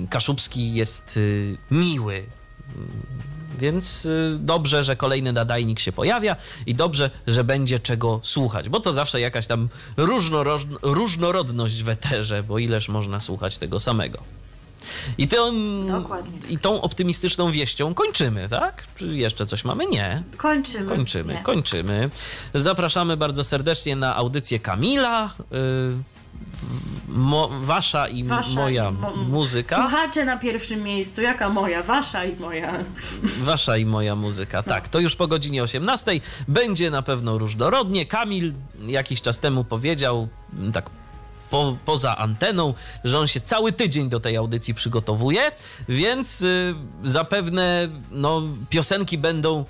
kaszubski 0.10 0.74
jest 0.74 1.20
e, 1.72 1.74
miły. 1.76 2.24
Więc 3.60 4.06
y, 4.06 4.38
dobrze, 4.40 4.84
że 4.84 4.96
kolejny 4.96 5.34
nadajnik 5.34 5.80
się 5.80 5.92
pojawia 5.92 6.36
i 6.66 6.76
dobrze, 6.76 7.10
że 7.28 7.44
będzie 7.44 7.80
czego 7.80 8.20
słuchać, 8.24 8.70
bo 8.70 8.80
to 8.80 8.94
zawsze 8.94 9.22
jakaś 9.22 9.48
tam 9.48 9.70
różnoro- 9.98 10.78
różnorodność 10.82 11.84
w 11.84 11.90
eterze, 11.90 12.44
bo 12.44 12.60
ileż 12.60 12.90
można 12.90 13.20
słuchać 13.20 13.58
tego 13.58 13.80
samego. 13.80 14.20
I, 15.18 15.28
tą, 15.28 15.52
Dokładnie. 15.88 16.40
I 16.50 16.58
tą 16.58 16.82
optymistyczną 16.82 17.52
wieścią 17.52 17.94
kończymy, 17.94 18.50
tak? 18.50 18.84
Czy 18.96 19.08
jeszcze 19.08 19.46
coś 19.46 19.64
mamy? 19.64 19.86
Nie. 19.88 20.24
Kończymy. 20.38 20.88
Kończymy, 20.90 21.34
Nie. 21.34 21.40
kończymy. 21.44 22.10
Zapraszamy 22.54 23.18
bardzo 23.18 23.44
serdecznie 23.44 23.96
na 23.96 24.16
audycję 24.16 24.60
Kamila. 24.60 25.30
y, 25.52 26.12
mo, 27.08 27.50
wasza 27.62 28.08
i 28.08 28.24
Wasza 28.24 28.56
moja 28.60 28.90
i 28.90 28.94
mo- 28.94 29.16
muzyka. 29.16 29.76
Słuchacze 29.76 30.26
na 30.26 30.38
pierwszym 30.38 30.84
miejscu. 30.84 31.22
Jaka 31.22 31.50
moja? 31.50 31.84
Wasza 31.84 32.26
i 32.26 32.36
moja. 32.36 32.74
Wasza 33.40 33.78
i 33.78 33.86
moja 33.86 34.16
muzyka. 34.16 34.64
Tak, 34.64 34.88
to 34.88 35.00
już 35.00 35.16
po 35.16 35.28
godzinie 35.28 35.64
18. 35.64 36.12
Będzie 36.48 36.92
na 36.92 37.02
pewno 37.02 37.38
różnorodnie. 37.38 38.06
Kamil 38.06 38.54
jakiś 38.88 39.22
czas 39.22 39.40
temu 39.40 39.64
powiedział, 39.64 40.28
m, 40.60 40.72
tak 40.72 40.90
po, 41.52 41.78
poza 41.86 42.18
anteną, 42.18 42.74
że 43.04 43.20
on 43.20 43.28
się 43.28 43.42
cały 43.42 43.74
tydzień 43.74 44.10
do 44.10 44.20
tej 44.20 44.38
audycji 44.38 44.74
przygotowuje, 44.74 45.52
więc 45.90 46.42
y, 46.42 46.76
zapewne 47.04 47.90
no, 48.12 48.42
piosenki 48.70 49.18
będą 49.18 49.66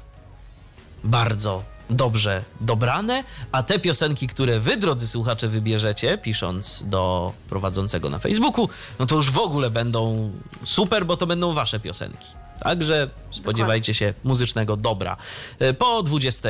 bardzo 1.03 1.63
dobrze 1.89 2.43
dobrane, 2.61 3.23
a 3.51 3.63
te 3.63 3.79
piosenki, 3.79 4.27
które 4.27 4.59
wy, 4.59 4.77
drodzy 4.77 5.07
słuchacze, 5.07 5.47
wybierzecie, 5.47 6.17
pisząc 6.17 6.83
do 6.87 7.33
prowadzącego 7.49 8.09
na 8.09 8.19
Facebooku, 8.19 8.69
no 8.99 9.05
to 9.05 9.15
już 9.15 9.31
w 9.31 9.37
ogóle 9.37 9.69
będą 9.69 10.31
super, 10.63 11.05
bo 11.05 11.17
to 11.17 11.27
będą 11.27 11.53
wasze 11.53 11.79
piosenki. 11.79 12.40
Także 12.63 13.09
spodziewajcie 13.31 13.93
się 13.93 14.13
muzycznego 14.23 14.77
dobra. 14.77 15.17
E, 15.59 15.73
Po 15.73 16.03
20 16.03 16.49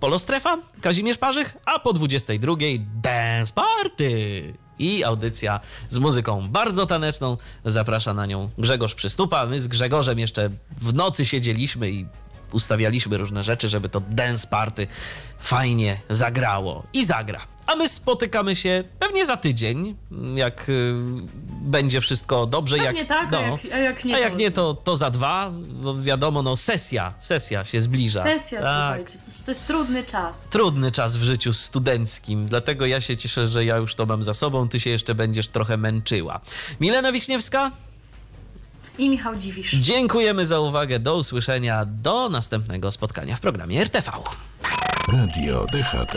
Polostrefa, 0.00 0.58
Kazimierz 0.80 1.18
Parzych, 1.18 1.56
a 1.66 1.78
po 1.78 1.92
22 1.92 2.54
Dance 3.02 3.52
Party. 3.54 4.54
I 4.78 5.04
audycja 5.04 5.60
z 5.90 5.98
muzyką 5.98 6.48
bardzo 6.48 6.86
taneczną. 6.86 7.36
Zaprasza 7.64 8.14
na 8.14 8.26
nią 8.26 8.50
Grzegorz 8.58 8.94
Przystupa. 8.94 9.46
My 9.46 9.60
z 9.60 9.68
Grzegorzem 9.68 10.18
jeszcze 10.18 10.50
w 10.80 10.94
nocy 10.94 11.24
siedzieliśmy 11.24 11.90
i 11.90 12.06
ustawialiśmy 12.52 13.16
różne 13.16 13.44
rzeczy, 13.44 13.68
żeby 13.68 13.88
to 13.88 14.00
dance 14.00 14.46
party 14.48 14.86
fajnie 15.38 16.00
zagrało. 16.10 16.82
I 16.92 17.04
zagra. 17.04 17.40
A 17.66 17.76
my 17.76 17.88
spotykamy 17.88 18.56
się 18.56 18.84
pewnie 18.98 19.26
za 19.26 19.36
tydzień, 19.36 19.96
jak 20.34 20.68
y, 20.68 20.94
będzie 21.62 22.00
wszystko 22.00 22.46
dobrze. 22.46 22.76
Pewnie 22.76 22.98
jak, 23.00 23.08
tak, 23.08 23.32
a 23.34 23.40
jak- 23.40 23.60
a 23.74 23.78
jak 23.78 24.04
nie, 24.04 24.14
a 24.14 24.18
jak 24.18 24.32
to- 24.32 24.38
nie 24.38 24.50
to, 24.50 24.74
to 24.74 24.96
za 24.96 25.10
dwa, 25.10 25.50
bo 25.70 25.94
wiadomo, 26.02 26.42
no 26.42 26.56
sesja, 26.56 27.14
sesja 27.20 27.64
się 27.64 27.80
zbliża. 27.80 28.22
Sesja, 28.22 28.60
Tak. 28.62 28.96
słuchajcie, 29.08 29.18
to, 29.38 29.44
to 29.44 29.50
jest 29.50 29.66
trudny 29.66 30.02
czas. 30.04 30.48
Trudny 30.48 30.90
czas 30.92 31.16
w 31.16 31.22
życiu 31.22 31.52
studenckim, 31.52 32.46
dlatego 32.46 32.86
ja 32.86 33.00
się 33.00 33.16
cieszę, 33.16 33.48
że 33.48 33.64
ja 33.64 33.76
już 33.76 33.94
to 33.94 34.06
mam 34.06 34.22
za 34.22 34.34
sobą, 34.34 34.68
ty 34.68 34.80
się 34.80 34.90
jeszcze 34.90 35.14
będziesz 35.14 35.48
trochę 35.48 35.76
męczyła. 35.76 36.40
Milena 36.80 37.12
Wiśniewska, 37.12 37.70
I 38.98 39.08
Michał 39.08 39.36
Dziwisz. 39.36 39.70
dziękujemy 39.74 40.46
za 40.46 40.60
uwagę, 40.60 40.98
do 40.98 41.16
usłyszenia, 41.16 41.84
do 41.84 42.28
następnego 42.28 42.90
spotkania 42.90 43.36
w 43.36 43.40
programie 43.40 43.80
RTV. 43.82 44.10
Radio 45.08 45.66
DHT. 45.72 46.16